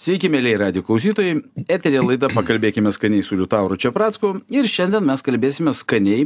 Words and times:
Sveiki, 0.00 0.30
mėlyje 0.32 0.56
radio 0.56 0.80
klausytojai. 0.80 1.34
Eterė 1.68 1.98
laida 2.00 2.30
Pakalbėkime 2.32 2.88
skaniai 2.96 3.20
su 3.20 3.36
Liutauru 3.36 3.76
Čiapracku. 3.76 4.30
Ir 4.48 4.64
šiandien 4.64 5.04
mes 5.04 5.20
kalbėsime 5.20 5.74
skaniai, 5.76 6.22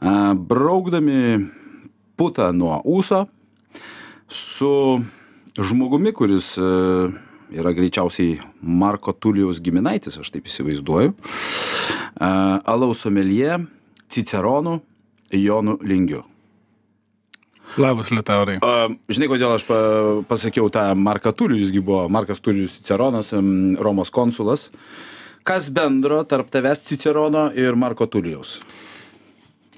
braukdami 0.00 1.18
putą 2.16 2.46
nuo 2.56 2.78
ūso 2.88 3.26
su 4.32 4.72
žmogumi, 5.60 6.14
kuris 6.16 6.54
yra 6.56 7.74
greičiausiai 7.76 8.40
Marko 8.64 9.12
Tulijos 9.12 9.60
giminaitis, 9.60 10.16
aš 10.16 10.32
taip 10.32 10.48
įsivaizduoju. 10.48 11.12
Alaus 12.16 13.04
somelie, 13.04 13.60
Ciceronu, 14.08 14.78
Jonu 15.36 15.76
Lingiu. 15.84 16.29
Labas, 17.78 18.10
Liutaurai. 18.10 18.58
Žinai, 19.10 19.28
kodėl 19.30 19.54
aš 19.54 19.64
pa, 19.68 19.78
pasakiau 20.26 20.70
tą 20.74 20.88
Marką 20.98 21.30
Tulijų, 21.36 21.66
jisgi 21.66 21.82
buvo 21.84 22.08
Markas 22.10 22.42
Tulijus 22.42 22.74
Ciceronas, 22.80 23.30
Romos 23.78 24.10
konsulas. 24.10 24.70
Kas 25.46 25.70
bendro 25.72 26.24
tarp 26.28 26.50
tavęs 26.50 26.82
Cicerono 26.88 27.48
ir 27.54 27.78
Marko 27.78 28.08
Tulijaus? 28.10 28.58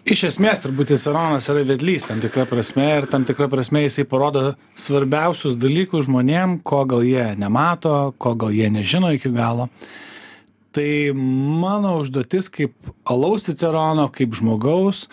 Iš 0.03 0.25
esmės, 0.33 0.59
turbūt 0.65 0.91
Ciceronas 0.91 1.47
yra 1.53 1.61
vedlys 1.69 2.09
tam 2.09 2.19
tikra 2.23 2.43
prasme 2.51 2.89
ir 2.97 3.05
tam 3.11 3.23
tikra 3.29 3.47
prasme 3.53 3.85
jisai 3.85 4.03
parodo 4.11 4.57
svarbiausius 4.75 5.61
dalykus 5.63 6.09
žmonėm, 6.09 6.57
ko 6.67 6.81
gal 6.91 7.05
jie 7.07 7.29
nemato, 7.39 8.11
ko 8.19 8.33
gal 8.35 8.51
jie 8.57 8.67
nežino 8.73 9.13
iki 9.15 9.31
galo. 9.31 9.69
Tai 10.75 10.89
mano 11.15 11.99
užduotis 12.01 12.49
kaip 12.51 12.75
alaus 13.05 13.47
Cicerono, 13.47 14.09
kaip 14.11 14.35
žmogaus, 14.41 15.05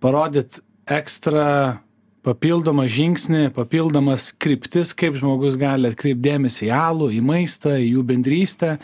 parodyti 0.00 0.62
ekstra 0.88 1.82
papildomą 2.28 2.84
žingsnį, 2.92 3.48
papildomas 3.56 4.30
kryptis, 4.40 4.92
kaip 4.96 5.16
žmogus 5.18 5.56
gali 5.60 5.88
atkreipdėmėsi 5.92 6.68
į 6.68 6.74
alų, 6.76 7.12
į 7.16 7.22
maistą, 7.24 7.76
į 7.80 7.94
jų 7.94 8.04
bendrystę 8.12 8.76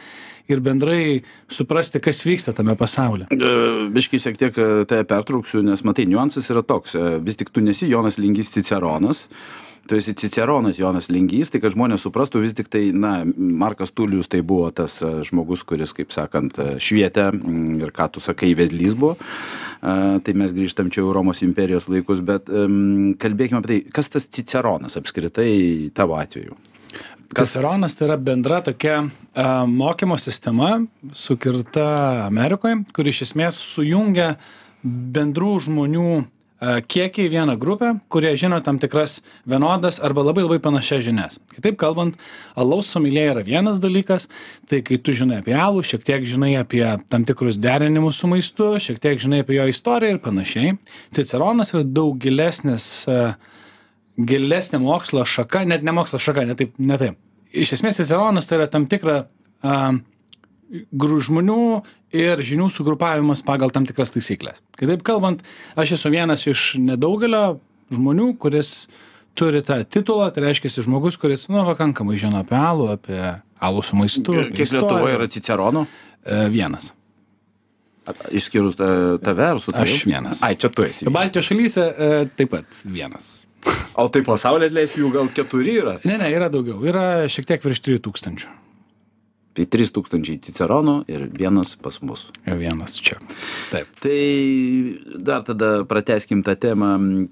ir 0.51 0.61
bendrai 0.65 1.23
suprasti, 1.53 2.01
kas 2.05 2.23
vyksta 2.27 2.53
tame 2.57 2.77
pasaulyje. 2.77 3.29
Biškai 3.95 4.21
šiek 4.21 4.41
tiek 4.41 4.59
e, 4.61 4.71
tave 4.89 5.07
pertrauksiu, 5.09 5.63
nes 5.65 5.85
matai, 5.89 6.07
niuansas 6.11 6.51
yra 6.53 6.65
toks. 6.67 6.97
e, 6.97 7.19
Vis 7.25 7.39
tik 7.41 7.53
tu 7.53 7.65
nesi 7.65 7.89
Jonas 7.89 8.21
Lingys 8.21 8.53
Ciceronas. 8.53 9.25
Tu 9.89 9.99
esi 10.01 10.15
Ciceronas 10.17 10.79
Jonas 10.79 11.11
Lingys, 11.13 11.51
tai 11.53 11.61
kad 11.61 11.75
žmonės 11.75 12.07
suprastų 12.07 12.41
vis 12.41 12.55
tik 12.57 12.71
tai, 12.73 12.87
na, 12.97 13.19
Markas 13.37 13.93
Tulijus 13.93 14.31
tai 14.33 14.41
buvo 14.41 14.71
tas 14.73 14.97
e, 15.05 15.11
žmogus, 15.29 15.61
kuris, 15.69 15.93
kaip 15.97 16.15
sakant, 16.15 16.57
e, 16.57 16.79
švietė 16.81 17.27
mm, 17.35 17.83
ir 17.85 17.93
ką 17.93 18.09
tu 18.15 18.23
sakai, 18.25 18.55
vedlys 18.57 18.97
buvo. 18.97 19.19
E, 19.19 19.97
Tai 20.25 20.33
mes 20.41 20.55
grįžtam 20.57 20.89
čia 20.89 21.03
į 21.05 21.13
Romos 21.13 21.43
imperijos 21.45 21.91
laikus, 21.93 22.23
bet 22.25 22.49
kalbėkime 22.49 23.61
apie 23.61 23.69
tai, 23.69 23.79
kas 23.93 24.09
tas 24.09 24.25
Ciceronas 24.33 24.97
apskritai 24.97 25.91
tavo 25.97 26.17
atveju. 26.17 26.57
Ciceronas 27.35 27.97
tai 27.99 28.09
yra 28.09 28.17
bendra 28.17 28.63
tokia 28.65 29.03
a, 29.03 29.65
mokymo 29.69 30.17
sistema, 30.23 30.79
sukirta 31.13 32.25
Amerikoje, 32.25 32.81
kuri 32.97 33.13
iš 33.13 33.27
esmės 33.29 33.61
sujungia 33.61 34.37
bendrų 34.85 35.59
žmonių 35.67 36.09
kiekį 36.63 37.27
į 37.27 37.31
vieną 37.33 37.57
grupę, 37.61 37.91
kurie 38.13 38.33
žino 38.39 38.61
tam 38.65 38.79
tikras 38.83 39.19
vienodas 39.49 39.99
arba 40.05 40.23
labai 40.25 40.45
labai 40.45 40.61
panašias 40.63 41.03
žinias. 41.05 41.39
Kitaip 41.57 41.77
kalbant, 41.81 42.17
alaus 42.57 42.93
somelė 42.95 43.27
yra 43.33 43.43
vienas 43.47 43.81
dalykas, 43.83 44.29
tai 44.71 44.81
kai 44.87 44.99
tu 45.03 45.13
žinai 45.17 45.43
apie 45.43 45.57
alų, 45.59 45.83
šiek 45.85 46.07
tiek 46.07 46.25
žinai 46.29 46.55
apie 46.61 46.85
tam 47.13 47.27
tikrus 47.29 47.59
derinimus 47.61 48.23
su 48.23 48.31
maistu, 48.31 48.71
šiek 48.81 49.03
tiek 49.03 49.21
žinai 49.21 49.43
apie 49.45 49.59
jo 49.59 49.67
istoriją 49.73 50.17
ir 50.17 50.23
panašiai. 50.25 50.79
Ciceronas 51.17 51.75
yra 51.75 51.85
daug 51.85 52.17
gilesnis 52.23 52.87
a, 53.11 53.35
gilesnė 54.15 54.79
mokslo 54.85 55.27
šaka, 55.27 55.65
net 55.67 55.83
ne 55.83 55.93
mokslo 55.95 56.23
šaka, 56.23 56.47
ne 56.47 56.57
taip, 56.59 56.75
ne 56.79 56.99
taip. 57.01 57.19
Iš 57.55 57.77
esmės 57.77 57.99
Ciceronas 58.01 58.47
tai 58.49 58.61
yra 58.63 58.71
tam 58.71 58.89
tikra 58.91 59.25
gru 59.65 60.14
žmonių 61.29 61.59
ir 62.15 62.43
žinių 62.45 62.69
sugrupavimas 62.73 63.43
pagal 63.47 63.71
tam 63.75 63.87
tikras 63.89 64.13
taisyklės. 64.15 64.61
Kitaip 64.79 65.03
kalbant, 65.07 65.43
aš 65.77 65.97
esu 65.99 66.13
vienas 66.15 66.47
iš 66.51 66.75
nedaugelio 66.81 67.59
žmonių, 67.93 68.33
kuris 68.41 68.87
turi 69.35 69.63
tą 69.67 69.81
titulą, 69.85 70.31
tai 70.35 70.47
reiškia 70.47 70.85
žmogus, 70.87 71.19
kuris, 71.21 71.49
nu, 71.51 71.65
pakankamai 71.67 72.19
žino 72.21 72.41
apie 72.43 72.57
alų, 72.59 72.91
apie 72.95 73.21
alų 73.61 73.83
su 73.85 73.97
maistu. 73.99 74.37
Kiek. 74.55 74.63
Lietuvoje 74.77 75.17
yra 75.19 75.31
Ciceronų? 75.31 75.87
E, 76.25 76.45
Vienas. 76.55 76.93
Išskyrus 78.05 78.77
ta- 78.77 79.17
tave 79.25 79.47
ar 79.55 79.61
su 79.61 79.73
tavimi? 79.73 79.97
Aš 79.97 80.05
vienas. 80.05 80.43
Ai, 80.45 80.57
čia 80.61 80.69
tu 80.69 80.85
esi. 80.85 81.07
Baltijos 81.09 81.47
šalyse 81.49 81.85
e, 81.89 82.09
taip 82.37 82.51
pat 82.53 82.83
vienas. 82.85 83.47
O 83.97 84.05
tai 84.13 84.21
pasaulyje 84.27 84.69
atleisiu 84.69 85.07
jų 85.07 85.13
gal 85.15 85.31
keturi 85.33 85.79
yra. 85.81 85.95
Ne, 86.05 86.19
ne, 86.21 86.29
yra 86.29 86.51
daugiau. 86.53 86.83
Yra 86.85 87.25
šiek 87.33 87.47
tiek 87.49 87.65
virš 87.65 87.81
3000. 87.87 88.45
Tai 89.55 89.65
3000 89.71 90.41
Ciceronų 90.43 90.95
ir 91.07 91.29
vienas 91.31 91.77
pas 91.79 92.01
mus. 92.03 92.25
Vienas 92.43 92.97
čia. 92.99 93.21
Taip. 93.71 93.87
Tai 94.03 94.17
dar 95.23 95.45
tada 95.47 95.69
prateskim 95.87 96.43
tą 96.43 96.57
temą. 96.59 96.89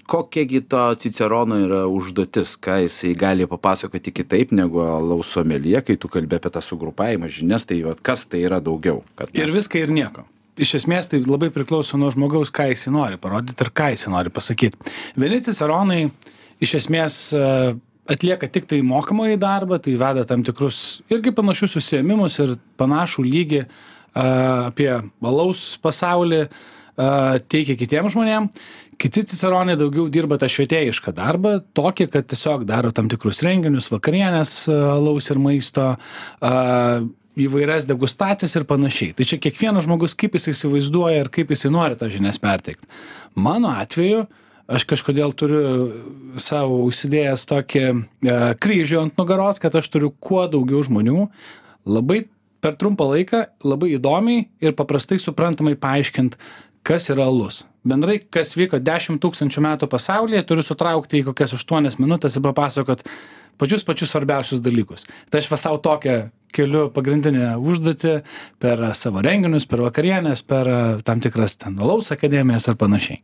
Kokiagi 0.07 0.61
to 0.71 0.85
Cicerono 1.03 1.57
yra 1.65 1.81
užduotis, 1.91 2.55
ką 2.63 2.77
jisai 2.85 3.11
gali 3.19 3.43
papasakoti 3.49 4.13
kitaip 4.15 4.53
negu 4.55 4.79
lausomelie, 4.83 5.81
kai 5.83 5.97
tu 5.99 6.07
kalbė 6.07 6.39
apie 6.39 6.53
tą 6.55 6.63
sugrupavimą 6.63 7.27
žinias, 7.27 7.67
tai 7.67 7.81
vat, 7.83 7.99
kas 8.01 8.23
tai 8.25 8.45
yra 8.47 8.61
daugiau. 8.63 9.03
kad 9.19 9.27
Ir 9.35 9.47
mes- 9.51 9.57
viską 9.59 9.83
ir 9.83 9.91
nieko. 9.91 10.23
Iš 10.55 10.75
esmės 10.79 11.09
tai 11.09 11.19
labai 11.19 11.49
priklauso 11.49 11.97
nuo 11.97 12.11
žmogaus, 12.13 12.51
ką 12.53 12.69
jis 12.71 12.87
nori 12.87 13.17
parodyti 13.17 13.59
ir 13.65 13.71
ką 13.73 13.91
jis 13.97 14.07
nori 14.07 14.29
pasakyti. 14.29 14.77
Vieni 15.17 15.41
ciceronai 15.41 16.11
iš 16.61 16.75
esmės 16.79 17.33
atlieka 18.09 18.49
tik 18.51 18.67
tai 18.69 18.81
mokamąjį 18.85 19.39
darbą, 19.41 19.79
tai 19.83 19.95
veda 19.99 20.25
tam 20.27 20.43
tikrus 20.43 21.01
irgi 21.13 21.33
panašius 21.35 21.77
užsiemimus 21.79 22.39
ir 22.43 22.55
panašų 22.81 23.25
lygį 23.27 23.65
apie 24.13 24.91
balaus 25.23 25.73
pasaulį 25.81 26.45
teikia 27.49 27.77
kitiems 27.79 28.13
žmonėms. 28.13 28.65
Kiti 29.01 29.23
ciceronai 29.25 29.73
daugiau 29.79 30.05
dirba 30.13 30.37
tą 30.37 30.45
švietėjišką 30.51 31.15
darbą, 31.17 31.55
tokį, 31.75 32.05
kad 32.13 32.27
tiesiog 32.29 32.67
daro 32.69 32.91
tam 32.93 33.09
tikrus 33.11 33.41
renginius, 33.43 33.89
vakarienės, 33.91 34.51
alaus 34.69 35.31
ir 35.33 35.41
maisto, 35.41 35.87
įvairias 37.33 37.87
degustacijas 37.89 38.53
ir 38.59 38.67
panašiai. 38.69 39.15
Tai 39.17 39.25
čia 39.25 39.41
kiekvienas 39.41 39.87
žmogus, 39.87 40.13
kaip 40.13 40.37
jis 40.37 40.51
įsivaizduoja 40.53 41.23
ir 41.23 41.31
kaip 41.33 41.49
jis 41.51 41.65
nori 41.73 41.97
tą 41.97 42.11
žinias 42.13 42.37
perteikti. 42.39 42.85
Mano 43.33 43.73
atveju, 43.81 44.27
aš 44.67 44.85
kažkodėl 44.87 45.33
turiu 45.35 45.63
savo 46.41 46.83
užsidėjęs 46.87 47.47
tokį 47.49 47.83
e, 47.83 47.95
kryžių 48.63 49.01
ant 49.01 49.19
nugaros, 49.19 49.59
kad 49.61 49.75
aš 49.75 49.89
turiu 49.91 50.13
kuo 50.23 50.45
daugiau 50.51 50.83
žmonių 50.85 51.27
labai 51.89 52.23
per 52.63 52.77
trumpą 52.79 53.09
laiką, 53.11 53.43
labai 53.67 53.93
įdomiai 53.97 54.47
ir 54.63 54.75
paprastai 54.77 55.19
suprantamai 55.19 55.75
paaiškinti, 55.79 56.39
kas 56.87 57.09
yra 57.11 57.27
alus. 57.27 57.63
Bendrai, 57.83 58.21
kas 58.31 58.55
vyko 58.55 58.79
10 58.79 59.19
tūkstančių 59.23 59.63
metų 59.65 59.89
pasaulyje, 59.91 60.45
turiu 60.47 60.63
sutraukti 60.63 61.19
į 61.19 61.27
kokias 61.31 61.55
8 61.57 61.99
minutės 61.99 62.37
ir 62.39 62.45
papasakot 62.45 63.03
pačius 63.59 63.83
pačius 63.83 64.13
svarbiausius 64.13 64.63
dalykus. 64.63 65.03
Tai 65.29 65.43
aš 65.43 65.49
va 65.51 65.59
savo 65.59 65.81
tokią 65.83 66.29
keliu 66.55 66.87
pagrindinę 66.93 67.53
užduotį 67.59 68.13
per 68.61 68.83
savo 68.97 69.23
renginius, 69.25 69.67
per 69.69 69.83
vakarienės, 69.83 70.43
per 70.47 70.69
e, 70.69 70.81
tam 71.05 71.21
tikras 71.23 71.57
ten 71.61 71.79
alaus 71.81 72.11
akademijas 72.15 72.69
ar 72.71 72.77
panašiai. 72.79 73.21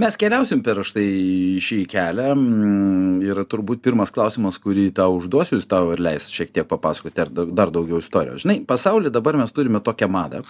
Mes 0.00 0.16
keliausim 0.16 0.62
per 0.64 0.78
štai 0.86 1.58
šį 1.60 1.80
kelią 1.92 2.30
mm, 2.32 3.20
ir 3.26 3.42
turbūt 3.50 3.82
pirmas 3.84 4.12
klausimas, 4.14 4.56
kurį 4.62 4.88
tau 4.96 5.18
užduosiu, 5.18 5.58
jis 5.58 5.68
tau 5.68 5.90
ir 5.92 6.00
leis 6.00 6.30
šiek 6.32 6.54
tiek 6.54 6.68
papasakoti 6.68 7.26
ar 7.26 7.32
da- 7.36 7.48
dar 7.48 7.72
daugiau 7.74 8.00
istorijos. 8.00 8.46
Žinai, 8.46 8.62
pasaulyje 8.68 9.12
dabar 9.12 9.36
mes 9.40 9.52
turime 9.52 9.82
tokią 9.84 10.08
madą, 10.08 10.40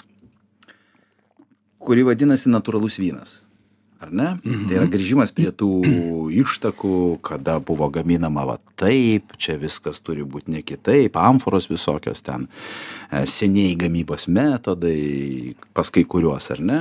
kuri 1.82 2.06
vadinasi 2.06 2.53
natūralus 2.53 3.00
vynas. 3.03 3.41
Ar 4.00 4.08
ne? 4.12 4.28
Mhm. 4.40 4.66
Tai 4.68 4.76
yra 4.78 4.88
grįžimas 4.88 5.32
prie 5.36 5.50
tų 5.52 5.70
ištakų, 6.40 7.20
kada 7.20 7.58
buvo 7.60 7.90
gaminama 7.92 8.46
va 8.48 8.56
taip, 8.80 9.34
čia 9.36 9.58
viskas 9.60 10.00
turi 10.00 10.24
būti 10.24 10.54
ne 10.54 10.62
kitaip, 10.64 11.18
amforos 11.20 11.68
visokios 11.68 12.24
ten, 12.24 12.46
e, 13.12 13.26
seniai 13.28 13.74
gamybos 13.76 14.24
metodai, 14.32 15.52
pas 15.76 15.92
kai 15.92 16.06
kuriuos, 16.08 16.48
ar 16.54 16.64
ne? 16.64 16.78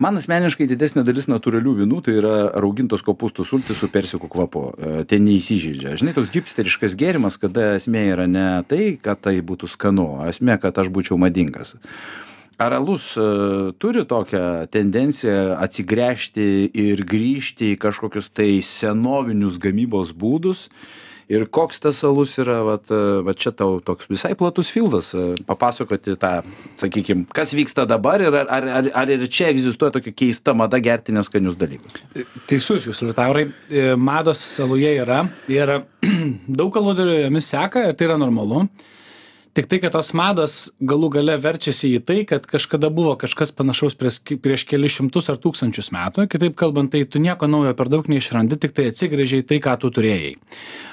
Man 0.00 0.16
asmeniškai 0.16 0.64
didesnė 0.64 1.02
dalis 1.04 1.26
natūralių 1.28 1.74
vynų 1.82 1.98
tai 2.06 2.14
yra 2.16 2.36
raugintos 2.56 3.02
kopūstų 3.04 3.44
sultys 3.44 3.82
su 3.82 3.88
persikų 3.92 4.30
kvapu. 4.32 4.62
E, 4.72 5.02
Ten 5.06 5.26
neįsižeidžia. 5.28 5.92
Žinai, 6.00 6.14
toks 6.16 6.32
hipsteriškas 6.34 6.96
gėrimas, 6.98 7.36
kada 7.38 7.74
esmė 7.76 8.06
yra 8.14 8.24
ne 8.26 8.46
tai, 8.66 8.96
kad 8.96 9.20
tai 9.20 9.36
būtų 9.44 9.68
skanu, 9.68 10.08
esmė, 10.32 10.56
kad 10.62 10.80
aš 10.80 10.88
būčiau 10.90 11.20
madingas. 11.20 11.76
Ar 12.60 12.72
alus 12.76 13.16
e, 13.16 13.22
turi 13.80 14.02
tokią 14.04 14.66
tendenciją 14.68 15.54
atsigręžti 15.64 16.48
ir 16.76 17.00
grįžti 17.08 17.70
į 17.72 17.78
kažkokius 17.80 18.28
tai 18.36 18.58
senovinius 18.60 19.56
gamybos 19.62 20.12
būdus? 20.12 20.66
Ir 21.30 21.46
koks 21.46 21.80
tas 21.80 22.02
alus 22.04 22.34
yra, 22.42 22.58
vat, 22.66 22.92
e, 22.92 22.98
vat 23.24 23.40
čia 23.40 23.54
tau 23.56 23.78
toks 23.80 24.10
visai 24.12 24.34
platus 24.36 24.68
fildas, 24.68 25.08
e, 25.16 25.24
papasakoti 25.48 26.18
tą, 26.20 26.34
sakykime, 26.82 27.30
kas 27.32 27.56
vyksta 27.56 27.88
dabar 27.88 28.20
ir 28.20 28.36
ar, 28.42 28.52
ar, 28.52 28.92
ar, 28.92 29.14
ir 29.16 29.24
čia 29.32 29.48
egzistuoja 29.54 29.96
tokia 29.96 30.12
keista 30.20 30.52
mada 30.52 30.82
gerti 30.84 31.16
neskanius 31.16 31.56
dalykus. 31.56 31.96
Teisus 32.50 32.90
jūs, 32.90 33.00
Liutaurai, 33.08 33.48
mados 33.96 34.44
saluje 34.58 34.98
yra 35.00 35.22
ir 35.48 35.78
daug 36.60 36.74
kalodarių 36.76 37.22
jomis 37.22 37.54
seka 37.56 37.88
ir 37.88 37.96
tai 37.96 38.12
yra 38.12 38.20
normalu. 38.20 38.66
Tik 39.54 39.66
tai 39.70 39.80
kad 39.82 39.94
tos 39.96 40.12
mados 40.16 40.56
galų 40.78 41.10
gale 41.16 41.36
verčiasi 41.42 41.92
į 41.96 42.02
tai 42.06 42.18
kad 42.28 42.46
kažkada 42.48 42.90
buvo 42.94 43.16
kažkas 43.20 43.52
panašaus 43.56 43.96
prieš 43.98 44.20
prieš 44.42 44.66
kelis 44.70 44.98
šimtus 44.98 45.30
ar 45.32 45.40
tūkstančius 45.42 45.90
metų. 45.94 46.28
Kitaip 46.30 46.58
kalbant 46.58 46.92
tai 46.92 47.04
tu 47.04 47.22
nieko 47.22 47.50
naujo 47.50 47.74
per 47.78 47.90
daug 47.92 48.10
neišrandi 48.10 48.60
tiktai 48.60 48.90
atsigręži 48.92 49.42
į 49.42 49.48
tai 49.50 49.62
ką 49.64 49.78
tu 49.82 49.90
turėjai. 49.94 50.36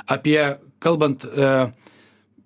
Apie 0.09 0.39
kalbant 0.83 1.25
e, 1.27 1.51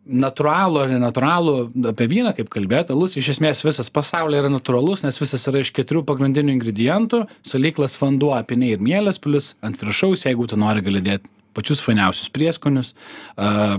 natūralų 0.02 0.82
ar 0.82 0.92
nenatūralų 0.92 1.56
apie 1.92 2.08
vyną 2.10 2.34
kaip 2.38 2.50
kalbėt 2.52 2.92
alus 2.94 3.16
iš 3.20 3.36
esmės 3.36 3.62
visas 3.64 3.92
pasaulyje 3.94 4.42
yra 4.42 4.52
natūralus 4.52 5.06
nes 5.06 5.20
visas 5.22 5.46
yra 5.50 5.62
iš 5.62 5.72
keturių 5.78 6.04
pagrindinių 6.10 6.56
ingredientų 6.58 7.22
salyklas 7.48 7.96
vanduo 8.02 8.34
apyniai 8.36 8.76
ir 8.76 8.84
mielės 8.84 9.22
plius 9.22 9.54
ant 9.62 9.78
viršaus 9.80 10.26
jeigu 10.26 10.50
tu 10.50 10.58
nori 10.60 10.84
gali 10.86 11.04
dėt 11.06 11.30
pačius 11.54 11.84
fainiausius 11.86 12.32
prieskonius 12.34 12.96
a, 13.38 13.78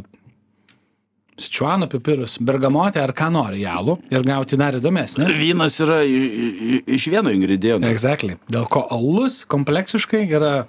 Sičuano 1.40 1.88
pipirus, 1.88 2.36
bergamotę 2.44 3.00
ar 3.00 3.14
ką 3.16 3.30
nori, 3.32 3.62
jalų 3.64 3.96
ir 4.12 4.24
gauti 4.26 4.58
dar 4.60 4.76
įdomesnį. 4.76 5.30
Vynas 5.38 5.78
yra 5.80 6.02
iš 6.04 7.08
vieno 7.08 7.32
ingrediento. 7.32 7.88
Exactly. 7.88 8.36
Dėl 8.52 8.68
ko 8.68 8.84
alus 8.92 9.40
kompleksiškai 9.48 10.26
yra 10.28 10.66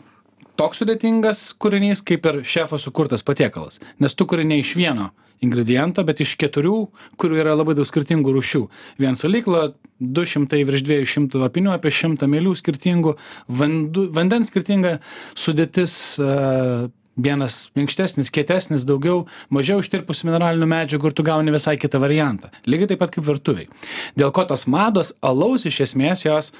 toks 0.59 0.79
sudėtingas 0.79 1.49
kūrinys, 1.59 2.03
kaip 2.05 2.29
ir 2.29 2.39
šefo 2.47 2.79
sukurtas 2.79 3.25
patiekalas. 3.27 3.81
Nes 3.99 4.15
tu 4.15 4.27
kuri 4.29 4.47
ne 4.47 4.61
iš 4.63 4.75
vieno 4.79 5.11
ingrediento, 5.43 6.03
bet 6.07 6.23
iš 6.23 6.37
keturių, 6.39 6.77
kurių 7.19 7.39
yra 7.43 7.57
labai 7.57 7.75
daug 7.75 7.87
skirtingų 7.89 8.33
rūšių. 8.37 8.63
Vien 9.03 9.19
salykla, 9.19 9.73
200 9.99 10.63
virš 10.69 10.87
200 10.87 11.43
apinių, 11.49 11.73
apie 11.75 11.91
100 11.91 12.29
mėlių 12.31 12.55
skirtingų, 12.59 13.17
vandu, 13.51 14.07
vandens 14.15 14.51
skirtinga 14.53 14.99
sudėtis. 15.35 15.97
Uh, 16.21 16.91
vienas 17.15 17.67
minkštesnis, 17.77 18.31
kietesnis, 18.33 18.85
daugiau, 18.89 19.25
mažiau 19.53 19.81
ištirpusių 19.83 20.29
mineralinių 20.29 20.69
medžiagų 20.69 21.09
ir 21.09 21.17
tu 21.17 21.25
gauni 21.25 21.53
visai 21.53 21.75
kitą 21.77 22.01
variantą. 22.01 22.49
Lygiai 22.65 22.93
taip 22.93 23.03
pat 23.03 23.13
kaip 23.13 23.27
virtuviai. 23.27 23.69
Dėl 24.17 24.33
ko 24.33 24.45
tos 24.49 24.65
mados 24.67 25.13
alaus 25.21 25.67
iš 25.69 25.83
esmės 25.87 26.25
jos 26.25 26.51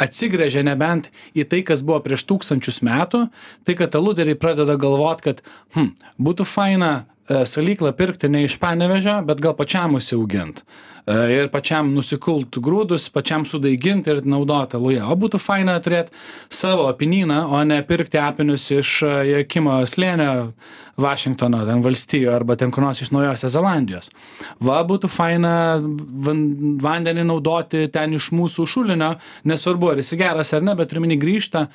atsigręžia 0.00 0.64
nebent 0.66 1.08
į 1.36 1.46
tai, 1.48 1.62
kas 1.66 1.82
buvo 1.84 2.00
prieš 2.04 2.26
tūkstančius 2.28 2.82
metų, 2.84 3.26
tai 3.64 3.76
kad 3.78 3.94
aluderiai 3.96 4.38
pradeda 4.38 4.76
galvot, 4.80 5.22
kad 5.24 5.40
hm, 5.76 5.94
būtų 6.20 6.46
faina 6.48 6.92
salyklą 7.28 7.92
pirkti 7.96 8.30
ne 8.32 8.44
iš 8.46 8.58
panevežio, 8.62 9.20
bet 9.28 9.42
gal 9.44 9.56
pačiam 9.58 9.98
užsiaugint. 9.98 10.62
E, 11.08 11.14
ir 11.32 11.46
pačiam 11.48 11.88
nusikult 11.94 12.58
grūdus, 12.60 13.06
pačiam 13.14 13.46
sudaigint 13.48 14.08
ir 14.10 14.20
naudoti 14.28 14.76
aluje. 14.76 15.00
O 15.00 15.14
būtų 15.16 15.40
faina 15.40 15.78
turėti 15.80 16.12
savo 16.52 16.88
apinyną, 16.90 17.46
o 17.48 17.62
ne 17.64 17.78
pirkti 17.88 18.20
apinius 18.20 18.66
iš 18.74 18.98
e, 19.06 19.14
Jekimo 19.30 19.80
slėnio 19.88 20.52
Vašingtono 20.98 21.62
ten 21.64 21.80
valstijo 21.84 22.32
arba 22.34 22.56
ten 22.58 22.72
kur 22.74 22.82
nors 22.82 23.00
iš 23.00 23.12
Naujosios 23.14 23.54
Zelandijos. 23.54 24.10
Va, 24.58 24.80
būtų 24.84 25.08
faina 25.08 25.52
van, 25.78 26.42
vandenį 26.82 27.24
naudoti 27.28 27.84
ten 27.94 28.18
iš 28.18 28.32
mūsų 28.34 28.66
šulinio, 28.68 29.12
nesvarbu, 29.48 29.92
ar 29.92 30.02
jis 30.02 30.16
geras 30.18 30.50
ar 30.58 30.66
ne, 30.66 30.74
bet 30.76 30.90
turiu 30.90 31.06
minį 31.06 31.20
grįžta 31.22 31.68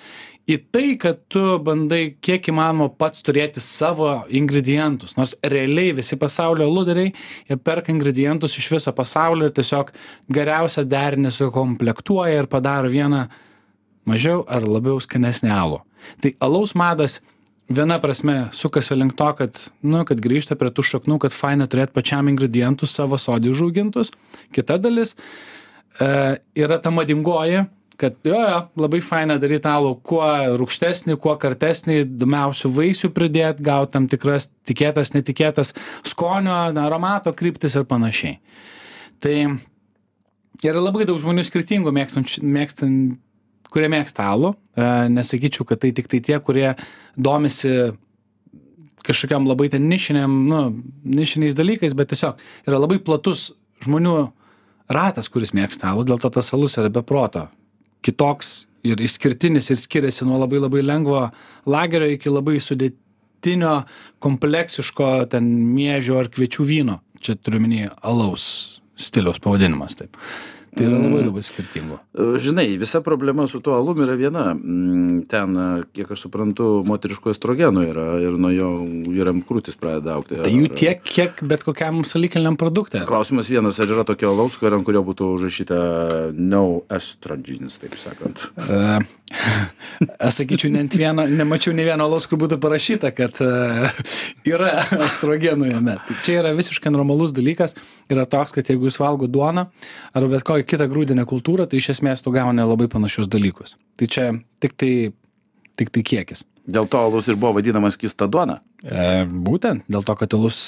į 0.49 0.57
tai, 0.75 0.87
kad 0.99 1.21
tu 1.31 1.41
bandai 1.63 2.15
kiek 2.23 2.49
įmanoma 2.51 2.89
pats 2.99 3.23
turėti 3.23 3.61
savo 3.63 4.09
ingredientus. 4.27 5.15
Nors 5.19 5.35
realiai 5.39 5.93
visi 5.95 6.17
pasaulio 6.19 6.67
luderiai, 6.69 7.13
jie 7.47 7.57
perka 7.59 7.93
ingredientus 7.93 8.57
iš 8.59 8.69
viso 8.75 8.93
pasaulio 8.95 9.47
ir 9.47 9.55
tiesiog 9.55 9.93
geriausią 10.33 10.85
derinį 10.89 11.31
sukomplektuoja 11.31 12.43
ir 12.43 12.49
padaro 12.51 12.91
vieną 12.91 13.27
mažiau 14.09 14.43
ar 14.51 14.67
labiau 14.67 14.99
skanesnį 15.03 15.53
alų. 15.53 15.79
Tai 16.19 16.33
alaus 16.43 16.75
madas 16.75 17.21
viena 17.71 17.99
prasme 18.03 18.49
sukasi 18.51 18.97
link 18.99 19.15
to, 19.15 19.29
kad, 19.37 19.61
nu, 19.81 20.03
kad 20.07 20.19
grįžta 20.19 20.57
prie 20.59 20.73
tų 20.75 20.83
šaknų, 20.89 21.21
kad 21.23 21.35
faina 21.35 21.69
turėti 21.71 21.95
pačiam 21.95 22.27
ingredientus 22.27 22.95
savo 22.95 23.15
sodį 23.15 23.53
užaugintus. 23.53 24.11
Kita 24.51 24.75
dalis 24.81 25.15
e, 25.15 26.39
yra 26.59 26.81
ta 26.83 26.91
madingoji, 26.91 27.63
kad 27.99 28.15
jo, 28.25 28.37
jo, 28.37 28.59
labai 28.79 29.01
faina 29.05 29.37
daryti 29.41 29.69
alų 29.69 29.95
kuo 30.05 30.23
rūkštesnį, 30.59 31.17
kuo 31.21 31.35
kartesnį, 31.39 31.99
įdomiausių 32.05 32.71
vaisių 32.73 33.11
pridėti, 33.13 33.65
gauti 33.65 33.93
tam 33.95 34.07
tikras 34.11 34.49
tikėtas, 34.67 35.13
netikėtas 35.15 35.73
skonio, 36.09 36.55
aromato 36.83 37.33
kryptis 37.37 37.77
ir 37.77 37.85
panašiai. 37.89 38.39
Tai 39.23 39.35
yra 40.63 40.81
labai 40.81 41.07
daug 41.09 41.21
žmonių 41.21 41.45
skirtingų 41.47 41.93
mėgstančių, 41.95 42.43
mėgstant 42.43 43.19
kurie 43.73 43.89
mėgsta 43.89 44.27
alų. 44.29 44.53
E, 44.77 44.87
nesakyčiau, 45.13 45.65
kad 45.69 45.81
tai 45.81 45.91
tik 45.97 46.09
tai 46.11 46.21
tie, 46.23 46.37
kurie 46.43 46.73
domisi 47.17 47.93
kažkokiam 49.03 49.49
labai 49.49 49.67
ten 49.73 49.89
nišiniam, 49.89 50.35
nu, 50.47 50.61
nišiniais 51.03 51.57
dalykais, 51.57 51.95
bet 51.97 52.13
tiesiog 52.13 52.39
yra 52.69 52.79
labai 52.79 53.01
platus 53.03 53.49
žmonių 53.83 54.15
ratas, 54.93 55.27
kuris 55.31 55.51
mėgsta 55.57 55.89
alų, 55.91 56.05
dėl 56.11 56.21
to 56.23 56.31
tas 56.37 56.53
alus 56.55 56.77
yra 56.79 56.91
beproto 56.93 57.49
kitoks 58.03 58.53
ir 58.83 58.99
išskirtinis 59.01 59.71
ir 59.71 59.79
skiriasi 59.79 60.27
nuo 60.27 60.41
labai 60.41 60.61
labai 60.63 60.83
lengvo 60.83 61.23
lagerio 61.69 62.09
iki 62.11 62.31
labai 62.31 62.59
sudėtinio, 62.63 63.77
kompleksiško 64.23 65.11
ten 65.31 65.49
miežio 65.73 66.19
ar 66.19 66.31
kviečių 66.33 66.67
vyno. 66.67 66.99
Čia 67.23 67.37
turiu 67.39 67.63
minėti 67.63 67.93
alaus 68.03 68.45
stiliaus 68.99 69.39
pavadinimas. 69.43 69.95
Taip. 69.99 70.19
Tai 70.73 70.87
yra 70.87 70.97
labai 70.97 71.21
labai 71.27 71.43
skirtingo. 71.45 71.99
E, 72.17 72.39
Žinai, 72.41 72.65
visa 72.81 73.01
problema 73.05 73.45
su 73.47 73.59
tuo 73.61 73.75
alum 73.77 74.01
yra 74.05 74.15
viena. 74.17 74.45
Mm, 74.53 75.25
Ten, 75.29 75.53
e, 75.53 75.67
kiek 75.93 76.13
aš 76.15 76.25
suprantu, 76.25 76.69
moteriško 76.87 77.29
estrogenų 77.33 77.83
yra 77.91 78.07
ir 78.23 78.37
nuo 78.41 78.49
jo 78.53 78.69
vyram 79.13 79.43
krūtis 79.45 79.77
pradeda 79.79 80.17
aukti. 80.17 80.39
Tai 80.41 80.53
jų 80.53 80.71
tiek, 80.73 81.03
kiek 81.05 81.43
bet 81.49 81.65
kokiam 81.67 82.01
salikeliniam 82.07 82.57
produktui. 82.57 83.03
Klausimas 83.05 83.51
vienas, 83.51 83.77
ar 83.83 83.93
yra 83.93 84.05
tokio 84.07 84.31
alaus, 84.33 84.57
ant 84.63 84.87
kurio 84.87 85.03
būtų 85.05 85.29
užrašyta 85.35 85.77
no 86.33 86.63
estrogens, 86.93 87.77
taip 87.83 87.99
sakant. 88.01 88.41
E, 88.57 88.97
Aš 90.25 90.39
sakyčiau, 90.41 90.73
net 90.73 90.97
vieno, 90.97 91.27
nemačiau 91.29 91.73
ne 91.77 91.85
vieno 91.85 92.09
alaus, 92.09 92.25
kur 92.29 92.41
būtų 92.41 92.57
parašyta, 92.63 93.13
kad 93.13 93.37
yra 94.55 94.73
estrogenų 95.05 95.69
jame. 95.69 95.99
Tai 96.07 96.19
čia 96.25 96.39
yra 96.41 96.57
visiškai 96.57 96.93
normalus 96.93 97.33
dalykas. 97.35 97.77
Yra 98.11 98.25
toks, 98.29 98.53
kad 98.55 98.67
jeigu 98.67 98.89
jūs 98.89 98.99
valgo 99.01 99.29
duoną 99.31 99.67
arba 100.13 100.33
bet 100.35 100.45
kokią 100.47 100.62
kitą 100.67 100.87
grūdinę 100.91 101.25
kultūrą, 101.29 101.67
tai 101.69 101.81
iš 101.81 101.93
esmės 101.97 102.23
tu 102.25 102.33
gauni 102.35 102.65
labai 102.65 102.89
panašius 102.91 103.29
dalykus. 103.31 103.77
Tai 103.99 104.09
čia 104.11 104.29
tik 104.63 104.75
tai, 104.79 104.93
tik 105.79 105.93
tai 105.93 106.03
kiekis. 106.05 106.45
Dėl 106.63 106.87
to 106.87 107.01
alus 107.01 107.27
ir 107.27 107.39
buvo 107.39 107.57
vadinamas 107.57 107.99
kista 107.99 108.27
duona. 108.31 108.61
E, 108.83 109.23
būtent 109.27 109.83
dėl 109.91 110.05
to, 110.07 110.15
kad 110.19 110.33
alus, 110.37 110.59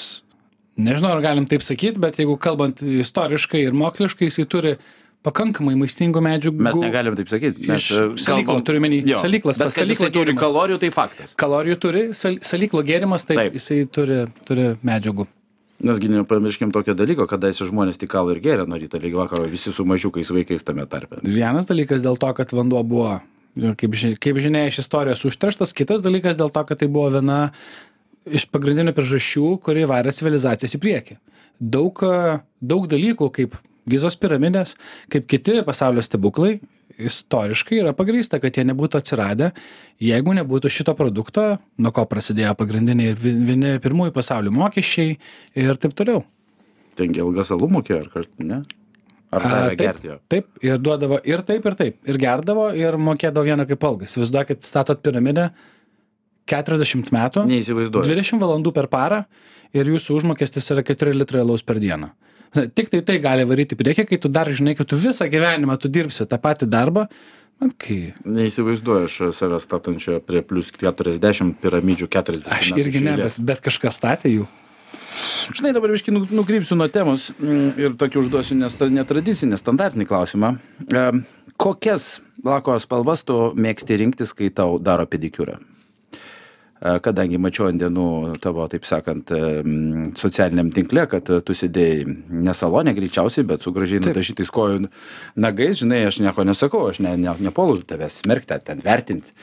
nežinau, 0.76 1.14
ar 1.16 1.24
galim 1.24 1.48
taip 1.48 1.64
sakyti, 1.64 2.02
bet 2.04 2.20
jeigu 2.20 2.36
kalbant 2.42 2.84
istoriškai 2.84 3.64
ir 3.64 3.78
moksliškai, 3.78 4.28
jisai 4.28 4.48
turi 4.52 4.76
pakankamai 5.26 5.74
maistingų 5.80 6.22
medžiagų. 6.26 6.66
Mes 6.68 6.78
negalim 6.82 7.16
taip 7.18 7.32
sakyti. 7.32 7.66
Iš 7.66 7.88
salyklo, 8.22 8.60
turiu 8.66 8.82
omeny, 8.82 9.00
salyklas, 9.22 9.62
bet 9.62 9.80
jisai 9.80 10.12
turi 10.14 10.36
kalorijų, 10.38 10.82
tai 10.84 10.92
faktas. 10.94 11.34
Kalorijų 11.40 11.80
turi, 11.82 12.04
sal, 12.18 12.38
salyklo 12.46 12.84
gėrimas, 12.86 13.26
Taip. 13.26 13.40
taip. 13.40 13.58
jisai 13.58 13.82
turi, 13.90 14.20
turi 14.46 14.74
medžiagų. 14.86 15.28
Nesgi 15.84 16.08
nepamirškim 16.10 16.72
tokio 16.72 16.94
dalyko, 16.96 17.26
kada 17.28 17.50
esi 17.52 17.66
žmonės 17.68 18.00
tik 18.00 18.10
kalą 18.14 18.32
ir 18.36 18.40
gėrė 18.44 18.64
nuo 18.70 18.78
ryto 18.80 19.00
lygi 19.02 19.18
vakaro, 19.18 19.44
visi 19.52 19.74
su 19.76 19.84
mažiukais 19.86 20.32
vaikais 20.32 20.64
tame 20.64 20.86
tarpe. 20.88 21.20
Vienas 21.24 21.68
dalykas 21.68 22.06
dėl 22.06 22.16
to, 22.22 22.30
kad 22.38 22.54
vanduo 22.56 22.80
buvo, 22.88 23.18
kaip, 23.60 23.92
ži- 24.00 24.16
kaip 24.16 24.40
žinia, 24.40 24.66
iš 24.72 24.80
istorijos 24.86 25.26
užterštas, 25.28 25.76
kitas 25.76 26.02
dalykas 26.06 26.40
dėl 26.40 26.50
to, 26.56 26.64
kad 26.64 26.80
tai 26.80 26.88
buvo 26.88 27.12
viena 27.18 27.52
iš 28.26 28.48
pagrindinių 28.50 28.96
priežasčių, 28.96 29.50
kuri 29.62 29.84
varė 29.90 30.16
civilizacijas 30.16 30.78
į 30.78 30.82
priekį. 30.82 31.18
Daug, 31.60 32.00
daug 32.64 32.88
dalykų, 32.92 33.30
kaip 33.36 33.60
Gizos 33.86 34.16
piramidės, 34.18 34.72
kaip 35.14 35.28
kiti 35.30 35.60
pasaulio 35.62 36.02
stebuklai, 36.02 36.56
istoriškai 37.00 37.80
yra 37.82 37.94
pagrįsta, 37.98 38.40
kad 38.42 38.56
jie 38.56 38.64
nebūtų 38.70 39.00
atsiradę, 39.02 39.52
jeigu 40.02 40.34
nebūtų 40.38 40.72
šito 40.72 40.96
produkto, 40.96 41.58
nuo 41.78 41.92
ko 41.96 42.06
prasidėjo 42.06 42.56
pagrindiniai 42.60 43.12
ir 43.14 43.20
vi- 43.20 43.36
vieni 43.52 43.76
pirmųjų 43.84 44.14
pasaulio 44.16 44.52
mokesčiai 44.56 45.18
ir 45.56 45.76
taip 45.76 45.94
toliau. 45.94 46.24
Tengi 46.96 47.20
ilgas 47.20 47.52
alų 47.52 47.68
mokėjo, 47.76 48.02
ar 48.06 48.10
kažkaip, 48.14 48.40
ne? 48.48 48.62
Ar 49.36 49.42
A, 49.44 49.50
taip, 49.76 49.78
gerti 49.82 50.08
jo? 50.08 50.20
Taip, 50.32 50.46
ir 50.64 50.78
duodavo 50.80 51.20
ir 51.28 51.42
taip, 51.44 51.66
ir 51.66 51.76
taip. 51.76 51.98
Ir 52.08 52.16
gerdavo, 52.18 52.70
ir 52.74 52.96
mokėdavo 52.96 53.44
vieną 53.44 53.66
kaip 53.68 53.84
algą. 53.84 54.06
Įsivaizduokit, 54.08 54.64
statot 54.64 55.02
piramidę 55.04 55.50
40 56.48 57.10
metų, 57.12 57.44
Neįsivaizduoju. 57.50 58.06
20 58.06 58.40
valandų 58.40 58.72
per 58.74 58.88
parą 58.88 59.26
ir 59.74 59.86
jūsų 59.90 60.20
užmokestis 60.22 60.70
yra 60.72 60.84
4 60.86 61.14
litrai 61.18 61.42
alaus 61.42 61.64
per 61.66 61.80
dieną. 61.82 62.12
Na, 62.56 62.66
Tik 62.72 62.92
tai 62.94 63.02
tai 63.06 63.18
gali 63.24 63.46
varyti 63.48 63.76
į 63.76 63.82
priekį, 63.82 64.08
kai 64.10 64.20
tu 64.22 64.32
dar 64.32 64.50
žinai, 64.52 64.76
kad 64.80 64.88
tu 64.90 65.00
visą 65.00 65.28
gyvenimą 65.32 65.78
tu 65.82 65.92
dirbsi 65.92 66.28
tą 66.30 66.40
patį 66.42 66.70
darbą. 66.72 67.08
Man 67.62 67.72
kai... 67.80 68.14
Neįsivaizduoju 68.28 69.08
aš 69.08 69.18
save 69.38 69.62
statančio 69.64 70.20
prie 70.24 70.42
plus 70.44 70.74
40 70.76 71.56
piramidžių 71.64 72.10
40. 72.12 72.52
Aš 72.52 72.72
irgi 72.76 73.04
ne, 73.06 73.16
bet, 73.22 73.40
bet 73.40 73.64
kažkas 73.64 74.00
statė 74.02 74.34
jų. 74.34 74.48
Žinai, 75.56 75.72
dabar 75.76 75.94
viškai 75.94 76.12
nukrypsiu 76.16 76.76
nuo 76.80 76.88
temos 76.92 77.30
mm, 77.38 77.70
ir 77.80 77.96
tokį 78.00 78.20
užduosiu 78.24 78.58
netradicinį, 78.60 79.60
standartinį 79.60 80.08
klausimą. 80.10 80.56
Kokias 81.62 82.18
lako 82.44 82.76
spalvas 82.84 83.24
tu 83.28 83.38
mėgsti 83.56 84.02
rinktis, 84.02 84.36
kai 84.36 84.52
tau 84.54 84.76
daro 84.82 85.08
pedikiūrą? 85.08 85.60
A, 86.86 86.96
kadangi 87.04 87.40
mačiau 87.42 87.68
ant 87.72 87.82
dienų 87.82 88.06
tavo, 88.44 88.68
taip 88.72 88.86
sakant, 88.86 89.32
em, 89.36 90.12
socialiniam 90.20 90.70
tinkle, 90.76 91.08
kad 91.12 91.26
tu 91.48 91.56
sėdėjai 91.58 92.06
ne 92.46 92.54
salonė 92.56 92.94
greičiausiai, 92.98 93.46
bet 93.50 93.66
su 93.66 93.74
gražiai 93.76 94.04
nudažytais 94.04 94.52
kojų 94.54 94.86
nagais, 95.42 95.80
žinai, 95.82 96.04
aš 96.10 96.20
nieko 96.24 96.46
nesakau, 96.48 96.84
aš 96.92 97.02
ne, 97.04 97.16
ne, 97.18 97.34
nepolu 97.50 97.82
tavęs 97.88 98.22
smerkti, 98.22 98.60
ten 98.68 98.84
vertinti. 98.86 99.34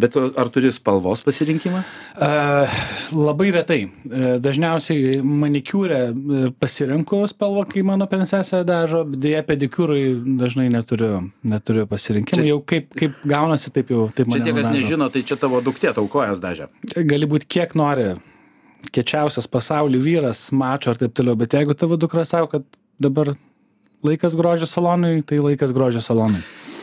Bet 0.00 0.14
ar 0.16 0.50
turi 0.54 0.70
spalvos 0.72 1.24
pasirinkimą? 1.26 1.82
A, 2.22 2.30
labai 3.12 3.50
retai. 3.54 3.80
E, 3.88 4.38
Dažniausiai 4.42 5.18
manikiūrę 5.24 6.00
e, 6.12 6.44
pasirenku 6.62 7.22
spalvą, 7.30 7.66
kai 7.72 7.82
mano 7.86 8.06
princesė 8.10 8.62
dažo, 8.68 9.02
dėja 9.08 9.42
pedikiūrai 9.48 10.04
dažnai 10.40 10.68
neturiu, 10.72 11.24
neturiu 11.44 11.86
pasirinkimų. 11.90 12.38
Čia- 12.42 12.48
Jau 12.52 12.58
kaip, 12.68 12.88
kaip 12.98 13.14
gaunasi, 13.28 13.70
taip 13.72 13.90
jau 13.94 14.06
taip 14.12 14.26
Čia 14.28 14.32
mane 14.38 14.44
tie, 14.44 14.52
kas 14.56 14.66
nežino, 14.74 15.06
tai 15.12 15.22
čia 15.26 15.36
tavo 15.40 15.60
duktė 15.64 15.92
tau 15.96 16.04
kojas 16.10 16.40
dažė. 16.42 16.66
Gali 17.00 17.28
būt 17.28 17.48
kiek 17.48 17.74
nori 17.78 18.12
kiečiausias 18.92 19.46
pasauly 19.48 20.00
vyras, 20.02 20.48
mačo 20.52 20.90
ar 20.92 20.98
taip 21.00 21.14
toliau, 21.14 21.38
bet 21.38 21.54
jeigu 21.54 21.76
tavo 21.78 21.96
dukra 21.96 22.24
savo, 22.28 22.48
kad 22.50 22.66
dabar 23.00 23.32
laikas 24.02 24.34
grožio 24.36 24.66
salonui, 24.66 25.22
tai 25.22 25.38
laikas 25.38 25.72
grožio 25.72 26.02
salonui. 26.02 26.42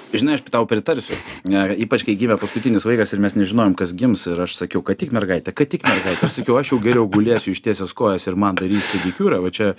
Žinai, 0.09 0.39
aš 0.39 0.45
tau 0.49 0.65
pritarsiu. 0.65 1.13
Ne, 1.45 1.67
Ypač 1.85 2.01
kai 2.07 2.15
gimė 2.17 2.39
paskutinis 2.41 2.85
vaikas 2.87 3.11
ir 3.13 3.21
mes 3.21 3.35
nežinojom, 3.37 3.75
kas 3.77 3.91
gims. 3.93 4.23
Ir 4.31 4.39
aš 4.41 4.55
sakiau, 4.57 4.81
kad 4.85 4.97
tik 4.97 5.13
mergaitė, 5.13 5.53
kad 5.53 5.69
tik 5.69 5.85
mergaitė. 5.85 6.25
Aš 6.25 6.39
sakiau, 6.39 6.57
aš 6.57 6.71
jau 6.73 6.79
geriau 6.81 7.05
gulėsiu 7.11 7.53
ištiesęs 7.53 7.93
kojas 7.97 8.25
ir 8.25 8.37
man 8.39 8.57
darys 8.57 8.87
pedikiūrą. 8.89 9.37
Va 9.43 9.53
čia, 9.53 9.75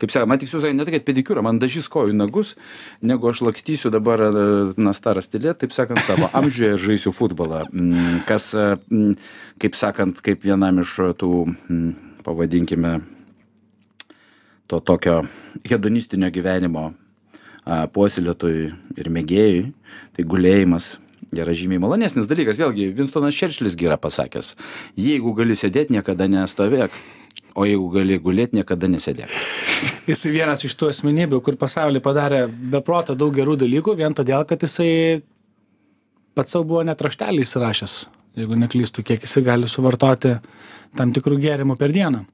kaip 0.00 0.12
sakė, 0.12 0.28
man 0.28 0.42
tiksliau 0.42 0.60
sakė, 0.66 0.76
ne 0.76 0.84
tai, 0.84 0.94
kad 0.98 1.08
pedikiūrą, 1.08 1.44
man 1.46 1.62
dažys 1.62 1.88
kojų 1.92 2.12
nagus, 2.18 2.52
negu 3.00 3.32
aš 3.32 3.40
lakstysiu 3.46 3.92
dabar, 3.94 4.26
e, 4.28 4.46
na, 4.76 4.92
staras 4.96 5.32
tylė, 5.32 5.56
taip 5.56 5.72
sakant, 5.72 6.04
savo 6.04 6.28
amžiuje 6.36 6.74
ir 6.76 6.84
žaisiu 6.84 7.16
futbolą. 7.16 7.64
Mm, 7.72 8.20
Kas, 8.28 8.52
e, 8.52 8.74
mm, 8.92 9.16
kaip 9.64 9.80
sakant, 9.80 10.20
kaip 10.20 10.44
vienam 10.44 10.84
iš 10.84 10.98
tų, 11.16 11.34
mm, 11.48 11.92
pavadinkime, 12.26 12.98
to 14.68 14.78
tokio 14.84 15.22
hedonistinio 15.64 16.28
gyvenimo 16.30 16.90
puoselėtojui 17.94 18.66
ir 18.98 19.12
mėgėjui, 19.14 19.62
tai 20.16 20.26
gulėjimas 20.26 20.96
yra 21.36 21.54
žymiai 21.54 21.80
malonesnis 21.82 22.28
dalykas. 22.30 22.58
Vėlgi, 22.58 22.90
Winstonas 22.96 23.36
Čerčilis 23.36 23.76
yra 23.78 23.98
pasakęs, 24.00 24.54
jeigu 24.98 25.34
gali 25.38 25.54
sėdėti, 25.58 25.94
niekada 25.94 26.26
nestovėk, 26.30 26.94
o 27.54 27.66
jeigu 27.68 27.90
gali 27.94 28.18
gulėti, 28.22 28.58
niekada 28.58 28.90
nesėdėk. 28.90 29.34
Jis 30.10 30.26
vienas 30.30 30.64
iš 30.66 30.74
tų 30.78 30.90
asmenybių, 30.94 31.42
kur 31.44 31.58
pasaulyje 31.60 32.02
padarė 32.04 32.46
beproto 32.48 33.14
daug 33.18 33.34
gerų 33.36 33.58
dalykų, 33.60 33.96
vien 34.00 34.16
todėl, 34.16 34.44
kad 34.48 34.66
jisai 34.66 35.22
pats 36.34 36.56
savo 36.56 36.66
buvo 36.72 36.82
net 36.86 37.00
raštelį 37.02 37.46
įsirašęs, 37.46 37.96
jeigu 38.40 38.58
neklystu, 38.58 39.06
kiek 39.06 39.22
jisai 39.26 39.44
gali 39.46 39.70
suvartoti 39.70 40.36
tam 40.98 41.14
tikrų 41.14 41.38
gėrimų 41.42 41.78
per 41.78 41.94
dieną. 41.94 42.24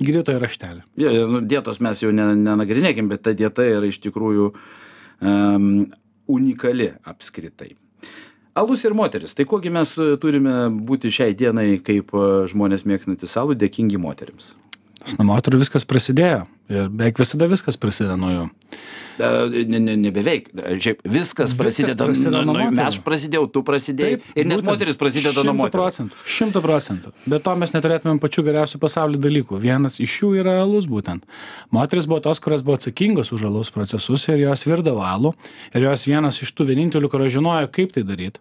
Gydytojo 0.00 0.40
raštelį. 0.40 0.82
Ja, 1.00 1.12
nu, 1.28 1.42
dietos 1.44 1.80
mes 1.84 2.00
jau 2.00 2.12
ne, 2.14 2.30
nenagrinėkim, 2.38 3.10
bet 3.12 3.24
ta 3.26 3.34
dieta 3.36 3.66
yra 3.66 3.90
iš 3.90 4.00
tikrųjų 4.06 4.48
um, 4.52 5.68
unikali 6.32 6.92
apskritai. 7.04 7.74
Alus 8.58 8.84
ir 8.84 8.96
moteris. 8.96 9.32
Tai 9.36 9.46
kogi 9.48 9.72
mes 9.72 9.94
turime 10.20 10.66
būti 10.88 11.12
šiai 11.12 11.32
dienai, 11.36 11.78
kaip 11.84 12.10
e, 12.12 12.24
žmonės 12.52 12.84
mėgstantys 12.84 13.32
alų, 13.40 13.56
dėkingi 13.62 14.00
moteriams? 14.00 14.50
Nes 15.02 15.16
nuo 15.18 15.26
moterų 15.32 15.58
viskas 15.62 15.84
prasidėjo. 15.88 16.44
Ir 16.72 16.86
beveik 16.88 17.18
visada 17.20 17.48
viskas 17.50 17.76
prasideda 17.76 18.14
nuo 18.16 18.28
jų. 18.30 18.42
Ne, 19.18 19.78
ne, 19.82 19.96
ne 19.98 20.10
beveik. 20.14 20.46
Šiaip 20.54 21.02
viskas, 21.04 21.50
Viskas 21.50 21.56
prasideda, 21.58 22.06
prasideda 22.06 22.40
nuo, 22.46 22.54
nuo 22.54 22.68
moterų. 22.70 22.86
aš 22.86 22.98
prasidėjau, 23.04 23.48
tu 23.52 23.62
prasidėjai. 23.66 24.20
ir 24.38 24.46
net 24.48 24.62
moteris 24.64 24.96
prasideda 24.96 25.42
nuo 25.44 25.52
moterų. 25.58 26.06
Šimtų 26.24 26.62
procentų. 26.64 27.12
Be 27.28 27.40
to 27.42 27.54
mes 27.60 27.74
neturėtumėm 27.74 28.22
pačių 28.22 28.46
geriausių 28.46 28.80
pasaulio 28.80 29.20
dalykų. 29.20 29.58
Vienas 29.60 29.98
iš 30.00 30.16
jų 30.22 30.30
yra 30.40 30.56
alus 30.62 30.86
būtent. 30.88 31.26
Moteris 31.74 32.06
buvo 32.08 32.22
tos, 32.24 32.40
kurios 32.40 32.62
buvo 32.64 32.78
atsakingos 32.78 33.34
už 33.36 33.44
alus 33.50 33.70
procesus 33.74 34.24
ir 34.32 34.40
jos 34.46 34.64
virdavo 34.70 35.04
alų. 35.04 35.34
Ir 35.74 35.90
jos 35.90 36.06
vienas 36.08 36.40
iš 36.46 36.54
tų 36.56 36.70
vienintelių, 36.72 37.10
kurios 37.12 37.34
žinojo, 37.36 37.68
kaip 37.74 37.92
tai 37.92 38.06
daryti. 38.06 38.40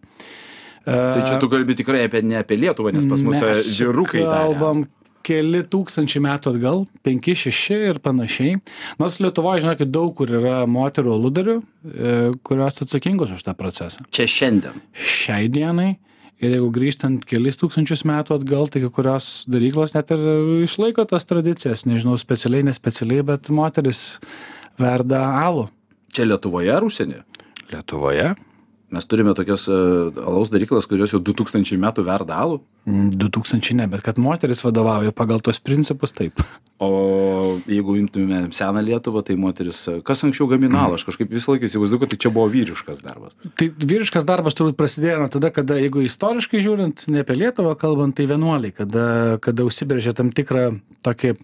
Tai 0.85 1.19
čia 1.27 1.35
tu 1.41 1.49
kalbi 1.51 1.75
tikrai 1.77 2.05
apie, 2.07 2.23
ne 2.25 2.39
apie 2.39 2.55
Lietuvą, 2.57 2.93
nes 2.95 3.05
pas 3.05 3.21
mus 3.21 3.37
vyrukai. 3.43 4.23
darė. 4.23 4.87
Keli 5.25 5.63
tūkstančiai 5.69 6.23
metų 6.25 6.55
atgal, 6.55 6.85
penki, 7.05 7.35
šeši 7.37 7.79
ir 7.91 7.99
panašiai. 8.03 8.59
Nors 9.01 9.19
Lietuvoje, 9.21 9.65
žinokit, 9.65 9.91
daug 9.93 10.13
kur 10.17 10.31
yra 10.39 10.61
moterų 10.69 11.15
aludarių, 11.17 11.57
e, 11.61 12.15
kurios 12.47 12.81
atsakingos 12.85 13.35
už 13.35 13.43
tą 13.45 13.55
procesą. 13.57 14.05
Čia 14.11 14.27
šiandien. 14.29 14.81
šiai 14.93 15.49
dienai 15.51 15.91
ir 16.41 16.55
jeigu 16.55 16.71
grįžtant 16.73 17.25
kelis 17.29 17.59
tūkstančius 17.61 18.03
metų 18.09 18.39
atgal 18.39 18.69
tai 18.71 18.81
kai 18.81 18.89
kurios 18.93 19.45
daryklos 19.51 19.93
net 19.93 20.11
ir 20.13 20.23
išlaiko 20.65 21.05
tas 21.09 21.27
tradicijas 21.29 21.85
nežinau 21.85 22.17
specialiai 22.17 22.65
nespecialiai 22.65 23.25
bet 23.27 23.51
moterys 23.53 24.17
verda 24.81 25.21
alų 25.43 25.69
Čia 26.11 26.25
Lietuvoje 26.27 26.71
ar 26.73 26.83
užsienyje? 26.83 27.21
lietuvoje 27.71 28.33
Mes 28.91 29.05
turime 29.07 29.31
tokias 29.37 29.67
e, 29.71 29.75
alaus 30.19 30.49
daryklas, 30.51 30.87
kurios 30.89 31.13
jau 31.13 31.21
2000 31.23 31.77
metų 31.79 32.03
verda 32.03 32.41
alų. 32.43 32.59
Mm, 32.89 33.11
du 33.15 33.29
tūkstančiai 33.31 33.77
ne 33.79 33.85
bet 33.87 34.03
kad 34.03 34.17
moteris 34.19 34.63
vadovauja 34.65 35.13
pagal 35.15 35.39
tuos 35.45 35.61
principus 35.63 36.15
taip 36.17 36.41
O 36.81 37.59
jeigu 37.69 37.93
imtume 37.99 38.39
seną 38.57 38.81
Lietuvą, 38.81 39.21
tai 39.23 39.35
moteris, 39.37 39.83
e, 39.87 39.99
kas 40.03 40.23
anksčiau 40.25 40.47
gamino 40.49 40.79
alų, 40.81 40.97
aš 40.97 41.05
kažkaip 41.11 41.29
visą 41.31 41.53
laiką 41.53 41.69
įsivaizduoju, 41.69 42.01
kad 42.01 42.11
tai 42.11 42.19
čia 42.25 42.31
buvo 42.33 42.47
vyriškas 42.51 43.03
darbas. 43.05 43.35
tai 43.55 43.69
vyriškas 43.69 44.25
darbas 44.25 44.57
turbūt 44.57 44.79
prasidėjo 44.79 45.21
nuo 45.21 45.29
tada 45.31 45.53
kada 45.53 45.77
jeigu 45.77 46.03
istoriškai 46.07 46.63
žiūrint 46.65 47.05
ne 47.13 47.21
apie 47.21 47.37
lietuvą 47.37 47.77
kalbant 47.77 48.17
tai 48.17 48.25
vienuoliai 48.27 48.73
kada 48.73 49.37
kada 49.45 49.67
užsibrėžė 49.69 50.17
tam 50.17 50.33
tikrą 50.33 50.81
tokį 51.05 51.37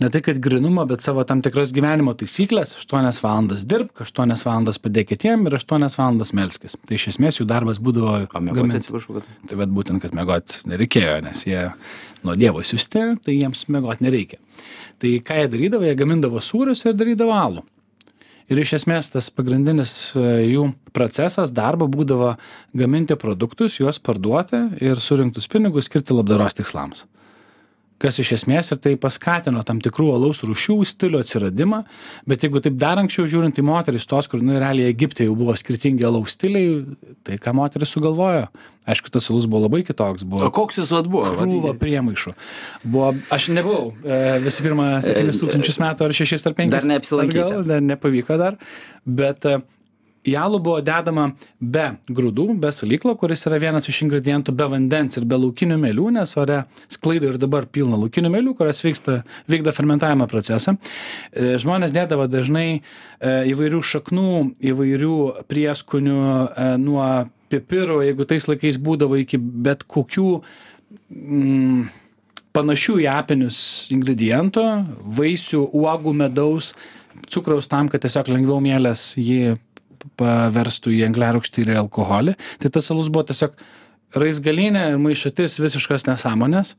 ne 0.00 0.10
tai 0.10 0.20
kad 0.24 0.38
grynumą 0.42 0.86
bet 0.90 1.04
savo 1.04 1.24
tam 1.28 1.42
tikras 1.44 1.72
gyvenimo 1.74 2.14
taisykles 2.18 2.74
aštuonias 2.78 3.20
valandas 3.22 3.66
dirbk 3.70 4.02
aštuonias 4.04 4.44
valandas 4.46 4.80
padėk 4.82 5.12
kitiem 5.12 5.46
ir 5.46 5.58
aštuonias 5.58 5.98
valandas 6.00 6.34
melskis. 6.36 6.74
Tai 6.86 6.98
iš 6.98 7.08
esmės 7.14 7.38
jų 7.40 7.46
darbas 7.50 7.78
būdavo 7.82 8.16
mėgoti 8.24 8.58
gamint 8.58 8.80
atsiprašau, 8.80 9.18
kad. 9.18 9.28
tai 9.50 9.60
vat 9.60 9.76
būtent 9.76 10.02
kad 10.02 10.16
miegot 10.16 10.58
nereikėjo 10.70 11.20
nes 11.28 11.44
jie 11.46 11.62
nuo 12.26 12.34
dievo 12.38 12.64
siųsti 12.66 13.04
tai 13.24 13.36
jiems 13.38 13.68
miegot 13.70 14.02
nereikia. 14.04 14.40
Tai 14.98 15.14
ką 15.26 15.38
jie 15.42 15.54
darydavo? 15.54 15.86
Jie 15.86 15.94
gamindavo 15.98 16.42
sūrius 16.42 16.84
ir 16.88 16.98
darydavo 16.98 17.34
alų. 17.36 17.64
Ir 18.52 18.60
iš 18.60 18.74
esmės 18.76 19.08
tas 19.08 19.30
pagrindinis 19.32 20.12
e, 20.12 20.24
jų 20.50 20.66
procesas 20.92 21.52
darbo 21.54 21.86
būdavo 21.88 22.34
gaminti 22.76 23.16
produktus 23.16 23.78
juos 23.78 23.96
parduoti 23.96 24.66
ir 24.84 25.00
surinktus 25.00 25.48
pinigus 25.48 25.88
skirti 25.88 26.12
labdaros 26.12 26.58
tikslams 26.58 27.06
kas 28.02 28.18
iš 28.20 28.32
esmės 28.38 28.72
ir 28.74 28.80
tai 28.82 28.94
paskatino 29.00 29.62
tam 29.66 29.80
tikrų 29.84 30.10
alaus 30.16 30.42
rūšių 30.44 30.76
stilių 30.90 31.20
atsiradimą 31.22 31.80
bet 32.28 32.44
jeigu 32.44 32.62
taip 32.64 32.76
dar 32.80 33.00
anksčiau 33.00 33.28
žiūrint 33.30 33.56
tai 33.56 33.64
moterys 33.66 34.08
tos 34.10 34.28
kur 34.30 34.42
nu 34.44 34.58
realiai 34.58 34.90
egipte 34.92 35.26
jau 35.26 35.36
buvo 35.38 35.54
skirtingi 35.58 36.06
alaus 36.06 36.34
stiliai 36.36 36.82
tai 37.26 37.38
ką 37.42 37.54
moterys 37.56 37.94
sugalvojo 37.94 38.48
aišku 38.90 39.12
tas 39.14 39.30
alus 39.32 39.46
buvo 39.48 39.64
labai 39.64 39.84
kitoks 39.86 40.24
O 40.26 40.32
buvo 40.34 40.50
koks 40.58 40.82
jis 40.82 40.90
vat 40.92 41.06
buvo? 41.10 41.30
Krūva 41.38 41.74
priemaišų 41.80 42.34
buvo 42.84 43.12
aš 43.32 43.48
nebuvau 43.54 43.92
e, 44.04 44.40
visų 44.44 44.66
pirma 44.66 44.88
septynis 45.04 45.40
tūkstančius 45.40 45.80
metų 45.84 46.08
ar 46.08 46.16
šešis 46.20 46.50
ar 46.50 46.58
penkis 46.58 46.80
Dar 46.82 46.90
neapsilankėte. 46.90 47.46
atgal, 47.46 47.64
dar 47.70 47.86
nepavyko 47.92 48.40
dar 48.40 48.58
bet 49.06 49.48
e, 49.48 49.60
į 50.24 50.34
alų 50.40 50.60
buvo 50.64 50.80
dedama 50.84 51.28
be 51.60 51.86
grūdų 52.08 52.46
be 52.60 52.70
salyklo 52.72 53.14
kuris 53.20 53.44
yra 53.48 53.58
vienas 53.62 53.88
iš 53.90 54.02
ingredientų 54.06 54.54
be 54.56 54.68
vandens 54.72 55.18
ir 55.18 55.26
be 55.28 55.38
laukinių 55.40 55.78
mielių 55.82 56.10
nes 56.18 56.34
ore 56.40 56.62
sklaido 56.92 57.30
ir 57.32 57.38
dabar 57.40 57.68
pilna 57.70 57.98
laukinių 58.00 58.32
mielių 58.32 58.54
kurios 58.58 58.82
vyksta 58.84 59.20
vykdo 59.50 59.72
fermentavimo 59.76 60.28
procesą. 60.30 60.76
E, 61.32 61.54
žmonės 61.60 61.94
dėdavo 61.94 62.28
dažnai 62.30 62.68
e, 62.74 62.80
įvairių 63.52 63.82
šaknų 63.84 64.28
įvairių 64.72 65.18
prieskonių 65.50 66.20
e, 66.20 66.68
nuo 66.80 67.08
pipirų 67.52 68.00
jeigu 68.08 68.28
tais 68.28 68.48
laikais 68.48 68.80
būdavo 68.80 69.20
iki 69.20 69.38
bet 69.38 69.84
kokių 69.90 70.30
mm, 71.12 71.84
panašių 72.54 72.98
į 73.02 73.08
apinius 73.10 73.60
ingredientų 73.94 74.64
vaisių 75.18 75.64
uogų 75.74 76.14
medaus 76.16 76.72
cukraus 77.30 77.68
tam 77.70 77.88
kad 77.90 78.04
tiesiog 78.04 78.30
lengviau 78.32 78.60
mielės 78.62 79.12
jį 79.18 79.56
paverstų 80.20 80.92
į 80.96 81.04
angliarūgštį 81.08 81.64
ir 81.64 81.72
į 81.74 81.78
alkoholį 81.84 82.36
tai 82.62 82.70
tas 82.74 82.90
alus 82.94 83.08
buvo 83.12 83.26
tiesiog 83.30 83.56
raizgalynė 84.14 84.84
ir 84.92 85.00
maišatis 85.02 85.58
visiškos 85.62 86.06
nesąmonės 86.10 86.74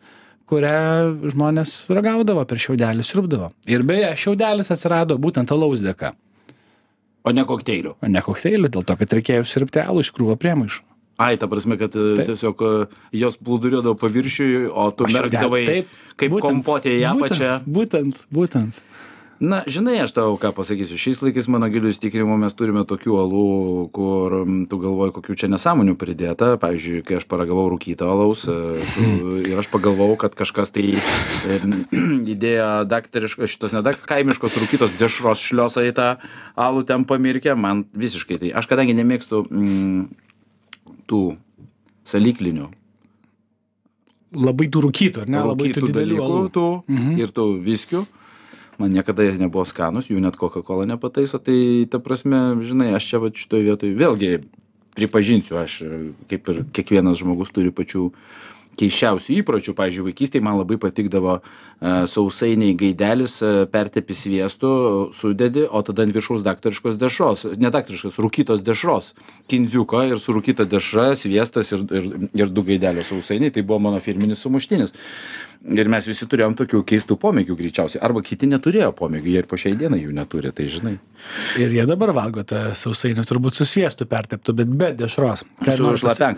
kurią 0.50 1.30
žmonės 1.34 1.78
ragaudavo 1.90 2.44
per 2.48 2.62
šiaudelį 2.62 3.06
siurbdavo 3.08 3.52
ir 3.72 3.84
beje 3.88 4.12
šiaudelis 4.26 4.70
atsirado 4.76 5.18
būtent 5.22 5.52
alaus 5.56 5.84
dėka 5.86 6.14
O 7.26 7.32
ne 7.34 7.42
kokteilių. 7.42 7.96
o 8.06 8.08
ne 8.08 8.22
kokteilių 8.22 8.70
dėl 8.70 8.84
to 8.86 8.96
kad 9.00 9.14
reikėjo 9.18 9.46
siurbti 9.50 9.82
alų 9.82 10.04
iš 10.06 10.12
krūvo 10.14 10.36
priemaišų 10.38 10.84
Ai, 11.18 11.38
ta 11.40 11.48
prasme, 11.48 11.78
kad 11.80 11.94
e, 11.96 12.02
Taip. 12.20 12.28
tiesiog 12.28 12.60
e, 12.68 12.70
jos 13.16 13.38
plūduriuodavo 13.40 13.96
paviršiui, 14.02 14.66
o 14.68 14.90
tu 14.92 15.06
merkdavai 15.08 15.62
kaip 16.20 16.34
būtent, 16.34 16.44
kompotė 16.44 16.92
į 17.00 17.06
apačią. 17.14 17.52
būtent 17.64 18.20
būtent 18.20 18.20
būtent 18.36 18.82
na 19.40 19.64
žinai 19.68 19.98
aš 20.00 20.14
tau 20.16 20.38
ką 20.40 20.54
pasakysiu 20.56 21.00
šiais 21.00 21.20
laikais 21.24 21.50
mano 21.52 21.68
giliu 21.72 21.92
įsitikinimu 21.92 22.38
mes 22.40 22.56
turime 22.56 22.86
tokių 22.88 23.18
alų 23.20 23.48
kur 23.96 24.36
tu 24.72 24.80
galvoji 24.80 25.16
kokių 25.18 25.36
čia 25.42 25.50
nesąmonių 25.52 25.98
pridėta 26.00 26.54
pavyzdžiui 26.62 27.04
kai 27.08 27.18
aš 27.20 27.28
paragavau 27.32 27.68
rūkyto 27.74 28.08
alaus 28.08 28.46
e, 28.48 28.56
ir 29.52 29.60
aš 29.60 29.70
pagalvojau 29.74 30.16
kad 30.24 30.38
kažkas 30.40 30.72
tai 30.76 30.96
e, 30.96 31.60
įdėjo 32.36 32.70
daktariškos 32.92 33.52
šitos 33.58 33.76
ne 33.76 33.84
dak 33.86 34.00
kaimiškos 34.08 34.56
rūkytos 34.64 34.96
dešros 35.02 35.44
šliosą 35.44 35.84
į 35.90 35.94
tą 36.00 36.10
alų 36.56 36.86
ten 36.88 37.04
pamirkė 37.10 37.58
man 37.60 37.84
visiškai 37.92 38.40
tai 38.40 38.56
aš 38.56 38.72
kadangi 38.72 38.96
nemėgstu 38.96 39.44
mm, 39.50 40.10
tų 41.12 41.24
saliklinių 42.08 42.72
Labai 44.36 44.68
tų 44.68 44.82
rūkytų, 44.84 45.22
ar 45.24 45.30
ne? 45.32 45.42
Labai 45.48 45.70
tų 45.72 45.86
didelių 45.86 46.18
dalykų 46.18 46.24
alų. 46.26 46.48
tų 46.52 46.68
Mhm. 46.92 47.12
ir 47.24 47.32
tų 47.32 47.46
viskių. 47.64 48.02
Man 48.82 48.92
niekada 48.92 49.24
jie 49.24 49.38
nebuvo 49.40 49.64
skanus, 49.68 50.10
jų 50.12 50.20
net 50.24 50.36
Coca-Cola 50.40 50.88
nepataiso, 50.90 51.40
tai 51.40 51.88
ta 51.92 52.02
prasme, 52.04 52.60
žinai, 52.66 52.92
aš 52.98 53.12
čia 53.12 53.22
va 53.24 53.32
šitoje 53.32 53.70
vietoje 53.70 53.96
vėlgi 53.96 54.32
pripažinsiu, 54.96 55.60
aš 55.60 55.80
e, 55.84 56.02
kaip 56.32 56.52
ir 56.52 56.66
kiekvienas 56.76 57.20
žmogus 57.22 57.54
turi 57.56 57.74
pačių 57.76 58.10
keisčiausių 58.80 59.38
įpročių. 59.40 59.74
Pavyzdžiui, 59.76 60.06
vaikystėje 60.10 60.44
man 60.44 60.58
labai 60.60 60.78
patikdavo 60.82 61.38
e, 61.40 61.42
sausainiai 62.12 62.76
gaidelis, 62.80 63.38
e, 63.44 63.66
pertepi 63.72 64.16
sviestu, 64.18 64.72
sudedi, 65.16 65.66
o 65.68 65.82
tada 65.86 66.06
ant 66.06 66.16
viršaus 66.16 66.44
daktariškos 66.46 67.00
dešros, 67.00 67.48
ne 67.62 67.72
daktariškos, 67.74 68.20
rūkytos 68.24 68.64
dešros, 68.66 69.14
kindziuko 69.52 70.06
ir 70.12 70.22
su 70.22 70.36
rūkyta 70.36 70.68
dešra, 70.70 71.14
sviestas 71.20 71.72
ir, 71.76 71.86
ir, 71.96 72.12
ir 72.36 72.52
du 72.52 72.66
gaidelio 72.68 73.06
sausainiai, 73.08 73.54
tai 73.56 73.66
buvo 73.66 73.82
mano 73.88 74.04
firminis 74.04 74.44
sumuštinis. 74.44 74.96
Ir 75.66 75.90
mes 75.90 76.06
visi 76.06 76.28
turėjom 76.30 76.54
tokių 76.60 76.82
keistų 76.88 77.18
pomėgių 77.22 77.56
greičiausiai. 77.60 78.02
Arba 78.06 78.22
kiti 78.26 78.50
neturėjo 78.50 78.92
pomėgių, 78.98 79.32
jie 79.34 79.40
ir 79.42 79.48
po 79.50 79.58
šiai 79.62 79.78
dienai 79.80 80.02
jų 80.04 80.12
neturi, 80.16 80.52
tai 80.56 80.68
žinai. 80.72 80.98
Ir 81.62 81.74
jie 81.74 81.86
dabar 81.90 82.14
valgo 82.18 82.44
tą 82.48 82.68
sausainį, 82.78 83.26
turbūt 83.26 83.58
susijęstų 83.58 84.10
perteptų, 84.12 84.58
bet 84.60 84.76
be 84.82 84.92
dešros. 85.00 85.46
Su 85.64 85.78
noriu 85.82 86.02
pasi-. 86.06 86.34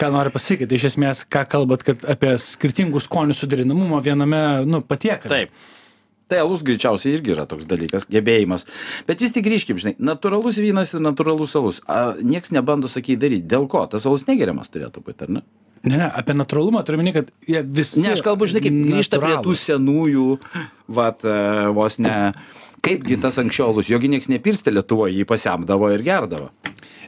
Ką 0.00 0.12
noriu 0.14 0.32
pasakyti, 0.32 0.78
iš 0.78 0.92
esmės, 0.94 1.26
ką 1.28 1.44
kalbat, 1.56 1.84
kad 1.86 2.06
apie 2.08 2.36
skirtingų 2.40 3.02
skonių 3.04 3.36
suderinamumą 3.36 4.00
viename, 4.06 4.40
nu, 4.68 4.80
patiekale. 4.86 5.44
Taip. 5.44 5.76
Tai 6.30 6.38
alus 6.44 6.62
greičiausiai 6.62 7.16
irgi 7.16 7.32
yra 7.34 7.42
toks 7.50 7.66
dalykas, 7.66 8.04
gebėjimas. 8.10 8.62
Bet 9.08 9.22
vis 9.24 9.32
tik 9.34 9.42
grįžkim, 9.48 9.80
žinai, 9.82 9.96
natūralus 9.98 10.60
vynas 10.62 10.94
ir 10.94 11.02
natūralus 11.02 11.56
alus. 11.58 11.80
A, 11.90 12.12
nieks 12.22 12.54
nebando 12.54 12.86
sakyti 12.90 13.18
daryti. 13.18 13.48
Dėl 13.50 13.66
ko? 13.70 13.82
Tas 13.90 14.06
alus 14.06 14.28
negeriamas 14.28 14.70
turėtų 14.70 15.02
būti, 15.02 15.26
ar 15.26 15.32
ne? 15.40 15.42
Ne, 15.86 15.96
ne, 15.96 16.06
apie 16.12 16.34
natūralumą 16.36 16.82
turiu 16.84 17.00
minėti, 17.00 17.22
kad 17.22 17.30
jie 17.48 17.62
visi. 17.64 18.02
Ne, 18.04 18.12
aš 18.12 18.24
kalbu, 18.24 18.48
žinai, 18.50 18.64
kaip 18.66 18.80
grįžta 18.90 19.20
prie 19.22 19.36
tų 19.46 19.54
senųjų, 19.56 20.26
vat, 20.92 21.24
e, 21.24 21.68
vos 21.76 21.96
ne. 22.02 22.16
Kaipgi 22.84 23.18
tas 23.20 23.36
anksčiau 23.40 23.74
alus, 23.74 23.90
jogi 23.92 24.08
nieks 24.08 24.30
nepirstė 24.32 24.72
Lietuvoje, 24.72 25.12
jį 25.18 25.26
pasiamdavo 25.28 25.90
ir 25.92 26.04
gerdavo. 26.04 26.48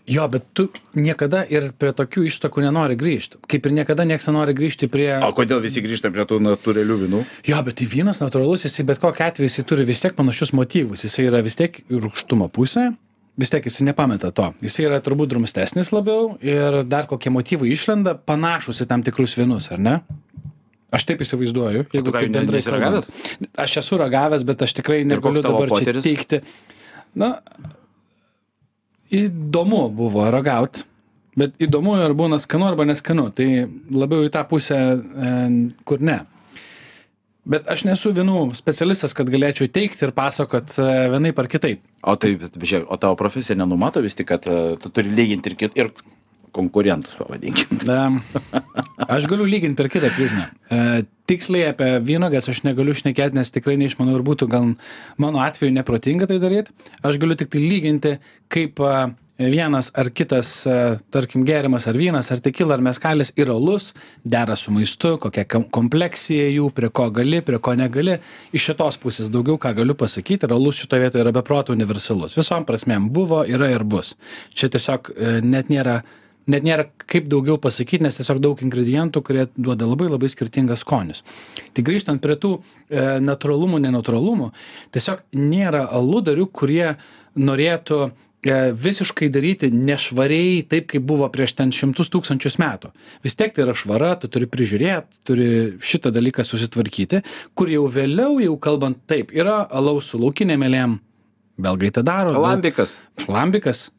Jo, 0.09 0.27
bet 0.29 0.49
tu 0.57 0.67
niekada 0.99 1.45
ir 1.47 1.71
prie 1.79 1.93
tokių 1.97 2.27
ištakų 2.27 2.65
nenori 2.65 2.97
grįžti. 2.99 3.39
Kaip 3.49 3.69
ir 3.69 3.75
niekada 3.77 4.05
niekas 4.09 4.27
nenori 4.29 4.55
grįžti 4.59 4.89
prie... 4.93 5.09
O 5.23 5.31
kodėl 5.37 5.63
visi 5.63 5.85
grįžta 5.85 6.11
prie 6.13 6.27
tų 6.29 6.41
natūralių 6.43 6.97
vynų? 7.05 7.23
Jo, 7.49 7.61
bet 7.65 7.79
tai 7.79 7.87
vynas 7.89 8.21
natūralus, 8.25 8.67
jisai 8.67 8.85
bet 8.89 9.01
kokia 9.01 9.31
atveju 9.31 9.49
jisai 9.49 9.65
turi 9.69 9.87
vis 9.89 10.03
tiek 10.03 10.17
panašius 10.19 10.53
motyvus. 10.59 11.07
Jisai 11.07 11.29
yra 11.31 11.41
vis 11.47 11.57
tiek 11.61 11.79
rūkštumo 11.89 12.51
pusę, 12.53 12.91
vis 13.39 13.53
tiek 13.53 13.65
jisai 13.67 13.87
nepameta 13.89 14.31
to. 14.35 14.51
Jisai 14.65 14.87
yra 14.89 15.01
turbūt 15.05 15.33
drumstesnis 15.33 15.93
labiau 15.95 16.37
ir 16.45 16.83
dar 16.89 17.09
kokie 17.11 17.33
motyvai 17.33 17.73
išlenda 17.73 18.17
panašus 18.17 18.83
į 18.85 18.89
tam 18.91 19.05
tikrus 19.07 19.37
vynus, 19.39 19.71
ar 19.73 19.81
ne? 19.81 19.97
Aš 20.93 21.07
taip 21.09 21.23
įsivaizduoju. 21.25 21.87
ką, 22.13 22.21
taip 22.21 22.35
bendrai 22.35 22.61
ragavęs? 22.75 23.07
Aš 23.65 23.79
esu 23.81 23.97
ragavęs, 24.01 24.43
bet 24.45 24.65
aš 24.67 24.75
tikrai 24.77 25.01
negaliu 25.09 25.41
dabar 25.45 25.73
čia 25.73 25.95
teikti. 26.05 26.43
Na, 27.17 27.39
įdomu 29.13 29.87
buvo 29.97 30.27
ragaut, 30.33 30.83
bet 31.39 31.57
įdomu 31.65 31.97
ir 32.05 32.13
būna 32.17 32.37
skanu 32.45 32.69
arba 32.69 32.85
neskanu. 32.89 33.31
Tai 33.33 33.49
labiau 33.97 34.29
į 34.29 34.35
tą 34.35 34.45
pusę, 34.51 34.83
e, 35.01 35.33
kur 35.89 36.05
ne. 36.05 36.19
Bet 37.43 37.67
aš 37.71 37.83
nesu 37.89 38.13
vienų 38.15 38.53
specialistas, 38.55 39.17
kad 39.19 39.31
galėčiau 39.31 39.67
teikti 39.73 40.07
ir 40.07 40.13
pasakot 40.15 40.77
e, 40.79 40.89
vienaip 41.11 41.41
ar 41.43 41.49
kitaip. 41.51 41.81
O 42.07 42.15
tai, 42.15 42.37
žiūrėk, 42.39 42.87
o 42.87 42.99
tavo 43.03 43.19
profesija 43.19 43.59
nenumato 43.59 44.03
vis 44.05 44.15
tik, 44.15 44.29
kad 44.31 44.47
e, 44.47 44.59
tu 44.83 44.93
turi 44.95 45.11
lyginti 45.11 45.51
ir, 45.51 45.57
kit, 45.59 45.75
ir 45.75 45.91
konkurentus, 46.55 47.17
pavadinkim. 47.19 47.81
Em, 47.91 48.21
Aš 49.09 49.27
galiu 49.27 49.49
lyginti 49.49 49.75
per 49.81 49.91
kitą 49.91 50.13
prizmę. 50.15 50.47
E, 50.71 51.03
Tiksliai 51.27 51.73
apie 51.73 51.89
vynogas 52.05 52.47
aš 52.53 52.63
negaliu 52.67 52.95
šnekėti, 52.99 53.35
nes 53.39 53.51
tikrai 53.55 53.75
neišmanau 53.81 54.15
ir 54.19 54.25
būtų 54.27 54.47
gal 54.53 54.73
mano 55.23 55.43
atveju 55.43 55.75
neprotinga 55.75 56.31
tai 56.31 56.39
daryti. 56.43 56.75
Aš 57.03 57.19
galiu 57.23 57.39
tik 57.41 57.51
tai 57.51 57.63
lyginti, 57.65 58.17
kaip 58.53 58.83
vienas 59.51 59.91
ar 59.95 60.11
kitas, 60.11 60.67
e, 60.67 60.77
tarkim, 61.11 61.45
gėrimas 61.49 61.87
ar 61.89 61.97
vynas, 61.99 62.31
ar 62.33 62.41
tekila, 62.45 62.77
ar 62.77 62.85
meskalis 62.85 63.33
ir 63.37 63.51
alus 63.51 63.93
dera 64.25 64.57
su 64.57 64.73
maistu, 64.75 65.17
kokia 65.19 65.45
kom- 65.49 65.69
kompleksija 65.71 66.49
jų, 66.53 66.71
prie 66.75 66.91
ko 66.91 67.11
gali, 67.11 67.41
prie 67.43 67.59
ko 67.59 67.75
negali. 67.75 68.19
Iš 68.53 68.71
šitos 68.71 68.99
pusės 69.03 69.31
daugiau 69.31 69.59
ką 69.59 69.75
galiu 69.75 69.95
pasakyti, 69.95 70.45
ir 70.45 70.53
alus 70.53 70.81
šitoje 70.83 71.07
vietoje 71.07 71.25
yra 71.25 71.33
beproto 71.33 71.73
universalus. 71.73 72.37
Visom 72.37 72.65
prasmėm 72.65 73.11
buvo, 73.11 73.45
yra 73.45 73.71
ir 73.71 73.85
bus. 73.85 74.17
Čia 74.55 74.69
tiesiog 74.69 75.13
e, 75.17 75.41
net 75.41 75.69
nėra 75.69 76.03
net 76.51 76.65
nėra 76.67 76.89
kaip 77.07 77.29
daugiau 77.31 77.59
pasakyti, 77.63 78.03
nes 78.03 78.17
tiesiog 78.19 78.41
daug 78.43 78.63
ingredientų, 78.65 79.23
kurie 79.23 79.47
duoda 79.57 79.87
labai 79.87 80.09
labai 80.11 80.31
skirtingas 80.33 80.83
skonius. 80.83 81.23
Tai 81.73 81.85
grįžtant 81.87 82.23
prie 82.23 82.35
tų 82.35 82.57
e, 82.59 83.21
natūralumų, 83.23 83.79
nenatūralumų, 83.87 84.51
tiesiog 84.95 85.23
nėra 85.39 85.87
aludarių, 85.95 86.49
kurie 86.51 86.97
norėtų 87.39 88.11
visiškai 88.43 89.29
daryti 89.31 89.71
nešvariai 89.71 90.63
taip, 90.67 90.89
kaip 90.91 91.05
buvo 91.07 91.29
prieš 91.31 91.55
ten 91.55 91.71
šimtus 91.71 92.11
tūkstančius 92.11 92.59
metų. 92.59 92.91
Vis 93.23 93.39
tiek 93.39 93.55
tai 93.55 93.63
yra 93.67 93.75
švara, 93.79 94.17
tu 94.19 94.27
turi 94.33 94.49
prižiūrėti, 94.51 95.23
turi 95.27 95.49
šitą 95.79 96.11
dalyką 96.11 96.43
susitvarkyti, 96.47 97.23
kur 97.55 97.71
jau 97.71 97.87
vėliau, 97.87 98.41
jau 98.43 98.59
kalbant 98.59 98.99
taip, 99.07 99.31
yra 99.31 99.63
alaus 99.71 100.11
su 100.11 100.19
laukinėm 100.19 100.65
melėm. 100.65 101.01
Belgai 101.63 101.93
tą 101.95 102.03
daro. 102.03 102.35
Lambikas. 102.43 102.97
Lambikas. 103.29 103.91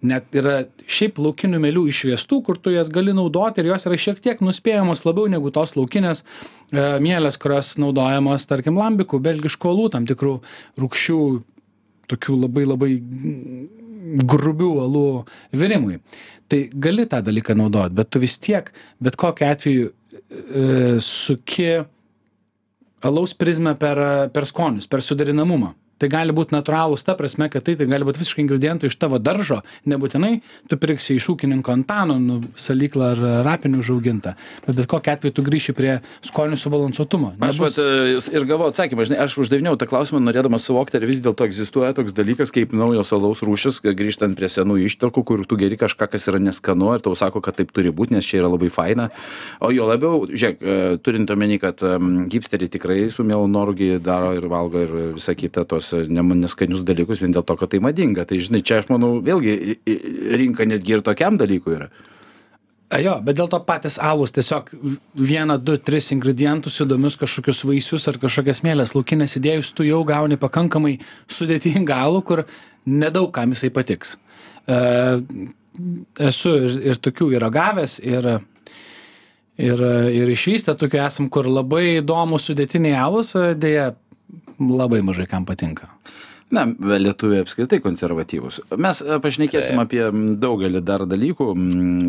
Net 0.00 0.32
yra 0.32 0.62
šiaip 0.88 1.18
laukinių 1.20 1.58
melių 1.60 1.84
išviestų, 1.90 2.38
kur 2.46 2.56
tu 2.56 2.72
jas 2.72 2.88
gali 2.88 3.12
naudoti 3.12 3.60
ir 3.60 3.68
jos 3.68 3.84
yra 3.84 3.98
šiek 4.00 4.22
tiek 4.24 4.38
nuspėjamos 4.40 5.04
labiau 5.04 5.28
negu 5.28 5.52
tos 5.52 5.76
laukinės 5.76 6.22
e, 6.24 6.80
mielės, 7.04 7.36
kurios 7.36 7.74
naudojamos, 7.78 8.48
tarkim, 8.48 8.80
lambikų, 8.80 9.20
belgiškų 9.20 9.70
alų, 9.74 9.90
tam 9.92 10.08
tikrų 10.08 10.38
rūkščių, 10.80 11.20
tokių 12.10 12.36
labai 12.44 12.66
labai 12.68 12.90
grubių 14.30 14.70
alų 14.84 15.06
virimui. 15.56 16.00
Tai 16.50 16.60
gali 16.82 17.06
tą 17.06 17.20
dalyką 17.22 17.54
naudoti, 17.58 17.94
bet 17.94 18.10
tu 18.10 18.22
vis 18.22 18.36
tiek, 18.42 18.72
bet 19.02 19.16
kokiu 19.20 19.46
atveju 19.46 19.90
e, 19.90 20.64
suki 21.04 21.68
alaus 23.06 23.34
prizmę 23.38 23.76
per, 23.78 24.00
per 24.34 24.48
skonius, 24.50 24.88
per 24.90 25.04
suderinamumą. 25.04 25.74
Tai 26.00 26.08
gali 26.12 26.32
būti 26.36 26.54
natūralūs 26.56 27.04
ta 27.04 27.14
prasme, 27.18 27.50
kad 27.52 27.64
tai, 27.66 27.76
tai 27.76 27.86
gali 27.90 28.06
būti 28.08 28.22
visiškai 28.22 28.44
ingredientai 28.44 28.88
iš 28.90 28.96
tavo 29.00 29.18
daržo, 29.20 29.60
nebūtinai 29.90 30.40
tu 30.70 30.78
pirksi 30.80 31.18
iš 31.18 31.28
ūkininko 31.34 31.74
Antano, 31.74 32.16
nu, 32.20 32.38
salyklą 32.58 33.10
ar 33.14 33.20
rapinių 33.46 33.82
užaugintą, 33.84 34.34
bet 34.66 34.80
bet 34.80 34.88
kokiu 34.90 35.12
atveju 35.12 35.36
tu 35.36 35.44
grįši 35.44 35.74
prie 35.76 35.98
skonių 36.26 36.58
subalansuotumo. 36.60 37.34
Aš 37.44 37.60
vat, 37.60 37.78
e, 37.80 38.16
ir 38.32 38.46
gavau 38.48 38.70
atsakymą, 38.70 39.04
žinai, 39.08 39.20
aš 39.26 39.36
uždavinėjau 39.44 39.76
tą 39.80 39.88
klausimą, 39.90 40.22
norėdamas 40.24 40.64
suvokti, 40.66 40.96
ar 40.96 41.06
vis 41.08 41.20
dėlto 41.20 41.46
egzistuoja 41.48 41.92
toks 41.96 42.16
dalykas 42.16 42.54
kaip 42.54 42.72
naujos 42.76 43.12
alaus 43.16 43.44
rūšis, 43.44 43.82
grįžtant 43.84 44.38
prie 44.38 44.48
senų 44.48 44.78
ištakų, 44.88 45.24
kur 45.26 45.44
tu 45.48 45.58
geri 45.60 45.78
kažką, 45.80 46.08
kas 46.10 46.28
yra 46.32 46.40
neskanu 46.40 46.94
ir 46.96 47.04
tau 47.04 47.14
sako, 47.18 47.42
kad 47.44 47.58
taip 47.60 47.74
turi 47.76 47.92
būti, 47.92 48.16
nes 48.16 48.26
čia 48.26 48.40
yra 48.40 48.52
labai 48.54 48.70
faina. 48.72 49.10
O 49.60 49.72
jo 49.74 49.88
labiau, 49.90 50.24
žiūrėk, 50.30 50.60
e, 50.60 50.80
turint 51.04 51.30
omeny, 51.30 51.60
kad 51.60 51.84
hipsteriai 52.32 52.72
tikrai 52.72 53.00
su 53.12 53.26
mielu 53.26 53.48
noru 53.50 53.76
gi 53.76 53.92
daro 54.00 54.32
ir 54.36 54.48
valgo 54.50 54.80
ir 54.80 54.96
visą 55.18 55.36
kitą 55.36 55.66
tos 55.68 55.89
e, 55.96 56.04
ne- 56.08 56.38
neskanius 56.44 56.84
dalykus 56.86 57.22
vien 57.24 57.34
dėl 57.34 57.44
to, 57.46 57.56
kad 57.60 57.72
tai 57.72 57.82
madinga. 57.84 58.26
Tai 58.28 58.38
žinai, 58.42 58.62
čia 58.66 58.80
aš 58.80 58.90
manau, 58.92 59.18
vėlgi 59.24 59.78
rinka 60.40 60.66
netgi 60.68 60.98
ir 60.98 61.04
tokiam 61.06 61.38
dalykui 61.40 61.76
yra. 61.78 61.90
Jo, 62.98 63.20
bet 63.22 63.36
dėl 63.38 63.46
to 63.46 63.60
patys 63.62 64.00
alus 64.02 64.32
tiesiog 64.34 64.72
vieną, 65.14 65.60
du, 65.62 65.76
tris 65.78 66.08
ingredientus 66.10 66.80
įdomius 66.82 67.14
kažkokius 67.20 67.60
vaisius 67.62 68.08
ar 68.10 68.18
kažkokias 68.18 68.64
mėlės 68.66 68.96
laukinės 68.96 69.36
įdėjus, 69.38 69.70
tu 69.78 69.86
jau 69.86 70.00
gauni 70.08 70.34
pakankamai 70.40 70.96
sudėtingą 71.30 72.00
alų, 72.08 72.24
kur 72.26 72.42
nedaug 72.90 73.30
kam 73.36 73.54
jisai 73.54 73.70
patiks. 73.70 74.16
E, 74.66 74.80
esu 76.30 76.56
ir, 76.58 76.76
ir 76.90 76.98
tokių 76.98 77.30
yra 77.38 77.52
gavęs 77.54 78.00
ir, 78.02 78.26
ir, 79.54 79.86
ir 80.18 80.34
išvystę 80.34 80.74
tokių 80.74 81.04
esam, 81.04 81.30
kur 81.30 81.46
labai 81.46 82.00
įdomus 82.00 82.50
sudėtiniai 82.50 82.98
alus, 82.98 83.36
e, 83.38 83.52
dėja 83.54 83.92
labai 84.60 85.00
mažai 85.02 85.26
kam 85.30 85.46
patinka. 85.48 85.88
Na, 86.50 86.64
lietuviai 86.98 87.44
apskritai 87.44 87.78
konservatyvus. 87.78 88.58
Mes 88.74 89.00
e, 89.04 89.18
pašnekėsim 89.22 89.78
apie 89.78 90.02
m, 90.08 90.22
daugelį 90.42 90.80
dar 90.82 91.04
dalykų 91.06 91.46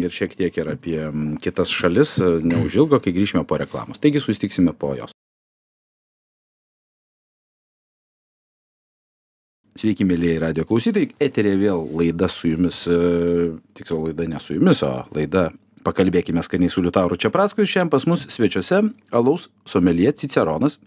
ir 0.01 0.13
šiek 0.13 0.33
tiek 0.39 0.55
ir 0.57 0.71
apie 0.73 0.97
kitas 1.45 1.69
šalis 1.69 2.15
e, 2.17 2.29
neužilgo, 2.41 2.97
kai 3.03 3.13
grįžime 3.13 3.45
po 3.45 3.59
reklamos. 3.61 4.01
Taigi 4.01 4.23
susitiksime 4.23 4.73
po 4.73 4.95
jos. 4.97 5.13
Sveiki, 9.77 10.05
mėlyjei 10.09 10.41
radio 10.41 10.65
klausytojai. 10.67 11.13
Eterė 11.21 11.53
vėl 11.61 11.85
laida 12.01 12.27
su 12.29 12.49
jumis, 12.49 12.81
e, 12.89 12.97
tiksliau 13.77 14.07
laida 14.09 14.25
ne 14.29 14.41
su 14.41 14.57
jumis, 14.57 14.81
o 14.85 15.05
laida 15.13 15.51
pakalbėkime 15.85 16.41
skaniai 16.45 16.73
su 16.73 16.81
Liutauru 16.81 17.17
Čiapraskui. 17.21 17.69
Šiandien 17.69 17.93
pas 17.93 18.09
mus 18.09 18.25
svečiuose 18.33 18.81
alaus 19.13 19.47
somelie 19.69 20.09
Ciceronas, 20.17 20.79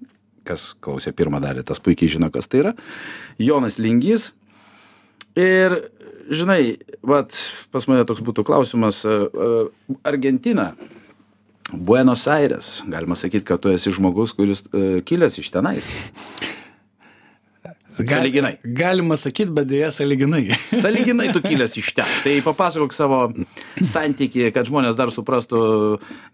kas 0.46 0.72
klausė 0.84 1.14
pirmą 1.16 1.40
dalį, 1.44 1.64
tas 1.66 1.82
puikiai 1.82 2.12
žino, 2.16 2.30
kas 2.34 2.50
tai 2.50 2.64
yra. 2.64 2.74
Jonas 3.42 3.80
Lingys. 3.82 4.32
Ir, 5.34 5.76
žinai, 6.30 6.76
vat, 7.02 7.34
pas 7.74 7.88
mane 7.90 8.04
toks 8.06 8.22
būtų 8.22 8.44
klausimas, 8.46 9.00
e, 9.02 9.16
e, 9.26 9.96
Argentina, 10.06 10.72
Buenos 11.72 12.28
Aires, 12.28 12.82
galima 12.86 13.16
sakyti, 13.18 13.46
kad 13.48 13.62
tu 13.64 13.72
esi 13.72 13.90
žmogus, 13.94 14.34
kuris 14.36 14.60
uh, 14.68 15.00
kilęs 15.08 15.38
iš 15.40 15.48
tenais. 15.50 15.88
Saliginai. 17.94 18.56
Galima 18.76 19.16
sakyti, 19.16 19.52
bet 19.54 19.68
dėja 19.70 19.88
saliginai. 19.94 20.48
Saliginai 20.84 21.28
tu 21.32 21.40
kilęs 21.44 21.76
iš 21.78 21.92
ten. 21.96 22.10
Tai 22.24 22.34
papasakok 22.44 22.94
savo 22.94 23.20
santykį, 23.78 24.48
kad 24.54 24.68
žmonės 24.68 24.98
dar 24.98 25.12
suprastų 25.14 25.60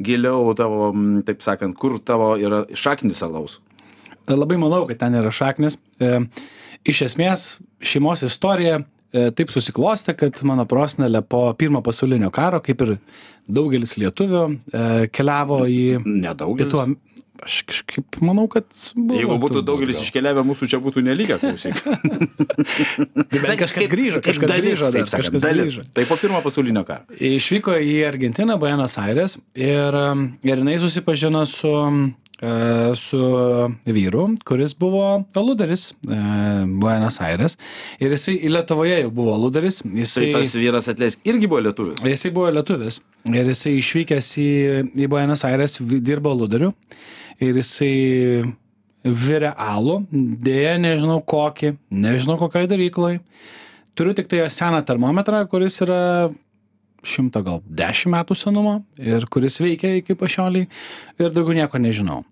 giliau 0.02 0.54
tavo, 0.56 0.90
taip 1.26 1.44
sakant, 1.44 1.76
kur 1.78 1.98
tavo 2.02 2.32
yra 2.40 2.64
šaknis 2.72 3.20
alaus. 3.26 3.60
Labai 4.36 4.56
manau, 4.60 4.84
kad 4.88 5.00
ten 5.02 5.18
yra 5.20 5.32
šaknis. 5.34 5.78
E, 6.00 6.18
Iš 6.88 7.02
esmės, 7.10 7.42
šeimos 7.84 8.22
istorija 8.24 8.78
e, 8.80 9.26
taip 9.36 9.50
susiklostė, 9.52 10.14
kad 10.16 10.38
mano 10.48 10.64
prosenelė 10.64 11.20
po 11.28 11.42
pirmo 11.60 11.82
pasaulinio 11.84 12.30
karo, 12.32 12.62
kaip 12.64 12.80
ir 12.86 12.94
daugelis 13.52 13.98
lietuvių, 14.00 14.44
e, 14.72 14.84
keliavo 15.12 15.58
į 15.68 15.82
Nedaugelis. 16.06 16.70
pietų. 16.72 16.96
Aš 17.40 17.58
kažkaip 17.68 18.18
manau, 18.24 18.46
kad 18.52 18.64
buvo. 18.96 19.16
Jeigu 19.16 19.36
būtų 19.40 19.60
daugelis 19.64 19.96
gal. 19.96 20.04
iškeliavę, 20.04 20.42
mūsų 20.44 20.66
čia 20.72 20.80
būtų 20.84 21.00
nelikę 21.06 21.38
klausyk. 21.40 21.78
Bet 23.32 23.54
kažkas 23.62 23.88
grįžo, 23.92 24.20
kažkas 24.24 24.50
dalis, 24.50 24.66
grįžo, 24.74 24.88
dar, 24.90 24.96
taip 24.98 25.08
sakant, 25.12 25.28
kažkas 25.28 25.44
dalis. 25.44 25.70
grįžo. 25.70 25.84
Tai 25.96 26.04
po 26.10 26.18
pirmo 26.20 26.40
pasaulinio 26.44 26.82
karo. 26.88 27.04
Išvyko 27.16 27.76
į 27.80 27.94
Argentiną, 28.08 28.58
Buenos 28.60 28.96
Aires 29.00 29.38
ir, 29.56 29.96
um, 30.00 30.26
ir 30.44 30.60
jinai 30.60 30.76
susipažino 30.82 31.44
su, 31.48 31.72
e, 31.72 32.12
su 32.96 33.20
vyru, 33.84 34.22
kuris 34.48 34.72
buvo 34.78 35.24
aludaris 35.36 35.90
e, 36.08 36.16
Buenos 36.80 37.20
Aires. 37.20 37.58
Ir 38.00 38.14
jisai 38.14 38.38
į 38.40 38.52
Lietuvoje 38.54 38.96
jau 39.02 39.10
buvo 39.12 39.34
aludaris. 39.36 39.82
Tai 39.84 40.00
Jisai, 40.00 40.30
tas 40.32 40.54
vyras 40.56 40.88
atleisk 40.88 41.20
irgi 41.28 41.50
buvo 41.50 41.60
lietuvis. 41.66 42.00
jisai 42.00 42.32
buvo 42.32 42.48
lietuvis. 42.56 43.00
Ir 43.28 43.50
jisai 43.52 43.74
išvykęs 43.82 44.30
į, 44.40 44.48
į 45.04 45.10
Buenos 45.12 45.44
Aires 45.44 45.76
dirbo 46.00 46.32
aludariu. 46.32 46.72
Ir 47.40 47.60
jisai 47.60 47.92
virė 49.04 49.52
alų. 49.60 50.00
Dėja, 50.44 50.78
nežinau 50.80 51.20
kokį, 51.20 51.74
nežinau 51.92 52.38
kokioj 52.40 52.68
daryklai. 52.72 53.18
Turiu 53.98 54.14
tik 54.16 54.30
tai 54.30 54.46
seną 54.52 54.80
termometrą, 54.88 55.44
kuris 55.50 55.76
yra 55.84 56.30
šimto 57.06 57.42
gal 57.44 57.60
dešimt 57.66 58.12
metų 58.14 58.36
senumo 58.38 58.74
ir 59.00 59.26
kuris 59.32 59.58
veikia 59.62 59.92
iki 59.98 60.16
pašioliai 60.18 60.68
ir 61.20 61.32
daugiau 61.34 61.56
nieko 61.56 61.80
nežinau. 61.80 62.22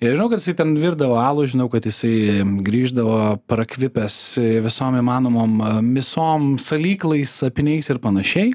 Ir 0.00 0.14
žinau, 0.14 0.28
kad 0.32 0.42
jisai 0.42 0.56
ten 0.58 0.74
virdavo 0.78 1.18
alų, 1.20 1.46
žinau, 1.52 1.68
kad 1.72 1.86
jisai 1.88 2.44
grįždavo 2.64 3.38
prakvipęs 3.50 4.18
visom 4.64 4.98
įmanomom 5.00 5.60
misom, 5.86 6.56
salyklais, 6.62 7.38
apiniais 7.46 7.88
ir 7.88 8.02
panašiai. 8.04 8.52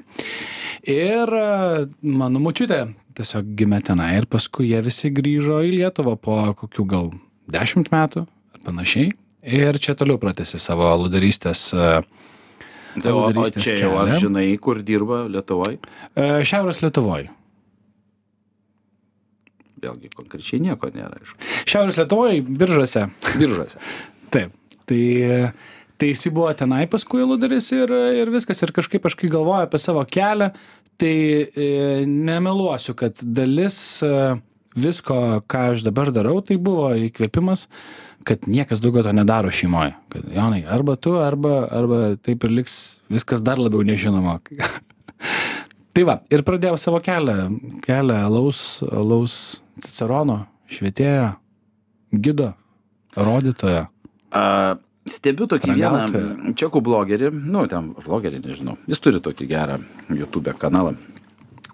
Ir 0.84 1.30
mano 2.02 2.42
mučiutė 2.44 2.84
tiesiog 3.14 3.54
gimė 3.58 3.80
tenai 3.86 4.14
ir 4.18 4.26
paskui 4.30 4.72
jie 4.72 4.80
visi 4.84 5.10
grįžo 5.14 5.60
į 5.64 5.76
Lietuvą 5.78 6.16
po 6.20 6.38
kokių 6.58 6.86
gal 6.90 7.12
dešimt 7.50 7.92
metų 7.94 8.24
ar 8.26 8.64
panašiai. 8.66 9.12
Ir 9.44 9.76
čia 9.76 9.92
toliau 9.98 10.16
pratęsė 10.16 10.58
savo 10.62 10.88
ludarystės 11.02 11.66
uh, 11.76 12.00
Tai 13.02 13.12
o, 13.12 13.22
o 13.26 13.46
čia 13.50 13.78
jau 13.80 13.94
ar 13.98 14.12
žinai, 14.22 14.46
kur 14.62 14.82
dirba 14.86 15.24
Lietuvoje? 15.30 15.80
E, 16.14 16.28
Šiaurės 16.46 16.82
Lietuvoje. 16.84 17.32
Vėlgi, 19.84 20.10
konkrečiai 20.14 20.62
nieko 20.64 20.90
nėra, 20.94 21.18
aišku. 21.18 21.38
Šiaurės 21.70 21.98
Lietuvoje, 22.00 22.44
biržose. 22.46 23.08
Biržuose. 23.40 23.80
Taip. 24.34 24.54
Tai, 24.84 25.02
tai 26.00 26.10
jis 26.10 26.26
buvo 26.28 26.52
tenai 26.56 26.84
paskui 26.90 27.24
Ludaris 27.24 27.70
ir, 27.74 27.92
ir 28.20 28.32
viskas. 28.32 28.62
Ir 28.64 28.74
kažkaip 28.76 29.06
aš 29.08 29.16
kai 29.20 29.30
galvoju 29.32 29.66
apie 29.66 29.80
savo 29.80 30.04
kelią, 30.04 30.50
tai 31.00 31.14
e, 31.46 31.68
nemeluosiu, 32.06 32.94
kad 32.98 33.18
dalis 33.22 33.76
e, 34.04 34.12
visko, 34.76 35.18
ką 35.50 35.68
aš 35.74 35.84
dabar 35.86 36.12
darau, 36.14 36.38
tai 36.44 36.58
buvo 36.60 36.92
įkvėpimas, 37.08 37.66
kad 38.24 38.48
niekas 38.50 38.82
daugiau 38.82 39.04
to 39.06 39.12
nedaro 39.14 39.52
šeimoje. 39.54 39.94
Kad, 40.12 40.26
Jonai, 40.34 40.62
arba 40.68 40.96
tu, 40.96 41.16
arba, 41.20 41.64
arba 41.72 42.00
taip 42.16 42.44
ir 42.46 42.54
liks 42.60 42.96
viskas 43.12 43.44
dar 43.44 43.60
labiau 43.60 43.84
nežinoma. 43.86 44.38
tai 45.94 46.06
va, 46.08 46.18
ir 46.32 46.44
pradėjau 46.46 46.78
savo 46.80 47.00
kelią, 47.04 47.36
kelią 47.84 48.18
alaus, 48.26 48.64
alaus 48.88 49.36
cicerono, 49.84 50.44
švietėjo, 50.72 51.34
gido, 52.24 52.52
rodytojo. 53.16 53.86
A, 54.34 54.44
stebiu 55.08 55.48
tokį 55.50 55.74
Ragautoją. 55.74 56.28
vieną 56.28 56.54
čekų 56.58 56.82
blogerį, 56.84 57.32
nu, 57.34 57.66
ten 57.70 57.92
vlogerį, 58.04 58.40
nežinau. 58.44 58.78
Jis 58.90 59.02
turi 59.04 59.20
tokį 59.24 59.48
gerą 59.50 59.80
YouTube 60.10 60.54
kanalą. 60.58 60.96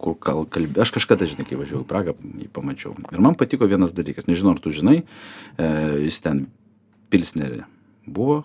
Kur 0.01 0.15
kal, 0.17 0.47
kalbė, 0.49 0.81
aš 0.81 0.95
kažkada, 0.97 1.27
žinai, 1.29 1.45
kai 1.45 1.59
važiavau 1.61 1.83
į 1.85 1.89
Pragą, 1.91 2.15
jį 2.41 2.47
pamačiau. 2.57 2.95
Ir 3.13 3.21
man 3.21 3.35
patiko 3.37 3.69
vienas 3.69 3.93
dalykas, 3.93 4.25
nežinau, 4.31 4.55
ar 4.57 4.63
tu 4.65 4.73
žinai, 4.73 5.03
e, 5.61 5.67
jis 6.07 6.21
ten 6.25 6.47
Pilsnerį 7.13 7.67
buvo. 8.09 8.41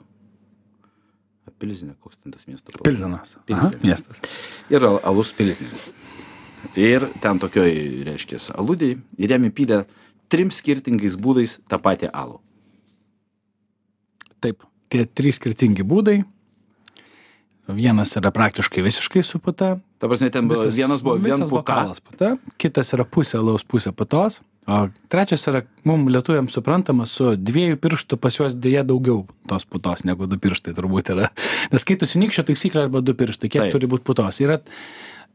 Pilsnerį, 1.55 1.95
koks 2.03 2.17
ten 2.19 2.33
tas 2.35 2.43
miestas? 2.49 2.75
Pilzenas. 2.83 3.37
Aha, 3.55 3.69
miestas. 3.79 4.19
Ir 4.67 4.83
al- 4.83 4.99
alus 5.07 5.31
Pilsneris. 5.31 5.87
Ir 6.75 7.05
ten 7.23 7.39
tokioj, 7.39 7.71
reiškia, 8.03 8.41
aludėjai, 8.59 8.97
ir 9.21 9.31
jam 9.31 9.47
įpylė 9.47 9.85
trim 10.27 10.51
skirtingais 10.51 11.15
būdais 11.15 11.59
tą 11.69 11.79
patį 11.79 12.09
alų. 12.11 12.41
Taip, 14.43 14.65
tie 14.91 15.05
trys 15.05 15.39
skirtingi 15.39 15.85
būdai. 15.87 16.25
Vienas 17.67 18.13
yra 18.19 18.29
praktiškai 18.31 18.83
visiškai 18.85 19.23
su 19.25 19.39
puta. 19.39 19.75
Ta 19.97 20.07
prasme, 20.07 20.29
ten 20.29 20.47
buvo, 20.47 20.67
vienas 20.69 21.01
buvo 21.01 21.15
vien 21.15 21.33
visas 21.33 21.49
puta. 21.49 21.61
bokalas 21.61 22.01
puta, 22.03 22.35
kitas 22.61 22.93
yra 22.93 23.05
pusė 23.09 23.39
alaus, 23.39 23.65
pusė 23.65 23.89
putos, 23.95 24.37
o 24.69 24.83
trečias 25.09 25.47
yra 25.49 25.63
mums 25.87 26.11
lietuviams 26.13 26.53
suprantamas 26.53 27.15
su 27.17 27.31
dviejų 27.37 27.79
pirštų 27.81 28.19
pas 28.21 28.37
juos 28.37 28.53
dėja 28.53 28.85
daugiau 28.85 29.23
tos 29.49 29.65
putos 29.65 30.05
negu 30.05 30.29
du 30.29 30.37
pirštai 30.41 30.75
turbūt 30.77 31.09
yra. 31.15 31.31
Nes 31.73 31.87
kai 31.87 31.97
tu 31.97 32.09
sinikščio 32.09 32.45
taisyklė 32.51 32.85
arba 32.85 33.01
du 33.01 33.17
pirštai, 33.17 33.49
kiek 33.49 33.65
Taip. 33.65 33.73
turi 33.73 33.89
būti 33.89 34.05
putos. 34.05 34.41
Yra, 34.45 34.59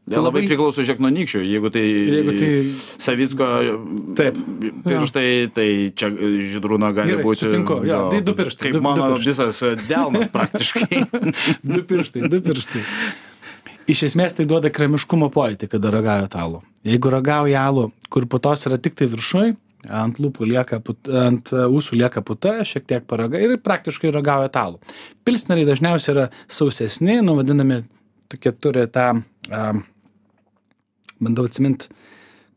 Tai 0.09 0.17
labai 0.25 0.41
priklauso 0.49 0.81
žiek 0.83 0.97
nuo 0.99 1.11
nykščių. 1.13 1.41
Jeigu 1.45 1.69
tai, 1.71 1.83
Jeigu 1.85 2.33
tai 2.39 2.49
Savicko 2.99 3.47
Taip. 4.17 4.39
pirštai, 4.83 5.25
tai 5.53 5.67
čia 5.95 6.09
žydrūno 6.11 6.89
gali 6.97 7.13
Gerai, 7.13 7.23
būti. 7.27 7.45
sutinku, 7.45 7.77
jo, 7.85 7.99
tai 8.11 8.21
du 8.25 8.33
pirštai, 8.35 8.65
Kaip 8.65 8.73
du- 8.73 8.79
du 8.79 8.83
mano 8.87 9.09
pirštai. 9.13 9.29
visas 9.29 9.61
delnas 9.87 10.27
praktiškai. 10.33 11.01
du 11.75 11.83
pirštai, 11.85 12.27
du 12.33 12.41
pirštai. 12.41 12.83
Iš 13.91 14.03
esmės 14.09 14.35
tai 14.37 14.45
duoda 14.49 14.69
kremiškumo 14.73 15.29
pojūtį, 15.33 15.69
kada 15.69 15.91
ragauja 15.93 16.27
alų. 16.33 16.61
Jeigu 16.85 17.09
ragauja 17.13 17.63
alų, 17.69 17.91
kur 18.09 18.25
putos 18.29 18.65
yra 18.69 18.77
tik 18.81 18.95
tai 18.97 19.05
viršui, 19.09 19.55
ant 19.89 20.17
lūpų 20.21 20.45
lieka, 20.49 20.79
put, 20.85 20.97
ant 21.09 21.49
e, 21.53 21.63
ūsų 21.65 21.97
lieka 21.97 22.21
puta, 22.25 22.59
šiek 22.65 22.85
tiek 22.89 23.05
paraga 23.09 23.39
ir 23.41 23.55
praktiškai 23.57 24.11
ragauja 24.13 24.49
talų. 24.53 24.77
Pilsneriai 25.25 25.65
dažniausiai 25.69 26.13
yra 26.15 26.27
sausesni, 26.49 27.19
nu 27.25 27.33
vadinami, 27.39 27.83
tokie 28.29 28.51
turi 28.53 28.85
tą, 28.93 29.23
um, 29.51 29.83
bandau 31.19 31.45
atsiminti, 31.45 31.89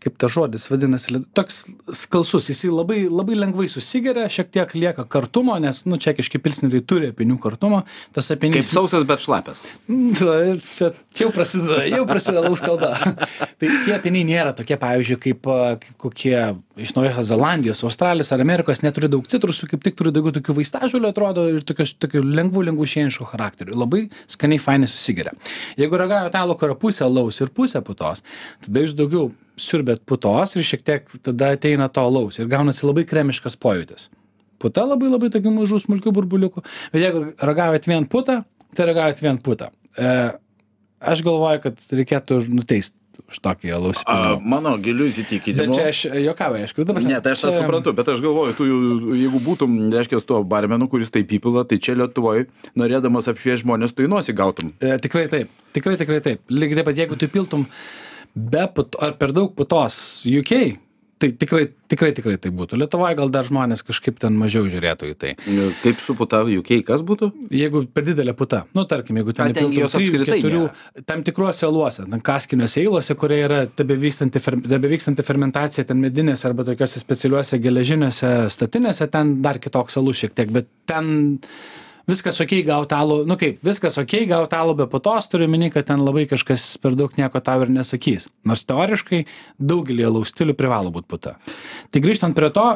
kaip 0.05 0.19
tas 0.21 0.33
žodis 0.35 0.67
vadinasi, 0.71 1.21
toks 1.37 1.65
skalsus, 1.97 2.51
jisai 2.53 2.71
labai, 2.73 3.05
labai 3.09 3.39
lengvai 3.39 3.69
susigeria, 3.73 4.27
šiek 4.33 4.51
tiek 4.55 4.75
lieka 4.77 5.07
kartumo, 5.11 5.57
nes, 5.63 5.85
nu, 5.89 5.99
čekiški 6.01 6.41
pilsneriai 6.45 6.85
turi 6.85 7.11
apinių 7.15 7.39
kartumo, 7.43 7.83
tas 8.17 8.29
Kaip 8.31 8.43
apinys... 8.43 8.71
sausas, 8.73 9.07
bet 9.09 9.25
šlapės. 9.25 9.65
Na, 9.95 10.37
Čia, 10.65 10.91
čia 11.15 11.27
jau 11.27 11.33
prasideda, 11.35 11.83
jau 11.89 12.05
prasideda 12.09 12.43
laus 12.45 12.63
kalba. 12.65 12.95
tai 13.61 13.71
tie 13.85 13.95
apiniai 13.97 14.27
nėra 14.29 14.55
tokie, 14.57 14.77
pavyzdžiui, 14.81 15.19
kaip, 15.23 15.49
kaip 15.83 15.99
kokie 16.01 16.37
iš 16.81 16.95
Naujosios 16.97 17.29
Zelandijos, 17.29 17.85
Australijos 17.87 18.33
ar 18.35 18.43
Amerikos, 18.43 18.83
neturi 18.85 19.11
daug 19.13 19.27
citrusų, 19.31 19.69
kaip 19.71 19.85
tik 19.85 19.99
turi 19.99 20.13
daugiau 20.15 20.35
tokių 20.39 20.59
vaistažolių, 20.59 21.11
atrodo, 21.13 21.47
ir 21.53 21.67
tokios, 21.67 21.95
tokių 22.03 22.25
lengvų, 22.25 22.67
lengvų 22.71 22.89
šieniškų 22.95 23.29
charakterių. 23.31 23.79
Labai 23.85 24.05
skaniai, 24.31 24.63
fainai 24.63 24.91
susigeria. 24.91 25.35
Jeigu 25.81 26.01
ragavo 26.01 26.33
talo, 26.35 26.59
kur 26.59 26.73
yra 26.73 26.79
pusė 26.79 27.09
laus 27.11 27.41
ir 27.45 27.53
pusė 27.55 27.85
putos, 27.87 28.25
tada 28.67 28.85
jūs 28.85 28.97
daugiau 28.99 29.31
siurbėt 29.61 30.03
putos 30.09 30.57
ir 30.57 30.63
šiek 30.67 30.83
tiek 30.87 31.09
tada 31.23 31.53
ateina 31.55 31.89
to 31.89 32.03
laus 32.11 32.39
ir 32.43 32.49
gaunasi 32.51 32.87
labai 32.87 33.05
kremiškas 33.07 33.57
pojūtis. 33.61 34.09
Puta 34.59 34.85
labai 34.89 35.11
labai 35.13 35.29
tokių 35.35 35.53
mažų 35.53 35.83
smulkių 35.85 36.13
burbuliukų, 36.17 36.63
bet 36.95 37.03
jeigu 37.03 37.25
ragavot 37.45 37.87
vien 37.91 38.07
putą, 38.09 38.41
tai 38.75 38.87
ragavot 38.91 39.21
vien 39.23 39.39
putą. 39.39 39.71
E, 39.99 40.33
aš 41.05 41.23
galvoju, 41.27 41.61
kad 41.67 41.83
reikėtų 41.93 42.39
nuteist 42.55 42.95
už 43.31 43.39
tokį 43.45 43.71
alaus 43.77 44.01
A, 44.11 44.35
mano 44.43 44.73
giliu 44.83 45.05
Bet 45.07 45.13
įsitikinimu. 45.15 45.75
čia 45.77 45.85
aš 45.93 45.99
juokauju, 46.19 46.65
aišku. 46.67 46.83
prasme, 46.89 47.13
Ne, 47.13 47.21
tai 47.23 47.33
aš 47.37 47.45
čia- 47.45 47.53
suprantu, 47.61 47.93
bet 47.95 48.09
aš 48.11 48.19
galvoju, 48.25 48.57
tu, 48.59 48.65
jeigu 49.15 49.39
būtum, 49.45 49.77
reiškia, 49.95 50.19
tuo 50.27 50.43
barmenu, 50.43 50.89
kuris 50.91 51.11
taip 51.15 51.29
įpila, 51.31 51.63
tai 51.69 51.79
čia 51.79 51.95
Lietuvoje, 51.95 52.49
norėdamas 52.75 53.29
apšviesti 53.31 53.63
žmonės, 53.63 53.95
tu 53.95 54.03
į 54.03 54.11
nosį 54.11 54.35
gautum. 54.35 54.73
E, 54.81 54.99
tikrai 54.99 55.29
taip. 55.31 55.49
Tikrai, 55.73 55.95
tikrai 55.97 56.21
taip. 56.27 56.41
Lygiai 56.51 56.81
taip 56.83 56.87
pat, 56.91 56.97
jeigu 56.97 57.17
tu 57.19 57.29
piltum 57.29 57.67
be 58.35 58.67
puto, 58.75 58.99
ar 59.03 59.15
per 59.19 59.33
daug 59.35 59.55
putos 59.55 59.97
UK, 60.27 60.55
tai 61.19 61.31
tikrai, 61.39 61.69
tikrai, 61.89 62.11
tikrai 62.17 62.35
tai 62.43 62.51
būtų. 62.55 62.77
Lietuvoje 62.81 63.17
gal 63.19 63.31
dar 63.33 63.47
žmonės 63.47 63.85
kažkaip 63.87 64.19
ten 64.21 64.35
mažiau 64.39 64.67
žiūrėtų 64.71 65.11
į 65.13 65.15
tai. 65.21 65.31
Kaip 65.83 66.03
su 66.03 66.17
puta 66.19 66.43
UK, 66.43 66.81
kas 66.87 67.05
būtų? 67.07 67.31
Jeigu 67.55 67.85
per 67.95 68.07
didelė 68.09 68.35
puta, 68.37 68.65
nu 68.77 68.85
tarkim, 68.91 69.21
jeigu 69.21 69.37
ten, 69.37 69.55
įpiltum 69.55 69.95
trijų, 69.95 70.25
keturių, 70.29 70.65
tam 71.09 71.23
tikruose 71.27 71.65
eluose, 71.69 72.09
ten 72.11 72.25
kaskiniuose 72.25 72.83
eilose, 72.83 73.17
kurie 73.21 73.41
yra 73.47 73.63
tebevykstanti, 73.71 74.43
fer, 74.43 74.59
tebevykstanti 74.67 75.27
fermentacija, 75.27 75.87
ten 75.89 76.03
medinėse 76.03 76.49
arba 76.51 76.67
tokiuose 76.67 77.03
specialiuose 77.03 77.63
geležinėse 77.63 78.35
statinėse, 78.53 79.09
ten 79.15 79.39
dar 79.45 79.63
kitoks 79.63 80.03
alus 80.03 80.25
šiek 80.25 80.37
tiek, 80.37 80.53
bet 80.55 80.69
ten 80.91 81.39
viskas 82.11 82.41
ok 82.43 82.57
gauti 82.67 82.97
alų, 82.97 83.19
nu 83.29 83.37
kaip, 83.41 83.61
viskas 83.65 83.99
ok 84.01 84.17
gauti 84.31 84.59
alų 84.59 84.77
be 84.83 84.87
putos, 84.93 85.29
turiu 85.33 85.49
minį, 85.51 85.71
kad 85.75 85.89
ten 85.89 86.03
labai 86.05 86.27
kažkas 86.31 86.67
per 86.83 86.97
daug 86.99 87.15
nieko 87.19 87.41
tau 87.45 87.65
ir 87.65 87.73
nesakys. 87.73 88.29
Nors 88.49 88.67
teoriškai 88.69 89.25
daugelį 89.59 90.09
alaus 90.09 90.35
stilių 90.35 90.57
privalo 90.59 90.93
būti 90.95 91.11
puta. 91.11 91.37
Tai 91.91 92.05
grįžtant 92.05 92.37
prie 92.37 92.51
to, 92.55 92.67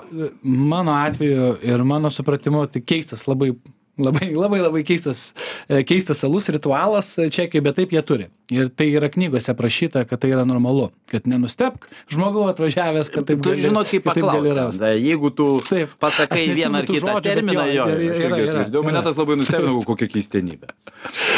mano 0.42 0.96
atveju 0.98 1.58
ir 1.66 1.84
mano 1.88 2.12
supratimu, 2.14 2.66
tai 2.72 2.84
keistas 2.84 3.26
labai 3.28 3.54
Labai, 3.98 4.28
labai, 4.30 4.60
labai 4.62 4.84
keistas, 4.86 5.32
e, 5.66 5.80
keistas 5.82 6.20
alus 6.22 6.46
ritualas 6.54 7.08
čekiai, 7.34 7.58
bet 7.66 7.74
taip 7.80 7.90
jie 7.90 8.02
turi. 8.06 8.28
Ir 8.54 8.68
tai 8.70 8.86
yra 8.94 9.08
knygose 9.10 9.50
aprašyta, 9.50 10.04
kad 10.08 10.20
tai 10.22 10.30
yra 10.30 10.44
normalu. 10.46 10.86
Kad 11.10 11.26
nenustepk 11.26 11.88
žmogau 12.14 12.46
atvažiavęs, 12.52 13.10
kad 13.10 13.26
taip 13.26 13.42
tu 13.42 13.50
gali- 13.50 13.66
žinot, 13.66 13.90
kaip 13.90 14.06
paklausti. 14.06 14.54
rast. 14.54 14.80
Jeigu 15.02 15.30
tu 15.34 15.48
Taip. 15.68 15.88
pasakai 16.00 16.46
vieną 16.54 16.78
ar 16.84 16.86
kitą 16.86 17.16
terminą, 17.26 17.64
jo, 17.74 17.84
aš 17.90 18.22
irgi 18.22 18.42
girdėjau, 18.46 18.84
mane 18.86 19.02
tas 19.02 19.18
labai 19.18 19.36
nustebino, 19.42 19.82
kokia 19.90 20.08
keistenybė. 20.14 20.70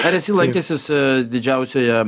Ar 0.05 0.15
esi 0.21 0.37
lankęsis 0.37 0.85
e, 0.93 1.01
didžiausioje, 1.33 2.03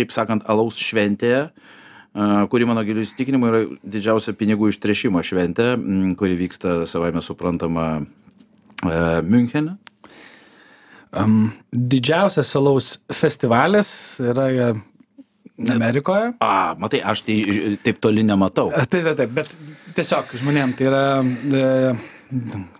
kaip 0.00 0.14
sakant, 0.16 0.46
alaus 0.48 0.80
šventėje, 0.80 1.42
e, 1.52 2.30
kuri 2.48 2.64
mano 2.64 2.80
giliu 2.88 3.04
įsitikinimu 3.04 3.52
yra 3.52 3.60
didžiausia 3.84 4.32
pinigų 4.40 4.72
ištrešimo 4.72 5.20
šventė, 5.20 5.74
kuri 6.16 6.34
vyksta 6.48 6.86
savaime 6.88 7.20
suprantama 7.20 8.06
Münchene? 9.26 9.76
Um, 11.16 11.50
didžiausias 11.72 12.50
alaus 12.58 12.98
festivalis 13.16 13.90
yra 14.20 14.48
e, 14.52 14.68
Amerikoje. 15.72 16.34
A, 16.44 16.74
matai, 16.78 17.00
aš 17.00 17.22
tai 17.26 17.38
ž- 17.42 17.78
taip 17.82 17.98
toli 18.04 18.22
nematau. 18.26 18.68
Taip, 18.74 18.90
taip, 18.92 19.16
taip, 19.22 19.32
bet 19.38 19.48
tiesiog 19.96 20.34
žmonėm 20.38 20.74
tai 20.78 20.86
yra 20.90 21.02
e, 21.24 21.64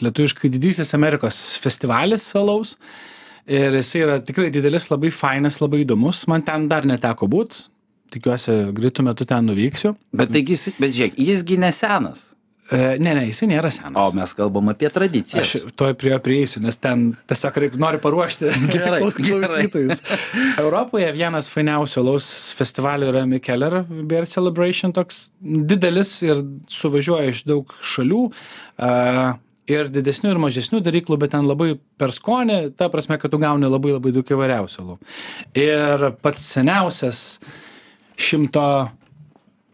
lietuviškai 0.05 0.51
didysis 0.53 0.93
Amerikos 0.95 1.39
festivalis 1.63 2.29
alaus. 2.39 2.77
Ir 3.49 3.73
jis 3.81 3.95
yra 3.97 4.19
tikrai 4.21 4.51
didelis, 4.53 4.91
labai 4.93 5.09
fainas, 5.15 5.57
labai 5.65 5.81
įdomus. 5.87 6.27
Man 6.29 6.45
ten 6.45 6.67
dar 6.69 6.85
neteko 6.85 7.25
būt. 7.33 7.63
Tikiuosi, 8.13 8.59
greitų 8.77 9.05
metų 9.09 9.25
ten 9.29 9.49
nuvyksiu. 9.49 9.95
Bet 10.17 10.31
taigi, 10.33 10.55
jis- 10.57 10.77
bet 10.81 10.93
žiūrėk, 10.97 11.17
jisgi 11.21 11.57
nesenas. 11.61 12.27
E, 12.69 12.99
ne, 13.01 13.15
ne, 13.17 13.25
jisai 13.31 13.49
nėra 13.49 13.71
senas. 13.73 13.97
O 13.97 14.13
mes 14.17 14.35
kalbam 14.37 14.69
apie 14.69 14.91
tradiciją. 14.93 15.41
Aš 15.41 15.73
toj 15.79 15.95
prie 15.97 16.13
jo 16.13 16.19
prieisiu, 16.25 16.61
nes 16.65 16.77
ten 16.77 17.07
tiesiog 17.31 17.57
reik, 17.65 17.79
noriu 17.81 18.01
paruošti 18.05 18.53
Gerai, 18.75 19.01
klausytojus. 19.17 20.03
Europoje 20.61 21.09
vienas 21.17 21.49
fainiausių 21.53 22.03
alaus 22.03 22.29
festivalių 22.59 23.09
yra 23.15 23.25
Mikeller 23.31 23.81
Beer 23.89 24.29
Celebration, 24.29 24.93
toks 24.97 25.29
didelis 25.41 26.19
ir 26.27 26.45
suvažiuoja 26.73 27.33
iš 27.33 27.45
daug 27.49 27.73
šalių. 27.95 28.25
Uh, 28.77 29.39
ir 29.69 29.89
didesnių 29.93 30.33
ir 30.33 30.43
mažesnių 30.43 30.83
daryklų, 30.85 31.19
bet 31.21 31.33
ten 31.35 31.49
labai 31.49 31.75
per 32.01 32.13
skonį, 32.15 32.61
ta 32.77 32.89
prasme, 32.93 33.19
kad 33.21 33.33
tu 33.33 33.41
gauni 33.41 33.69
labai 33.69 33.95
labai 33.97 34.13
daug 34.17 34.37
įvairiausių. 34.37 34.99
Ir 35.61 36.09
pats 36.25 36.45
seniausias 36.57 37.25
šimto 38.19 38.69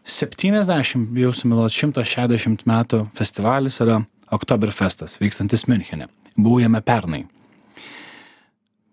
70, 0.05 1.07
bijau 1.15 1.31
sumiluot, 1.33 1.73
160 1.73 2.65
metų 2.69 3.05
festivalis 3.17 3.79
yra 3.81 4.03
Oktoberfestas, 4.33 5.17
vykstantis 5.21 5.65
Münchene. 5.69 6.09
Buvau 6.37 6.59
jame 6.61 6.81
pernai. 6.85 7.23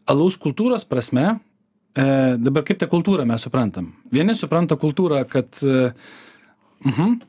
Alaus 0.08 0.38
kultūros 0.40 0.86
prasme, 0.88 1.36
e, 1.96 2.06
dabar 2.40 2.64
kaip 2.64 2.80
tą 2.80 2.88
kultūrą 2.90 3.26
mes 3.28 3.44
suprantam? 3.44 3.92
Vieni 4.12 4.36
supranta 4.38 4.78
kultūrą, 4.80 5.24
kad... 5.28 5.52
E, 5.60 5.92
mhm, 6.88 7.20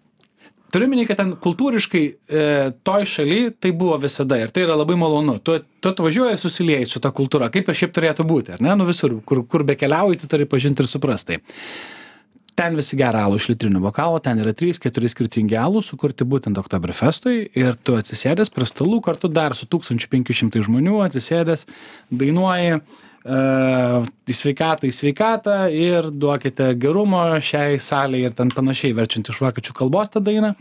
Turiu 0.73 0.87
minį, 0.89 1.03
kad 1.05 1.19
ten 1.19 1.35
kultūriškai 1.37 1.99
e, 2.01 2.43
toj 2.81 3.03
šaly 3.05 3.51
tai 3.61 3.69
buvo 3.77 3.93
visada 4.01 4.39
ir 4.41 4.49
tai 4.49 4.63
yra 4.63 4.73
labai 4.73 4.95
malonu. 4.97 5.35
Tu, 5.37 5.59
tu 5.77 5.91
atvažiuoji 5.91 6.33
ir 6.33 6.39
susilieji 6.41 6.87
su 6.89 7.01
ta 7.03 7.11
kultūra, 7.13 7.51
kaip 7.53 7.69
ir 7.69 7.77
šiaip 7.77 7.93
turėtų 7.93 8.25
būti, 8.25 8.55
ar 8.55 8.63
ne? 8.65 8.71
Nu 8.79 8.87
visur, 8.87 9.13
kur, 9.21 9.43
kur 9.45 9.61
be 9.67 9.75
keliauji, 9.77 10.23
tu 10.23 10.29
turi 10.31 10.47
pažinti 10.49 10.81
ir 10.81 10.89
suprasti. 10.89 11.37
Ten 12.53 12.75
visi 12.77 12.97
geria 12.99 13.23
alų 13.25 13.39
iš 13.39 13.47
litrinių 13.49 13.79
bokalų, 13.81 14.19
ten 14.21 14.37
yra 14.43 14.51
3-4 14.53 15.09
skirtingi 15.09 15.57
alų 15.57 15.81
sukurti 15.85 16.25
būtent 16.29 16.59
Oktoberfestui 16.61 17.47
ir 17.57 17.79
tu 17.81 17.95
atsisėdęs 17.97 18.53
prie 18.53 18.67
stalų 18.69 18.99
kartu 19.05 19.31
dar 19.31 19.55
su 19.57 19.65
1500 19.65 20.61
žmonių 20.67 20.99
atsisėdęs, 21.07 21.65
dainuoji 22.13 22.75
uh, 22.77 24.05
į 24.29 24.35
sveikatą, 24.37 24.85
į 24.85 24.93
sveikatą 24.93 25.57
ir 25.73 26.11
duokite 26.13 26.69
gerumo 26.77 27.23
šiai 27.41 27.79
saliai 27.81 28.27
ir 28.27 28.37
ten 28.37 28.53
panašiai 28.53 28.93
verčiant 29.01 29.33
iš 29.33 29.41
vokiečių 29.41 29.77
kalbos 29.79 30.13
tą 30.13 30.21
dainą 30.21 30.53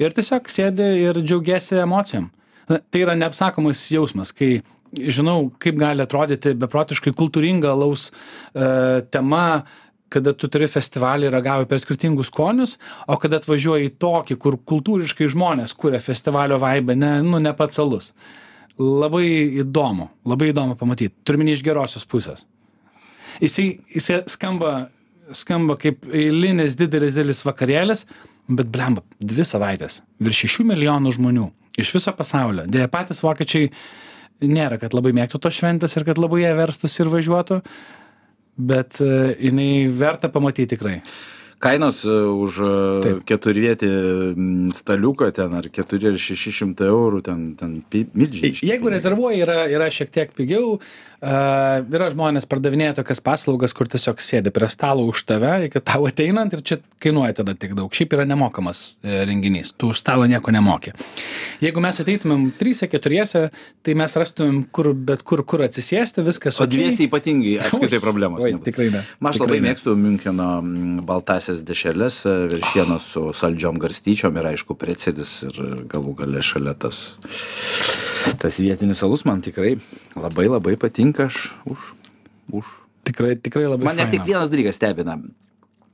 ir 0.00 0.16
tiesiog 0.16 0.48
sėdi 0.48 0.88
ir 1.04 1.20
džiaugiasi 1.20 1.82
emocijom. 1.84 2.30
Tai 2.64 3.00
yra 3.04 3.12
neapsakomas 3.20 3.84
jausmas, 3.92 4.32
kai 4.32 4.62
žinau, 4.94 5.50
kaip 5.60 5.76
gali 5.76 6.00
atrodyti 6.04 6.54
beprotiškai 6.56 7.12
kultūringa 7.18 7.72
alaus 7.74 8.08
uh, 8.10 9.02
tema, 9.12 9.64
kada 10.14 10.34
tu 10.38 10.48
turi 10.52 10.68
festivalį 10.70 11.32
ragauji 11.34 11.68
per 11.70 11.82
skirtingus 11.82 12.30
skonius, 12.30 12.76
o 13.10 13.18
kada 13.20 13.40
atvažiuoji 13.42 13.90
į 13.90 13.94
tokį, 14.02 14.38
kur 14.40 14.58
kultūriškai 14.72 15.28
žmonės 15.34 15.74
kuria 15.78 16.00
festivalio 16.02 16.60
vaibą, 16.62 16.96
ne, 16.98 17.16
nu, 17.26 17.42
ne 17.42 17.54
pats 17.56 17.82
alus. 17.82 18.12
Labai 18.78 19.26
įdomu, 19.62 20.08
labai 20.26 20.50
įdomu 20.50 20.78
pamatyti. 20.78 21.14
Turime 21.26 21.46
iš 21.52 21.62
gerosios 21.66 22.06
pusės. 22.10 22.46
Jisai, 23.42 23.66
jisai 23.90 24.22
skamba, 24.30 24.88
skamba 25.34 25.76
kaip 25.80 26.06
eilinis 26.10 26.78
didelis, 26.78 27.14
didelis 27.14 27.42
vakarėlis, 27.46 28.04
bet 28.48 28.70
blemba, 28.70 29.02
dvi 29.22 29.46
savaitės, 29.46 30.02
virš 30.22 30.44
šešių 30.44 30.66
milijonų 30.72 31.14
žmonių 31.16 31.50
iš 31.80 31.94
viso 31.96 32.12
pasaulio. 32.14 32.66
Dėja 32.70 32.90
patys 32.92 33.22
vokiečiai 33.24 33.70
nėra, 34.44 34.78
kad 34.82 34.94
labai 34.96 35.14
mėgtų 35.16 35.40
tos 35.42 35.58
šventės 35.58 35.96
ir 35.96 36.06
kad 36.06 36.20
labai 36.20 36.44
jie 36.44 36.52
verstus 36.58 36.96
ir 37.00 37.10
važiuotų, 37.12 37.60
bet 38.56 39.00
uh, 39.02 39.32
jinai 39.38 39.88
verta 39.88 40.28
pamatyti 40.28 40.74
tikrai. 40.76 41.00
Kainos 41.64 42.02
e, 42.04 42.12
už 42.44 42.60
e, 42.60 43.12
keturvietį 43.24 43.90
staliuką 44.76 45.30
ten 45.32 45.56
ar 45.56 45.68
4 45.72 46.12
ar 46.12 46.20
600 46.20 46.90
eurų, 46.90 47.22
ten, 47.24 47.46
ten 47.56 47.78
tai 47.88 48.04
milžiniški. 48.12 48.68
Jeigu 48.68 48.92
rezervuoji, 48.92 49.40
yra, 49.46 49.64
yra 49.72 49.88
šiek 49.92 50.12
tiek 50.12 50.34
pigiau, 50.36 50.76
uh, 50.76 51.14
yra 51.24 52.08
žmonės 52.12 52.46
pardavinėja 52.48 52.98
tokias 52.98 53.20
paslaugas, 53.24 53.72
kur 53.76 53.88
tiesiog 53.90 54.20
sėdi 54.20 54.52
prie 54.54 54.68
stalo 54.72 55.06
už 55.08 55.24
tave, 55.28 55.52
iki 55.68 55.80
tau 55.80 56.04
ateinant 56.08 56.52
ir 56.52 56.62
čia 56.66 56.78
kainuoja 57.02 57.38
tada 57.40 57.54
tik 57.56 57.74
daug. 57.78 57.92
Šiaip 57.94 58.12
yra 58.16 58.26
nemokamas 58.28 58.96
renginys, 59.02 59.72
tu 59.76 59.92
už 59.92 60.00
stalo 60.02 60.26
nieko 60.28 60.52
nemokė. 60.54 60.94
Jeigu 61.64 61.82
mes 61.84 62.00
ateitumėm 62.02 62.46
trysia, 62.58 62.88
keturiese, 62.92 63.46
tai 63.86 63.96
mes 63.98 64.16
rastumėm 64.20 64.64
kur, 64.74 64.90
bet 64.92 65.24
kur, 65.26 65.44
kur 65.48 65.64
atsisėsti, 65.64 66.24
viskas. 66.26 66.58
O 66.60 66.66
okei. 66.66 66.76
dviesiai 66.76 67.08
ypatingai 67.08 67.56
apskritai 67.70 68.02
problemos. 68.06 68.44
Oi, 68.44 68.54
tikrai 68.64 68.90
ne. 68.92 69.04
Aš 69.24 69.40
labai 69.42 69.62
mėgstu 69.64 69.96
Müncheno 69.98 70.50
mm, 70.60 71.04
baltasias 71.54 71.64
dešelės, 71.64 72.26
e, 72.26 72.48
viršienos 72.50 73.02
su 73.02 73.32
saldžiom 73.32 73.78
garstyčiom 73.78 74.36
ir 74.36 74.46
aišku 74.54 74.76
precedis 74.76 75.42
ir 75.42 75.86
galų 75.86 76.14
gale 76.16 76.42
šalia 76.42 76.74
tas, 76.74 77.14
tas 78.38 78.58
vietinis 78.58 79.02
alus 79.02 79.24
man 79.24 79.42
tikrai 79.42 79.78
labai 80.16 80.48
labai 80.48 80.76
patinka, 80.76 81.26
aš 81.26 81.52
už, 81.66 81.78
už. 82.52 82.64
Tikrai, 83.04 83.36
tikrai 83.36 83.68
labai. 83.68 83.84
Man 83.84 83.96
net 83.96 84.08
faina. 84.08 84.16
tik 84.16 84.24
vienas 84.26 84.48
dalykas 84.48 84.76
stebina. 84.76 85.18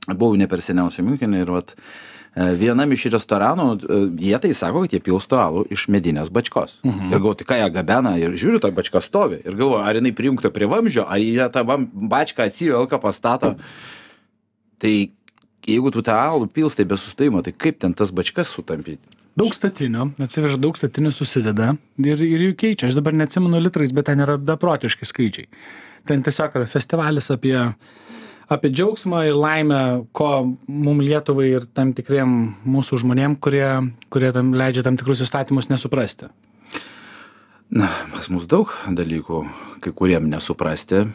Buvau 0.07 0.37
ne 0.37 0.47
per 0.47 0.61
seniausiai 0.61 1.03
Münchenė 1.03 1.41
ir 1.41 1.51
vat, 1.51 1.75
e, 2.33 2.55
vienam 2.55 2.91
iš 2.91 3.09
restoranų, 3.11 3.65
e, 3.83 3.99
jie 4.23 4.39
tai 4.39 4.53
sako, 4.53 4.85
kad 4.85 4.93
jie 4.93 5.01
pilsto 5.03 5.35
alų 5.35 5.65
iš 5.69 5.89
medinės 5.89 6.31
bačkos. 6.31 6.79
Mhm. 6.83 7.11
Ir 7.11 7.19
galvoju, 7.19 7.37
tai 7.37 7.45
ką 7.45 7.59
jie 7.59 7.71
gabena 7.75 8.17
ir 8.17 8.31
žiūriu, 8.31 8.61
ta 8.61 8.71
bačka 8.71 9.01
stovi. 9.01 9.41
Ir 9.43 9.53
galvoju, 9.59 9.83
ar 9.83 9.99
jinai 9.99 10.15
prijungta 10.15 10.49
prie 10.49 10.67
vamzdžio, 10.71 11.05
ar 11.05 11.19
jie 11.19 11.49
tą 11.51 11.65
bačką 11.67 12.47
atsivelka 12.47 12.97
pastato. 12.97 13.57
Tai 14.81 15.11
jeigu 15.67 15.91
tu 15.93 16.03
tą 16.05 16.17
alų 16.17 16.49
pilstai 16.53 16.85
be 16.87 16.97
sustojimo, 16.99 17.43
tai 17.45 17.53
kaip 17.53 17.79
ten 17.81 17.95
tas 17.97 18.13
bačkas 18.15 18.51
sutampyti? 18.53 19.19
Daug 19.39 19.53
statinių, 19.55 20.09
atsiveža 20.19 20.59
daug 20.59 20.75
statinių 20.75 21.13
susideda 21.15 21.71
ir, 22.03 22.19
ir 22.19 22.47
jų 22.49 22.55
keičia. 22.59 22.89
Aš 22.89 22.97
dabar 22.97 23.15
neatsimenu 23.15 23.61
litrais, 23.63 23.93
bet 23.95 24.09
ten 24.09 24.19
yra 24.23 24.35
beprotiški 24.35 25.07
skaičiai. 25.07 25.47
Ten 26.09 26.25
tiesiog 26.25 26.57
yra 26.59 26.67
festivalis 26.67 27.31
apie, 27.31 27.55
apie 28.51 28.71
džiaugsmą 28.73 29.23
ir 29.29 29.37
laimę 29.39 29.81
ko 30.17 30.29
mum 30.67 30.99
lietuvai 30.99 31.47
ir 31.53 31.67
tam 31.71 31.93
tikriem 31.95 32.37
mūsų 32.67 32.99
žmonėm 33.05 33.37
kurie 33.39 33.67
kurie 34.11 34.31
tam 34.35 34.51
leidžia 34.57 34.83
tam 34.83 34.99
tikrus 34.99 35.23
įstatymus 35.23 35.69
nesuprasti 35.71 36.27
na 37.71 37.87
pas 38.11 38.27
mus 38.33 38.47
daug 38.51 38.73
dalykų 38.91 39.45
kai 39.83 39.93
kuriem 39.95 40.27
nesuprasti 40.31 41.05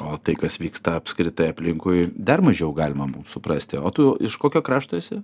o 0.00 0.16
tai 0.18 0.34
kas 0.38 0.58
vyksta 0.60 0.96
apskritai 1.00 1.52
aplinkui 1.52 2.08
dar 2.16 2.42
mažiau 2.44 2.72
galima 2.76 3.06
mum 3.06 3.24
suprasti. 3.26 3.78
O 3.78 3.90
tu 3.90 4.12
iš 4.20 4.36
kokio 4.40 4.62
krašto 4.62 4.98
esi? 5.00 5.20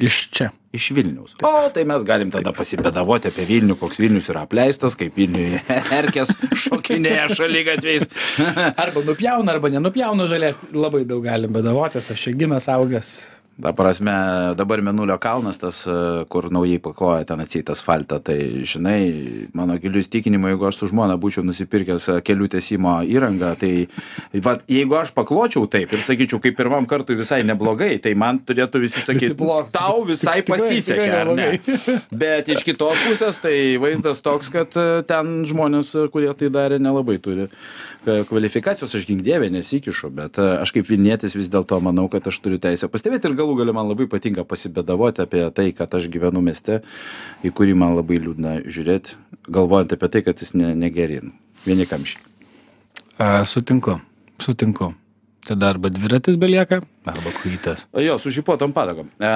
Iš 0.00 0.18
čia. 0.32 0.48
Iš 0.72 0.86
vilniaus. 0.96 1.34
O 1.44 1.68
tai 1.74 1.84
mes 1.84 2.04
galim 2.08 2.30
tada 2.32 2.54
pasibėdavoti 2.56 3.28
apie 3.28 3.44
vilnių 3.44 3.76
koks 3.80 4.00
vilnius 4.00 4.30
yra 4.32 4.46
apleistas 4.46 4.96
kaip 4.96 5.18
vilniuj 5.20 5.58
erkės 5.98 6.32
šokinėja 6.64 7.28
šaligatviais. 7.36 8.08
Arba 8.82 9.04
nupjauna 9.04 9.52
arba 9.52 9.72
nenupjauna 9.74 10.30
žolės. 10.32 10.62
Labai 10.72 11.04
daug 11.04 11.24
galim 11.28 11.52
bėdavotis 11.52 12.08
aš 12.14 12.28
čia 12.28 12.36
gimęs 12.40 12.70
augęs 12.72 13.12
ta 13.62 13.72
prasme 13.76 14.12
dabar 14.58 14.82
mėnulio 14.84 15.16
kalnas 15.22 15.60
tas 15.60 15.82
e, 15.86 15.94
kur 16.32 16.48
naujai 16.52 16.80
paklojo 16.82 17.22
ten 17.28 17.42
atseit 17.44 17.70
asfaltą 17.72 18.18
tai 18.24 18.38
žinai 18.68 19.48
mano 19.56 19.76
giliu 19.82 20.02
įsitikinimu 20.02 20.50
jeigu 20.50 20.66
aš 20.68 20.80
su 20.80 20.88
žmona 20.90 21.16
būčiau 21.20 21.44
nusipirkęs 21.46 22.08
e, 22.10 22.16
kelių 22.26 22.50
tiesimo 22.56 22.98
įrangą 23.06 23.52
tai 23.60 23.72
vat 24.44 24.64
jeigu 24.70 24.98
aš 24.98 25.14
pakločiau 25.16 25.68
taip 25.70 25.94
ir 25.94 26.02
sakyčiau 26.02 26.42
kaip 26.42 26.58
pirmam 26.58 26.88
kartui 26.90 27.16
visai 27.20 27.42
neblogai 27.46 27.94
tai 28.02 28.14
man 28.18 28.42
turėtų 28.42 28.82
visi 28.82 29.04
sakyt 29.04 29.38
tau 29.74 30.02
visai 30.08 30.40
pasisekė 30.46 31.08
ar 31.20 31.32
ne? 31.38 31.48
bet 32.24 32.50
iš 32.52 32.66
kitos 32.66 32.98
pusės 33.06 33.40
tai 33.42 33.56
vaizdas 33.82 34.22
toks 34.24 34.50
kad 34.52 34.76
e, 34.78 34.88
ten 35.08 35.42
žmonės 35.48 35.94
kurie 36.12 36.32
tai 36.38 36.50
darė 36.52 36.82
nelabai 36.82 37.18
turi 37.22 37.48
kvalifikacijos. 38.02 38.94
Aš 38.98 39.06
gink 39.06 39.22
dieve 39.22 39.46
nesikišu 39.52 40.10
bet 40.14 40.38
aš 40.42 40.72
kaip 40.74 40.88
vilnietis 40.88 41.36
vis 41.38 41.50
dėlto 41.52 41.78
manau 41.84 42.08
kad 42.12 42.26
aš 42.28 42.40
turiu 42.42 42.58
teisę 42.62 42.90
pastebėt 42.90 43.28
ir 43.28 43.36
galų 43.38 43.51
gale 43.58 43.74
man 43.76 43.90
labai 43.90 44.08
patinka 44.10 44.44
pasibėdavoti 44.48 45.24
apie 45.24 45.44
tai 45.56 45.70
kad 45.76 45.94
aš 45.94 46.08
gyvenu 46.12 46.42
mieste 46.44 46.82
į 47.44 47.52
kurį 47.54 47.76
man 47.78 47.96
labai 47.98 48.20
liūdna 48.22 48.60
žiūrėt 48.66 49.14
galvojant 49.48 49.94
apie 49.96 50.12
tai 50.12 50.24
kad 50.26 50.42
jis 50.42 50.54
ne 50.58 50.74
negeryn 50.78 51.34
vieni 51.66 51.86
kamščiai. 51.86 52.24
A, 53.18 53.44
sutinku 53.46 54.00
sutinku. 54.42 54.94
Tada 55.46 55.72
arba 55.74 55.90
dviratis 55.90 56.38
belieka 56.38 56.82
arba 57.06 57.32
kojytės 57.40 57.88
jo 58.06 58.14
su 58.22 58.30
žipuotom 58.34 58.74
padagom. 58.74 59.10
E, 59.18 59.32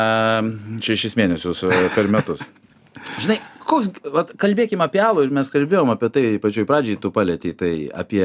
šešis 0.87 1.17
mėnesius 1.19 1.65
per 1.97 2.07
metus. 2.11 2.45
Žinai 3.23 3.41
koks 3.67 3.91
vat 4.15 4.31
kalbėkim 4.41 4.83
apie 4.85 5.03
alų 5.03 5.27
ir 5.27 5.35
mes 5.35 5.51
kalbėjom 5.51 5.91
apie 5.95 6.11
tai 6.15 6.25
pačioj 6.43 6.67
pradžioj 6.69 7.01
tu 7.03 7.11
palietei 7.15 7.57
tai 7.59 7.73
apie 7.91 8.25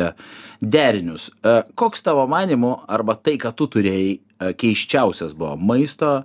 derinius. 0.61 1.31
E, 1.41 1.61
koks 1.77 2.05
tavo 2.05 2.27
manymu 2.29 2.75
arba 2.85 3.17
tai 3.17 3.39
ką 3.41 3.53
tu 3.57 3.69
turėjai 3.73 4.19
e, 4.41 4.53
keisčiausias 4.57 5.35
buvo 5.37 5.55
maisto 5.57 6.23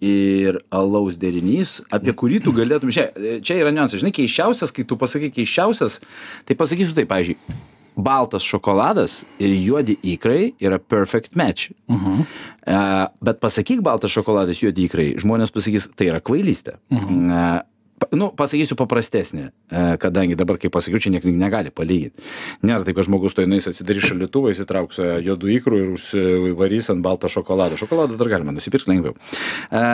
ir 0.00 0.62
alaus 0.72 1.18
derinys 1.20 1.80
apie 1.92 2.14
kurį 2.16 2.38
tu 2.46 2.54
galėtum 2.56 2.88
čia 2.94 3.10
čia 3.44 3.58
yra 3.60 3.72
niuansas 3.74 4.00
žinai 4.00 4.14
keisčiausias 4.16 4.72
kai 4.72 4.86
tu 4.88 4.96
pasakai 4.96 5.28
keisčiausias 5.34 5.98
tai 6.48 6.56
pasakysiu 6.56 6.96
taip 6.96 7.10
pavyzdžiui 7.10 7.36
baltas 8.00 8.42
šokoladas 8.46 9.18
ir 9.42 9.52
juodi 9.60 9.96
ikrai 10.14 10.52
yra 10.62 10.78
perfect 10.78 11.34
match. 11.36 11.70
Mhm. 11.90 12.22
E, 12.66 12.76
bet 13.20 13.40
pasakyk 13.42 13.82
baltas 13.84 14.14
šokoladas 14.14 14.62
juodi 14.62 14.86
ikrai 14.88 15.08
žmonės 15.20 15.52
pasakys 15.52 15.88
tai 15.96 16.08
yra 16.08 16.20
kvailystė. 16.24 16.78
E, 16.94 16.96
pa- 16.96 17.66
nu 18.16 18.30
pasakysiu 18.36 18.76
paprastesnė 18.80 19.48
e, 19.50 19.82
kadangi 20.02 20.38
dabar 20.38 20.58
kai 20.60 20.70
pasakiau 20.72 21.02
čia 21.02 21.12
nieks 21.14 21.28
negali 21.30 21.72
palygint. 21.74 22.16
Nėra 22.66 22.84
taip 22.86 22.96
kad 22.98 23.08
žmogus 23.08 23.36
tuoj 23.36 23.48
nueis 23.50 23.68
atsidarys 23.70 24.08
šaldytuvą 24.08 24.54
išsitrauks 24.54 25.02
e, 25.02 25.10
juodų 25.26 25.52
ikrų 25.58 25.82
ir 25.82 25.92
užsivarys 25.98 26.90
ant 26.94 27.04
balto 27.04 27.30
šokolado. 27.30 27.78
Šokoladą 27.80 28.18
dar 28.20 28.32
galima 28.32 28.54
nusipirkt 28.56 28.88
lengviau. 28.90 29.16
E, 29.70 29.84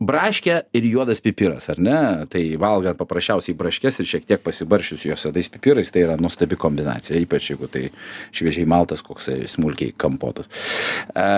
braškė 0.00 0.56
ir 0.76 0.86
juodas 0.88 1.20
pipiras 1.24 1.68
ar 1.72 1.80
ne? 1.82 1.98
Tai 2.32 2.42
valgant 2.60 2.98
paprasčiausiai 3.00 3.56
braškes 3.56 4.00
ir 4.00 4.08
šiek 4.14 4.28
tiek 4.28 4.44
pasibarsčius 4.44 5.04
juos 5.08 5.26
juodais 5.26 5.50
pipirais 5.52 5.92
tai 5.92 6.06
yra 6.06 6.16
nuostabi 6.20 6.58
kombinacija 6.60 7.20
ypač 7.20 7.50
jeigu 7.52 7.68
tai 7.72 7.88
šviežiai 8.36 8.68
maltas 8.68 9.04
koksai 9.04 9.42
smulkiai 9.50 9.92
kampuotas 9.96 10.48
E, 11.16 11.28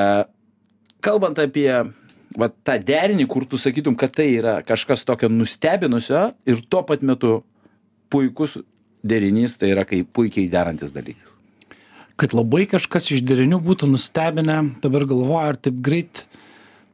kalbant 1.02 1.38
apie 1.42 1.68
va 2.38 2.48
tą 2.50 2.78
derinį 2.82 3.26
kur 3.30 3.46
tu 3.48 3.58
sakytum 3.60 3.96
kad 3.98 4.14
tai 4.16 4.28
yra 4.36 4.60
kažkas 4.66 5.04
tokio 5.08 5.30
nustebinusio 5.32 6.30
ir 6.48 6.62
tuo 6.68 6.82
pat 6.86 7.04
metu 7.06 7.40
puikus 8.12 8.58
derinys 9.02 9.56
tai 9.58 9.72
yra 9.74 9.84
kaip 9.88 10.12
puikiai 10.14 10.50
derantis 10.50 10.92
dalykas. 10.94 11.30
Kad 12.20 12.34
labai 12.36 12.66
kažkas 12.70 13.08
iš 13.14 13.24
derinių 13.26 13.58
būtų 13.64 13.88
nustebinę 13.90 14.58
dabar 14.84 15.06
galvoju 15.10 15.52
ar 15.52 15.58
taip 15.58 15.80
greit 15.82 16.26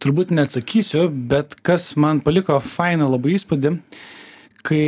turbūt 0.03 0.33
neatsakysiu 0.35 1.09
bet 1.11 1.59
kas 1.67 1.91
man 1.99 2.23
paliko 2.25 2.59
fainą 2.63 3.11
labai 3.11 3.35
įspūdį 3.37 3.75
kai 4.69 4.85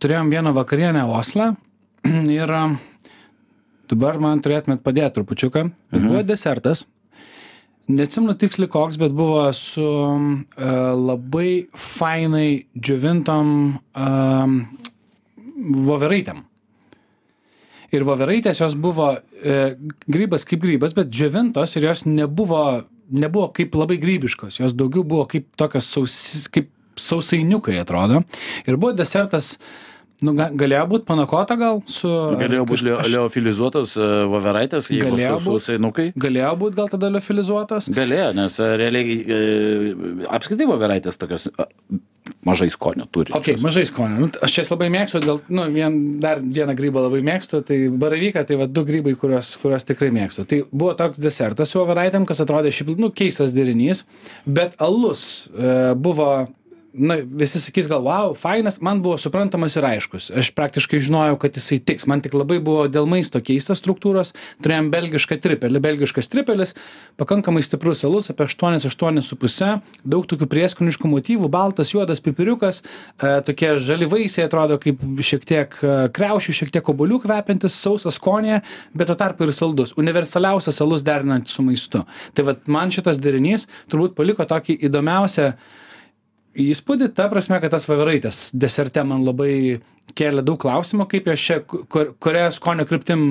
turėjom 0.00 0.32
vieną 0.32 0.54
vakarienę 0.56 1.04
osle 1.08 1.52
ir 2.40 2.54
dabar 3.90 4.18
man 4.22 4.40
turėtumėt 4.42 4.82
padėt 4.86 5.16
trupučiuką. 5.18 5.68
Bet 5.92 6.02
buvo 6.06 6.24
desertas 6.26 6.86
neatsimenu 7.96 8.36
tiksliai 8.38 8.70
koks 8.70 8.98
bet 9.00 9.14
buvo 9.16 9.44
su 9.56 9.86
e, 9.86 10.70
labai 10.96 11.50
fainai 11.74 12.64
džiovintom 12.76 13.50
um, 13.76 14.56
voveraitėm. 15.88 16.44
Ir 17.90 18.06
voveraitės 18.06 18.62
jos 18.62 18.76
buvo 18.78 19.12
e, 19.18 19.60
grybas 20.06 20.46
kaip 20.46 20.62
grybas 20.62 20.94
bet 20.96 21.10
džiovintos 21.10 21.74
ir 21.76 21.88
jos 21.90 22.06
nebuvo 22.06 22.64
nebuvo 23.10 23.50
kaip 23.54 23.74
labai 23.74 23.98
grybiškos. 23.98 24.60
Jos 24.62 24.76
daugiau 24.78 25.04
buvo 25.04 25.26
kaip 25.30 25.48
tokios 25.58 25.90
sausi 25.90 26.44
kaip 26.54 26.70
sausainiukai 27.00 27.78
atrodo. 27.80 28.22
Ir 28.68 28.76
buvo 28.76 28.92
desertas 28.96 29.56
nu 30.26 30.34
ga 30.38 30.50
galėjo 30.52 30.84
būt 30.92 31.06
panakota 31.08 31.56
gal 31.60 31.82
su 31.88 32.08
galėjo 32.40 32.66
būt 32.68 32.84
leo- 32.86 32.98
aš- 33.02 33.12
leofilizuotos 33.14 33.96
e, 33.96 34.08
voveraitės 34.32 34.90
jeigu 34.92 35.10
Galėjo 35.14 35.38
su 35.38 35.50
būt. 35.50 35.64
sausainukai 35.64 36.06
galėjo 36.26 36.52
būt 36.64 36.78
gal 36.78 36.88
tada 36.92 37.10
liofilizuotos 37.14 37.90
galėjo 37.96 38.30
nes 38.36 38.58
e, 38.60 38.70
realiai 38.80 39.18
e, 39.20 39.40
apskritai 40.28 40.68
voveraitės 40.70 41.16
tokios 41.20 41.48
e, 41.50 41.68
mažai 42.46 42.68
skonio 42.70 43.04
turi. 43.12 43.32
Okei 43.36 43.56
mažai 43.60 43.82
skonio. 43.88 44.20
Nu 44.22 44.28
aš 44.44 44.58
jas 44.60 44.68
labai 44.70 44.86
mėgstu 44.92 45.20
dėl 45.24 45.40
nu 45.52 45.64
vien 45.72 45.96
dar 46.22 46.38
vieną 46.40 46.76
grybą 46.78 47.02
labai 47.06 47.20
mėgstu 47.26 47.60
tai 47.66 47.78
baravyką 47.90 48.44
tai 48.48 48.56
va 48.60 48.68
du 48.70 48.84
grybai 48.86 49.16
kuriuos 49.18 49.54
kuriuos 49.62 49.84
tikrai 49.88 50.10
mėgstu. 50.14 50.44
Tai 50.48 50.60
buvo 50.70 50.94
toks 51.00 51.18
desertas 51.20 51.72
su 51.72 51.80
voveraitėm 51.80 52.26
kas 52.28 52.40
atrodė 52.44 52.72
šiaip 52.76 52.94
nu 53.00 53.10
keistas 53.10 53.52
derinys 53.56 54.04
bet 54.46 54.76
alus 54.78 55.48
e, 55.52 55.92
buvo 55.96 56.30
na 56.92 57.16
visi 57.22 57.60
sakys 57.62 57.88
gal 57.90 58.02
vau 58.04 58.34
fainas. 58.38 58.80
Man 58.82 59.02
buvo 59.04 59.18
suprantamas 59.20 59.76
ir 59.78 59.86
aiškus. 59.86 60.30
Aš 60.42 60.50
praktiškai 60.56 61.00
žinojau 61.02 61.38
kad 61.40 61.56
jisai 61.56 61.78
tiks. 61.78 62.06
Man 62.10 62.22
tik 62.24 62.34
labai 62.34 62.58
buvo 62.62 62.86
dėl 62.90 63.08
maisto 63.10 63.40
keistas 63.44 63.80
struktūros. 63.82 64.32
Turėjom 64.64 64.90
belgišką 64.92 65.38
tripelį 65.42 65.82
belgiškas 65.82 66.30
tripelis 66.32 66.74
pakankamai 67.20 67.62
stiprus 67.66 68.04
alus 68.08 68.30
apie 68.32 68.46
aštuonis 68.48 68.86
aštuonis 68.88 69.30
su 69.30 69.38
puse. 69.40 69.72
Daug 70.04 70.26
tokių 70.30 70.48
prieskoniškų 70.50 71.10
motyvų. 71.14 71.50
Baltas 71.52 71.94
juodas 71.94 72.22
pipiriukas 72.24 72.82
e, 72.82 73.36
tokie 73.46 73.74
žali 73.82 74.08
vaisiai 74.10 74.48
atrodo 74.48 74.78
kaip 74.82 75.02
šiek 75.26 75.46
tiek 75.48 75.76
e, 75.82 75.96
kriaušių 76.16 76.56
šiek 76.62 76.74
tiek 76.74 76.92
obuolių 76.94 77.20
kvepiantis 77.24 77.78
sausas 77.78 78.18
skonyje 78.18 78.60
bet 78.94 79.10
tuo 79.10 79.18
tarpu 79.18 79.46
ir 79.46 79.54
saldus. 79.54 79.94
Universaliausias 80.00 80.80
alus 80.84 81.04
derinant 81.06 81.48
su 81.48 81.62
maistu. 81.66 82.04
Tai 82.34 82.46
vat 82.50 82.66
man 82.70 82.92
šitas 82.94 83.20
derinys 83.22 83.68
turbūt 83.90 84.16
paliko 84.18 84.46
tokį 84.48 84.80
įdomiausią 84.88 85.52
įspūdį 86.58 87.10
ta 87.14 87.28
prasme 87.30 87.60
kad 87.62 87.70
tas 87.70 87.86
voveraitės 87.88 88.50
deserte 88.54 89.04
man 89.06 89.22
labai 89.26 89.80
kėlė 90.18 90.42
daug 90.42 90.58
klausimų 90.60 91.06
kaip 91.10 91.28
jos 91.30 91.44
čia 91.46 91.60
kur 91.62 92.14
kuria 92.18 92.48
skonio 92.54 92.86
kryptim 92.88 93.22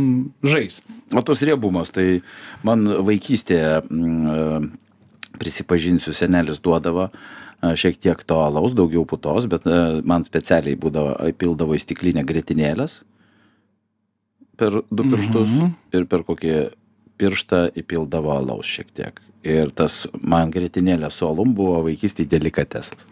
žais 0.43 0.79
o 1.11 1.23
tos 1.25 1.43
riebumas 1.43 1.91
tai 1.91 2.21
man 2.63 2.87
vaikystėje 3.07 3.81
mm, 3.83 4.31
e, 4.31 5.35
prisipažinsiu 5.39 6.15
senelis 6.15 6.61
duodavo 6.63 7.09
e, 7.09 7.75
šiek 7.75 7.99
tiek 7.99 8.23
to 8.23 8.39
alaus 8.39 8.75
daugiau 8.77 9.03
putos 9.09 9.49
bet 9.51 9.67
e, 9.67 9.99
man 10.07 10.23
specialiai 10.27 10.79
būdavo 10.79 11.17
įpildavo 11.33 11.75
į 11.75 11.83
stiklinę 11.83 12.23
grietinėlės 12.23 13.01
per 14.59 14.81
du 14.91 15.03
pirštus 15.07 15.51
Mhm. 15.59 15.73
ir 15.95 16.05
per 16.07 16.23
kokį 16.27 16.55
pirštą 17.19 17.65
įpildavo 17.75 18.31
alaus 18.37 18.67
šiek 18.67 18.91
tiek 18.95 19.19
ir 19.43 19.71
tas 19.75 20.05
man 20.21 20.51
grietinėlė 20.51 21.11
su 21.13 21.27
alum 21.27 21.55
buvo 21.55 21.79
vaikystėj 21.87 22.27
delikatesas 22.31 23.07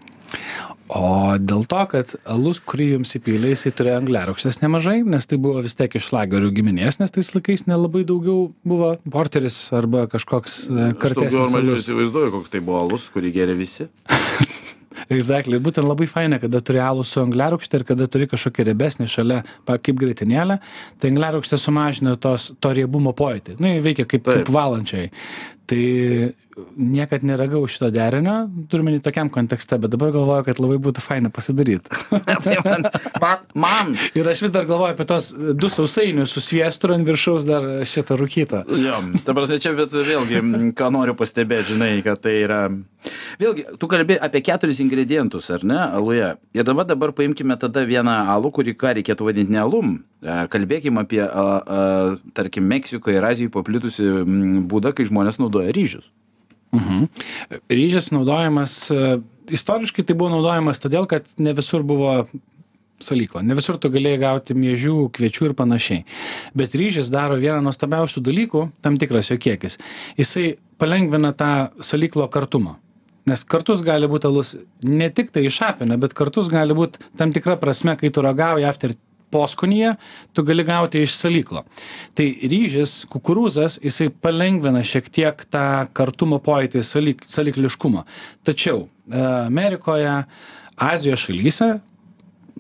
o 0.88 1.36
dėl 1.40 1.66
to 1.68 1.82
kad 1.92 2.14
alus 2.32 2.60
kurį 2.64 2.90
jums 2.94 3.12
įpylė 3.20 3.52
jisai 3.52 3.74
turėjo 3.76 4.02
angliarūgštės 4.02 4.62
nemažai 4.64 5.02
nes 5.08 5.28
tai 5.28 5.40
buvo 5.44 5.64
vis 5.66 5.76
tiek 5.80 5.98
iš 6.00 6.10
šlagerių 6.12 6.52
giminės 6.56 7.02
nes 7.02 7.14
tais 7.16 7.34
laikais 7.36 7.66
nelabai 7.68 8.06
daugiau 8.08 8.50
buvo 8.68 8.94
porteris 9.12 9.60
arba 9.76 10.06
kažkoks 10.12 10.62
e, 10.68 10.92
kartesnis 11.00 11.58
alus 11.60 11.84
įsivaizduoju 11.84 12.38
koks 12.38 12.56
tai 12.56 12.64
buvo 12.64 12.86
alus 12.86 13.10
kurį 13.14 13.36
gėrė 13.40 13.58
visi 13.60 13.90
Exactly. 15.14 15.60
Būtent 15.62 15.86
labai 15.88 16.08
faina, 16.10 16.40
kada 16.42 16.60
turi 16.66 16.82
alų 16.84 17.04
su 17.08 17.22
angliarūgšte 17.22 17.80
ir 17.80 17.86
kada 17.88 18.08
turi 18.12 18.28
kažkokią 18.32 18.66
riebesnį 18.68 19.08
šalia, 19.12 19.42
pa, 19.68 19.78
kaip 19.80 20.00
grėtinėlę, 20.02 20.58
tai 21.00 21.12
angliarūgštė 21.14 21.60
sumažina 21.62 22.16
tos, 22.20 22.50
to 22.60 22.74
riebumo 22.76 23.14
pojūtį. 23.18 23.60
Nu, 23.62 23.70
jį 23.72 23.84
veikia 23.86 24.08
kaip, 24.10 24.26
Taip. 24.26 24.42
kaip 24.42 24.52
valančiai. 24.54 25.12
Tai 25.68 26.34
niekad 26.76 27.26
neragavau 27.28 27.68
šito 27.70 27.90
derinio 27.94 28.38
turiu 28.72 28.86
omeny 28.86 29.02
tokiam 29.04 29.30
kontekste 29.34 29.80
bet 29.82 29.94
dabar 29.94 30.14
galvoju 30.16 30.48
kad 30.48 30.62
labai 30.64 30.80
būtų 30.88 31.04
faina 31.04 31.34
pasidaryt 31.34 31.90
tai 32.46 32.58
man, 32.66 32.88
man, 33.22 33.46
man. 33.56 33.94
ir 34.16 34.32
aš 34.32 34.46
vis 34.48 34.56
dar 34.56 34.70
galvoju 34.70 34.96
apie 34.96 35.08
tos 35.10 35.32
du 35.34 35.72
sausainius 35.74 36.34
su 36.34 36.44
sviestu 36.44 36.90
ir 36.90 36.98
ant 36.98 37.08
viršaus 37.08 37.48
dar 37.48 37.68
šitą 37.88 38.20
rūkytą 38.20 38.66
Jo, 38.68 39.00
ta 39.26 39.34
prasme, 39.36 39.58
čia 39.64 39.72
bet 39.78 39.94
vėlgi, 39.94 40.42
ką 40.78 40.90
noriu 40.94 41.16
pastebėti, 41.18 41.74
žinai, 41.74 42.02
kad 42.06 42.20
tai 42.24 42.34
yra... 42.44 42.60
Vėlgi, 43.40 43.64
tu 43.80 43.90
kalbė 43.90 44.18
apie 44.24 44.42
keturis 44.46 44.82
ingredientus, 44.84 45.48
ar 45.54 45.64
ne, 45.68 45.80
aluje. 45.98 46.34
Ir 46.58 46.68
dabar, 46.68 46.88
dabar 46.90 47.14
paimkime 47.16 47.58
tada 47.60 47.86
vieną 47.88 48.18
alų, 48.36 48.52
kurį 48.58 48.76
ką 48.80 48.94
reikėtų 49.00 49.30
vadinti 49.30 49.56
ne 49.56 49.62
alum. 49.64 49.96
E, 50.22 50.38
Kalbėkime 50.52 51.04
apie, 51.06 51.24
a, 51.24 51.46
a, 51.48 51.82
tarkim, 52.38 52.68
Meksikoje 52.70 53.20
ir 53.20 53.28
Azijoje 53.30 53.54
paplitusi 53.56 54.10
būdą, 54.68 54.94
kai 54.98 55.08
žmonės 55.08 55.40
naudoja 55.42 55.74
ryžius. 55.76 56.08
Mhm. 56.76 57.08
Ryžas 57.72 58.12
naudojamas, 58.12 58.92
e, 58.92 59.20
istoriškai 59.56 60.04
tai 60.06 60.16
buvo 60.18 60.34
naudojamas 60.36 60.82
todėl, 60.84 61.08
kad 61.08 61.26
ne 61.38 61.54
visur 61.56 61.84
buvo 61.88 62.28
salykla, 63.00 63.44
ne 63.46 63.56
visur 63.58 63.78
tu 63.78 63.92
galėjai 63.94 64.20
gauti 64.22 64.58
miežių, 64.58 64.96
kviečių 65.14 65.52
ir 65.52 65.54
panašiai. 65.58 66.04
Bet 66.58 66.76
ryžas 66.78 67.12
daro 67.14 67.38
vieną 67.40 67.62
nuostabiausių 67.68 68.24
dalykų, 68.26 68.64
tam 68.82 68.98
tikras 68.98 69.30
jo 69.32 69.38
kiekis. 69.38 69.78
Jisai 70.18 70.58
palengvina 70.82 71.34
tą 71.38 71.70
salyklo 71.86 72.28
kartumą. 72.34 72.78
Nes 73.28 73.44
kartus 73.44 73.82
gali 73.84 74.08
būti 74.08 74.30
alus 74.30 74.54
ne 74.88 75.10
tik 75.12 75.34
tai 75.36 75.44
išapina, 75.50 75.98
bet 76.00 76.16
kartus 76.16 76.48
gali 76.50 76.74
būti 76.74 77.02
tam 77.20 77.34
tikra 77.36 77.58
prasme, 77.60 77.98
kai 78.00 78.10
tu 78.10 78.24
ragauji 78.24 78.66
after 78.66 78.96
poskonyje, 79.34 79.94
tu 80.34 80.44
gali 80.48 80.66
gauti 80.68 81.04
iš 81.06 81.16
salyklo. 81.18 81.64
Tai 82.18 82.28
ryžis, 82.52 83.02
kukurūzas, 83.12 83.80
jisai 83.84 84.10
palengvina 84.10 84.84
šiek 84.86 85.10
tiek 85.14 85.44
tą 85.52 85.66
kartumo 85.98 86.40
pojūtį, 86.44 86.84
salyk, 86.86 87.26
salykliškumą. 87.28 88.06
Tačiau 88.48 88.86
e, 88.86 89.22
Amerikoje, 89.22 90.22
Azijos 90.78 91.26
šalyse 91.26 91.78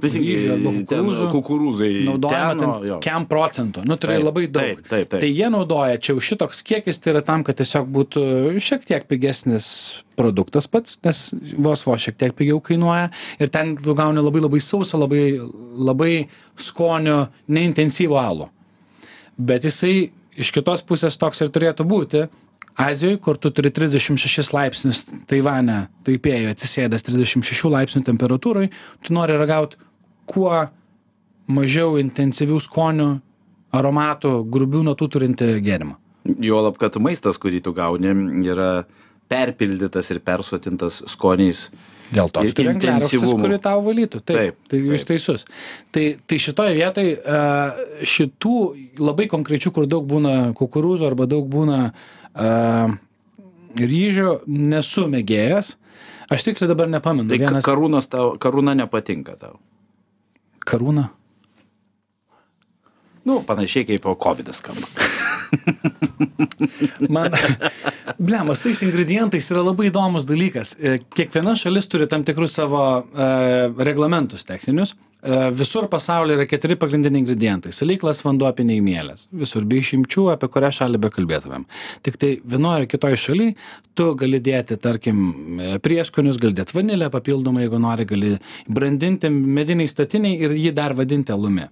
Ryžių 0.03 0.51
arba 0.53 0.73
kukurūzų 0.77 1.27
kukurūzai. 1.33 1.91
naudojama 2.07 2.55
ten, 2.59 2.73
ten 2.85 2.99
kem 3.03 3.27
procentų. 3.29 3.83
Nu, 3.87 3.97
tai 4.01 4.17
labai 4.21 4.45
daug. 4.47 4.63
taip, 4.77 4.83
taip, 4.87 5.09
taip. 5.11 5.21
Tai 5.23 5.29
jie 5.29 5.49
naudoja, 5.53 5.99
čia 6.01 6.13
jau 6.13 6.23
šitoks 6.23 6.61
kiekis, 6.67 6.99
tai 7.01 7.15
yra 7.15 7.23
tam, 7.25 7.45
kad 7.47 7.57
tiesiog 7.59 7.89
būtų 7.93 8.25
šiek 8.63 8.85
tiek 8.87 9.07
pigesnis 9.09 9.69
produktas 10.17 10.69
pats, 10.71 10.97
nes 11.05 11.23
vos 11.57 11.85
vos 11.87 12.01
šiek 12.03 12.17
tiek 12.19 12.35
pigiau 12.37 12.61
kainuoja. 12.63 13.11
Ir 13.41 13.53
ten 13.53 13.75
tu 13.77 13.95
gauni 13.97 14.23
labai 14.23 14.43
labai 14.45 14.61
sausą, 14.63 15.01
labai, 15.03 15.23
labai 15.89 16.13
skonio, 16.61 17.27
neintensyvų 17.47 18.19
alų. 18.21 18.49
Bet 19.37 19.67
jisai 19.67 20.09
iš 20.37 20.51
kitos 20.53 20.83
pusės 20.85 21.17
toks 21.17 21.41
ir 21.45 21.53
turėtų 21.53 21.85
būti. 21.87 22.27
Azijoje, 22.77 23.17
kur 23.17 23.39
tu 23.41 23.49
turi 23.49 23.71
36 23.73 24.51
laipsnius 24.53 24.99
Taivane, 25.25 25.87
taipėjo 26.05 26.51
atsisėdęs 26.53 27.07
36 27.07 27.71
laipsnių 27.73 28.03
temperatūrai, 28.05 28.67
tu 29.01 29.15
nori 29.17 29.33
ragauti 29.33 29.79
kuo 30.27 30.51
mažiau 31.47 31.97
intensyvių 32.01 32.59
skonių, 32.63 33.09
aromatų, 33.77 34.33
grubių 34.51 34.83
natų 34.91 35.09
turinti 35.15 35.49
gėrimą. 35.63 35.97
Juolab, 36.43 36.75
kad 36.79 36.97
maistas, 36.99 37.39
kurį 37.39 37.61
tu 37.63 37.73
gauni, 37.75 38.11
yra 38.47 38.71
perpildytas 39.31 40.11
ir 40.11 40.19
persotintas 40.23 41.01
skoniais. 41.11 41.67
Dėl 42.07 42.29
to 42.31 42.43
turi 42.55 42.71
intensyvumu. 42.71 43.41
kuri 43.41 43.57
tau 43.59 43.81
valytų. 43.83 44.21
Taip, 44.23 44.37
Taip, 44.37 44.59
tai 44.71 44.77
jūs 44.79 45.03
taip. 45.03 45.09
teisus. 45.09 45.43
Tai, 45.91 46.05
tai 46.23 46.37
šitoje 46.39 46.75
vietoje 46.77 47.17
šitų 48.15 48.53
labai 49.03 49.27
konkrečių, 49.31 49.73
kur 49.75 49.89
daug 49.91 50.07
būna 50.07 50.53
kukurūzų 50.55 51.09
arba 51.09 51.27
daug 51.27 51.49
būna 51.51 51.81
uh, 51.91 52.95
ryžių, 53.75 54.31
nesu 54.47 55.07
mėgėjas. 55.11 55.75
Aš 56.31 56.47
tiksliai 56.47 56.71
dabar 56.71 56.87
nepamenu. 56.91 57.27
Tai 57.31 57.39
Vienas 57.39 57.67
karūnos 57.67 58.07
tau, 58.11 58.35
karūna 58.39 58.75
nepatinka 58.75 59.35
tau. 59.39 59.59
Karūna. 60.67 61.09
Nu, 63.27 63.41
panašiai 63.43 63.83
kaip 63.89 64.05
COVID 64.23 64.53
skamba. 64.55 64.87
Man, 67.15 67.33
blemas, 68.19 68.61
tais 68.63 68.81
ingredientais 68.85 69.49
yra 69.51 69.63
labai 69.65 69.89
įdomus 69.89 70.27
dalykas. 70.27 70.75
E, 70.79 70.97
Kiekviena 71.15 71.55
šalis 71.59 71.89
turi 71.91 72.07
tam 72.11 72.23
tikrus 72.27 72.55
savo 72.55 72.83
e, 73.03 73.27
reglamentus 73.83 74.47
techninius. 74.47 74.95
Visur 75.57 75.89
pasaulyje 75.91 76.37
yra 76.37 76.45
keturi 76.47 76.77
pagrindiniai 76.79 77.19
ingredientai. 77.23 77.73
Salyklas, 77.75 78.21
vanduo, 78.23 78.47
apiniai 78.47 78.79
mielės. 78.83 79.25
Visur 79.35 79.65
be 79.67 79.81
išimčių, 79.81 80.29
apie 80.31 80.47
kurią 80.53 80.69
šalį 80.77 81.01
bekalbėtumėm. 81.03 81.65
Tik 82.07 82.19
tai 82.21 82.29
vienoje 82.47 82.85
ar 82.85 82.87
kitoje 82.91 83.19
šalyje 83.25 83.55
tu 83.97 84.11
gali 84.17 84.39
dėti, 84.43 84.77
tarkim, 84.79 85.17
prieskonius, 85.83 86.39
gali 86.41 86.55
dėti 86.57 86.77
vanilę 86.77 87.09
papildomai, 87.13 87.65
jeigu 87.65 87.81
nori, 87.81 88.05
gali 88.07 88.35
brandinti 88.69 89.31
mediniai 89.33 89.89
statiniai 89.91 90.37
ir 90.45 90.55
jį 90.55 90.73
dar 90.77 90.95
vadinti 90.97 91.33
alumi. 91.33 91.67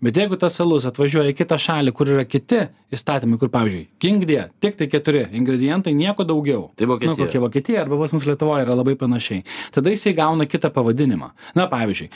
Bet 0.00 0.16
jeigu 0.16 0.36
tas 0.40 0.54
alus 0.62 0.86
atvažiuoja 0.88 1.32
į 1.32 1.36
kitą 1.36 1.56
šalį, 1.60 1.92
kur 1.96 2.08
yra 2.08 2.22
kiti 2.28 2.60
įstatymai, 2.94 3.36
kur, 3.40 3.50
pavyzdžiui, 3.52 3.86
kingdė, 4.00 4.38
tik 4.62 4.76
tai 4.78 4.88
keturi 4.92 5.26
ingredientai, 5.36 5.92
nieko 5.96 6.24
daugiau. 6.28 6.70
Tai 6.78 6.88
Vokietija. 6.88 7.16
Nu, 7.16 7.20
kokia 7.20 7.42
Vokietija 7.42 7.82
arba 7.84 7.98
pas 8.00 8.14
mus 8.16 8.24
Lietuvoje 8.28 8.64
yra 8.64 8.76
labai 8.76 8.94
panašiai. 9.00 9.44
Tada 9.74 9.92
jisai 9.92 10.14
gauna 10.16 10.46
kitą 10.48 10.70
pavadinimą. 10.72 11.30
Na, 11.56 11.66
pavyzdžiui, 11.70 12.08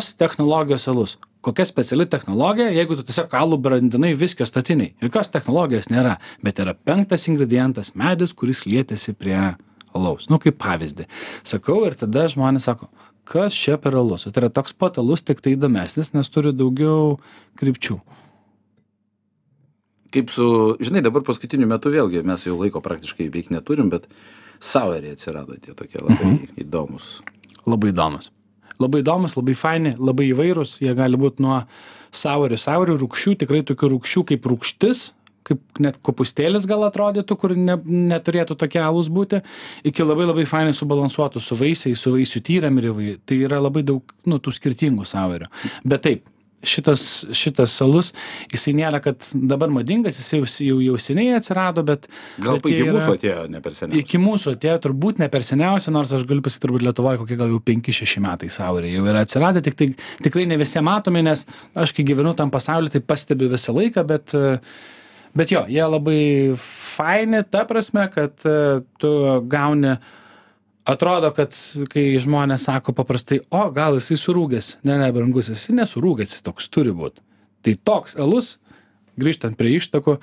specialios 0.00 0.14
technologijos 0.14 0.88
alus. 0.88 1.18
Kokia 1.40 1.64
speciali 1.64 2.06
technologija, 2.06 2.70
jeigu 2.70 2.96
tu 2.96 3.04
tiesiog 3.06 3.30
alų 3.30 3.58
brandinai 3.62 4.14
viskio 4.18 4.46
statiniai. 4.46 4.94
Jokios 5.02 5.30
technologijos 5.30 5.88
nėra, 5.88 6.16
bet 6.42 6.58
yra 6.58 6.74
penktas 6.74 7.28
ingredientas- 7.28 7.94
medis, 7.94 8.34
kuris 8.34 8.64
lietėsi 8.66 9.14
prie 9.14 9.56
alaus. 9.94 10.28
Nu, 10.28 10.38
kaip 10.38 10.58
pavyzdį. 10.58 11.06
Sakau 11.44 11.86
ir 11.86 11.94
tada 11.94 12.26
žmonės 12.26 12.62
sako, 12.62 12.88
kas 13.24 13.54
čia 13.54 13.78
per 13.78 13.94
alus. 13.94 14.26
O 14.26 14.30
Tai 14.30 14.42
yra 14.42 14.50
toks 14.50 14.72
pat 14.72 14.98
alus, 14.98 15.22
tik 15.22 15.40
tai 15.40 15.56
įdomesnis, 15.56 16.14
nes 16.14 16.28
turi 16.28 16.52
daugiau 16.52 17.18
krypčių. 17.56 18.00
Kaip 20.10 20.30
su, 20.30 20.76
žinai, 20.80 21.02
dabar 21.02 21.22
paskutiniu 21.22 21.66
metu 21.66 21.90
vėlgi 21.90 22.24
mes 22.24 22.44
jau 22.44 22.56
laiko 22.58 22.80
praktiškai 22.80 23.30
veik 23.32 23.50
neturim, 23.50 23.88
bet 23.90 24.06
saueriai 24.60 25.12
atsirado 25.12 25.54
tie 25.60 25.74
tokie 25.74 25.98
labai 26.00 26.24
mhm. 26.24 26.48
įdomus. 26.56 27.22
Labai 27.66 27.90
įdomus. 27.92 28.30
Labai 28.82 29.02
įdomus, 29.04 29.36
labai 29.38 29.54
faini, 29.56 29.94
labai 29.96 30.30
įvairūs. 30.32 30.78
Jie 30.84 30.92
gali 30.96 31.20
būti 31.20 31.44
nuo 31.44 31.62
saurių, 32.16 32.58
saurių 32.60 32.98
rūkščių, 33.02 33.36
tikrai 33.42 33.62
tokių 33.66 33.92
rūkščių 33.94 34.24
kaip 34.32 34.48
rūkštis, 34.50 35.02
kaip 35.46 35.80
net 35.82 35.98
kopustėlis 36.04 36.66
gal 36.68 36.84
atrodytų, 36.88 37.36
kur 37.38 37.54
ne, 37.56 37.76
neturėtų 37.86 38.56
tokie 38.58 38.80
alus 38.82 39.10
būti, 39.12 39.42
iki 39.86 40.06
labai 40.06 40.26
labai 40.26 40.46
fainai 40.48 40.74
subalansuotų 40.76 41.42
su 41.42 41.58
vaisiais, 41.58 42.00
su 42.00 42.14
vaisių 42.14 42.42
tyram 42.46 42.80
ir 42.80 42.90
įvai. 42.90 43.12
Tai 43.24 43.38
yra 43.48 43.60
labai 43.62 43.84
daug, 43.86 44.16
nu, 44.26 44.40
tų 44.42 44.54
skirtingų 44.58 45.06
saurių. 45.08 45.48
Bet 45.86 46.04
taip, 46.06 46.26
šitas, 46.68 47.02
šitas 47.36 47.74
alus, 47.84 48.12
jisai 48.52 48.74
nėra, 48.76 49.00
kad 49.04 49.28
dabar 49.34 49.70
madingas, 49.72 50.18
jisai 50.20 50.40
jau, 50.42 50.48
jau, 50.66 50.78
jau 50.90 50.98
seniai 51.02 51.36
atsirado, 51.38 51.84
bet... 51.86 52.08
Gal 52.42 52.60
bet 52.60 52.68
jie 52.70 52.80
iki 52.80 52.88
yra- 52.88 52.98
mūsų 52.98 53.16
atėjo 53.18 53.46
ne 53.52 53.62
per 53.64 53.78
seniai. 53.78 54.02
Iki 54.02 54.20
mūsų 54.22 54.56
atėjo 54.56 54.76
turbūt 54.88 55.22
ne 55.22 55.30
per 55.32 55.46
seniausia, 55.46 55.94
nors 55.94 56.12
aš 56.16 56.26
galiu 56.28 56.44
pasakyti, 56.44 56.64
turbūt 56.66 56.86
Lietuvoje 56.86 57.22
kokie 57.22 57.38
gal 57.40 57.54
jau 57.54 57.62
5-6 57.70 58.20
metai 58.26 58.50
sauriai 58.52 58.96
jau 58.96 59.06
yra 59.08 59.24
atsiradę, 59.26 59.62
tik 59.64 59.78
tai 59.78 59.90
tikrai 60.26 60.46
ne 60.50 60.58
visi 60.60 60.82
matomi, 60.84 61.24
nes 61.26 61.46
aš 61.76 61.94
kai 61.96 62.06
gyvenu 62.06 62.34
tam 62.38 62.52
pasauliu, 62.54 62.92
tai 62.92 63.02
pastebiu 63.04 63.50
visą 63.52 63.74
laiką, 63.76 64.04
bet, 64.08 64.36
bet 65.36 65.54
jo, 65.54 65.64
jie 65.70 65.88
labai 65.96 66.20
faini, 66.96 67.42
ta 67.50 67.64
prasme, 67.68 68.06
kad 68.14 68.46
e, 68.48 68.56
tu 69.00 69.10
gauni, 69.52 69.96
atrodo, 70.86 71.32
kad 71.36 71.54
kai 71.92 72.08
žmonės 72.22 72.68
sako 72.68 72.94
paprastai, 72.96 73.42
o 73.50 73.66
gal 73.74 73.98
jisai 73.98 74.18
surūgęs, 74.22 74.76
ne, 74.86 74.98
ne, 75.02 75.10
brangus, 75.14 75.50
jisai 75.52 75.76
nesurūgęs, 75.80 76.36
jis 76.36 76.46
toks 76.46 76.70
turi 76.72 76.94
būti. 76.96 77.24
Tai 77.66 77.74
toks 77.90 78.16
alus, 78.22 78.56
grįžtant 79.18 79.58
prie 79.58 79.74
ištakų, 79.80 80.20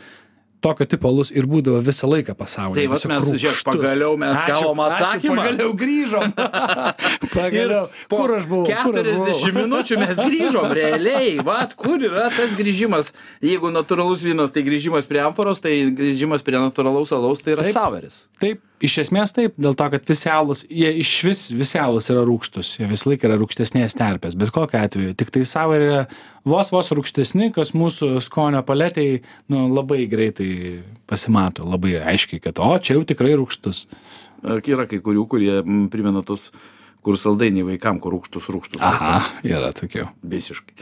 tokio 0.64 0.88
tipo 0.88 1.10
alus 1.12 1.28
ir 1.36 1.44
būdavo 1.50 1.82
visą 1.84 2.08
laiką 2.08 2.36
pasaulyje. 2.40 2.86
Tai 2.88 2.96
tiesiog 2.96 3.12
mes, 3.12 3.42
žiūrėk, 3.44 3.64
pagaliau 3.68 4.16
mes 4.22 4.38
Ačiū, 4.40 4.54
gavom 4.54 4.82
ačiū, 4.86 4.94
atsakymą. 4.96 5.36
Pagaliau 5.42 5.74
grįžom. 5.82 6.36
pagaliau. 7.36 7.82
po 8.08 8.20
Kur 8.22 8.36
aš 8.38 8.48
buvau? 8.48 8.68
Kur 8.72 9.00
aš 9.02 9.10
buvau? 9.12 9.28
40 9.28 9.58
minučių 9.60 10.00
mes 10.00 10.22
grįžom, 10.22 10.70
realiai. 10.80 11.34
Vat, 11.44 11.76
kur 11.80 12.00
yra 12.08 12.30
tas 12.32 12.56
grįžimas? 12.56 13.12
Jeigu 13.44 13.74
natūralus 13.76 14.24
vynas, 14.24 14.54
tai 14.56 14.64
grįžimas 14.64 15.10
prie 15.10 15.26
amforos, 15.26 15.60
tai 15.64 15.76
grįžimas 16.00 16.46
prie 16.48 16.62
natūralaus 16.64 17.12
alaus, 17.12 17.44
tai 17.44 17.58
yra 17.58 17.68
Taip. 17.68 17.76
sauveris. 17.76 18.24
Taip, 18.40 18.64
iš 18.84 18.98
esmės 19.06 19.34
taip, 19.36 19.56
dėl 19.62 19.76
to, 19.80 19.88
kad 19.94 20.10
visi 20.10 20.30
alus, 20.32 20.64
jie 20.68 20.90
iš 21.00 21.12
vis, 21.28 21.44
visi 21.56 21.80
alus 21.80 22.10
yra 22.12 22.24
rūkštus, 22.28 22.74
jie 22.82 22.88
visą 22.90 23.12
laiką 23.12 23.30
yra 23.30 23.38
rūkštesnės 23.40 23.96
terpės, 24.00 24.36
bet 24.40 24.52
kokiu 24.56 24.80
atveju. 24.82 25.14
Tik 25.20 25.32
tai 25.34 25.46
savo 25.50 25.78
yra 25.78 26.04
vos 26.50 26.74
vos 26.74 26.92
rūkštesni, 26.96 27.52
kas 27.56 27.74
mūsų 27.78 28.18
skonio 28.26 28.64
paletėj 28.68 29.22
nu, 29.54 29.66
labai 29.72 30.04
greitai 30.12 30.50
pasimato, 31.10 31.68
labai 31.68 31.96
aiškiai, 32.02 32.44
kad 32.44 32.60
o 32.64 32.74
čia 32.84 32.98
jau 32.98 33.06
tikrai 33.08 33.38
rūkštus. 33.40 33.86
Yra 34.44 34.88
kai 34.92 35.00
kurių, 35.04 35.24
kurie 35.32 35.56
primena 35.94 36.26
tos, 36.28 36.50
kur 37.04 37.20
saldainiai 37.20 37.74
vaikam, 37.74 38.04
kur 38.04 38.18
rūkštus, 38.18 38.52
rūkštus. 38.52 38.84
Aha, 38.84 39.22
yra 39.48 39.72
tokių. 39.76 40.10
Visiškai. 40.36 40.76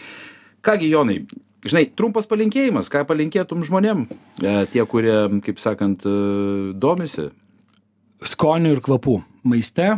Kągi, 0.66 0.90
Jonai, 0.90 1.22
žinai 1.66 1.86
trumpas 1.98 2.28
palinkėjimas 2.30 2.90
ką 2.94 3.04
palinkėtum 3.10 3.62
žmonėm 3.66 4.08
e, 4.10 4.54
tie 4.74 4.86
kurie 4.90 5.16
kaip 5.46 5.62
sakant 5.62 6.06
e, 6.10 6.14
domisi 6.74 7.30
skonių 8.22 8.76
ir 8.76 8.82
kvapų 8.86 9.18
maiste 9.48 9.96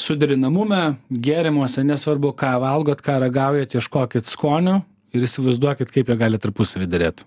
suderinamume 0.00 0.96
gėrimuose 1.10 1.84
nesvarbu 1.86 2.32
ką 2.38 2.54
valgot 2.62 3.02
ką 3.04 3.18
ragaujat 3.26 3.76
ieškokit 3.76 4.28
skonių 4.28 4.80
ir 5.14 5.26
įsivaizduokit 5.26 5.92
kaip 5.92 6.08
jie 6.08 6.16
gali 6.20 6.40
tarpusavy 6.40 6.88
derėt 6.90 7.24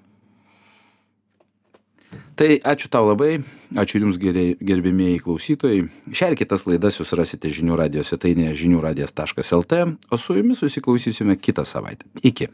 tai 2.39 2.57
ačiū 2.57 2.89
tau 2.89 3.05
labai 3.11 3.43
ačiū 3.77 4.01
jums 4.01 4.17
gerbiamieji 4.21 5.21
klausytojai. 5.25 5.85
Šią 6.13 6.31
ir 6.31 6.37
kitas 6.39 6.65
laidas 6.69 6.99
jūs 6.99 7.13
rasite 7.17 7.51
žinių 7.53 7.77
radijo 7.77 8.05
svetainėje 8.05 8.55
žinių 8.63 8.81
radijas 8.83 9.13
taškas 9.13 9.53
lt 9.59 9.85
o 10.09 10.17
su 10.17 10.37
jumis 10.37 10.63
susiklausysime 10.63 11.37
kitą 11.37 11.65
savaitę. 11.67 12.07
Iki 12.23 12.49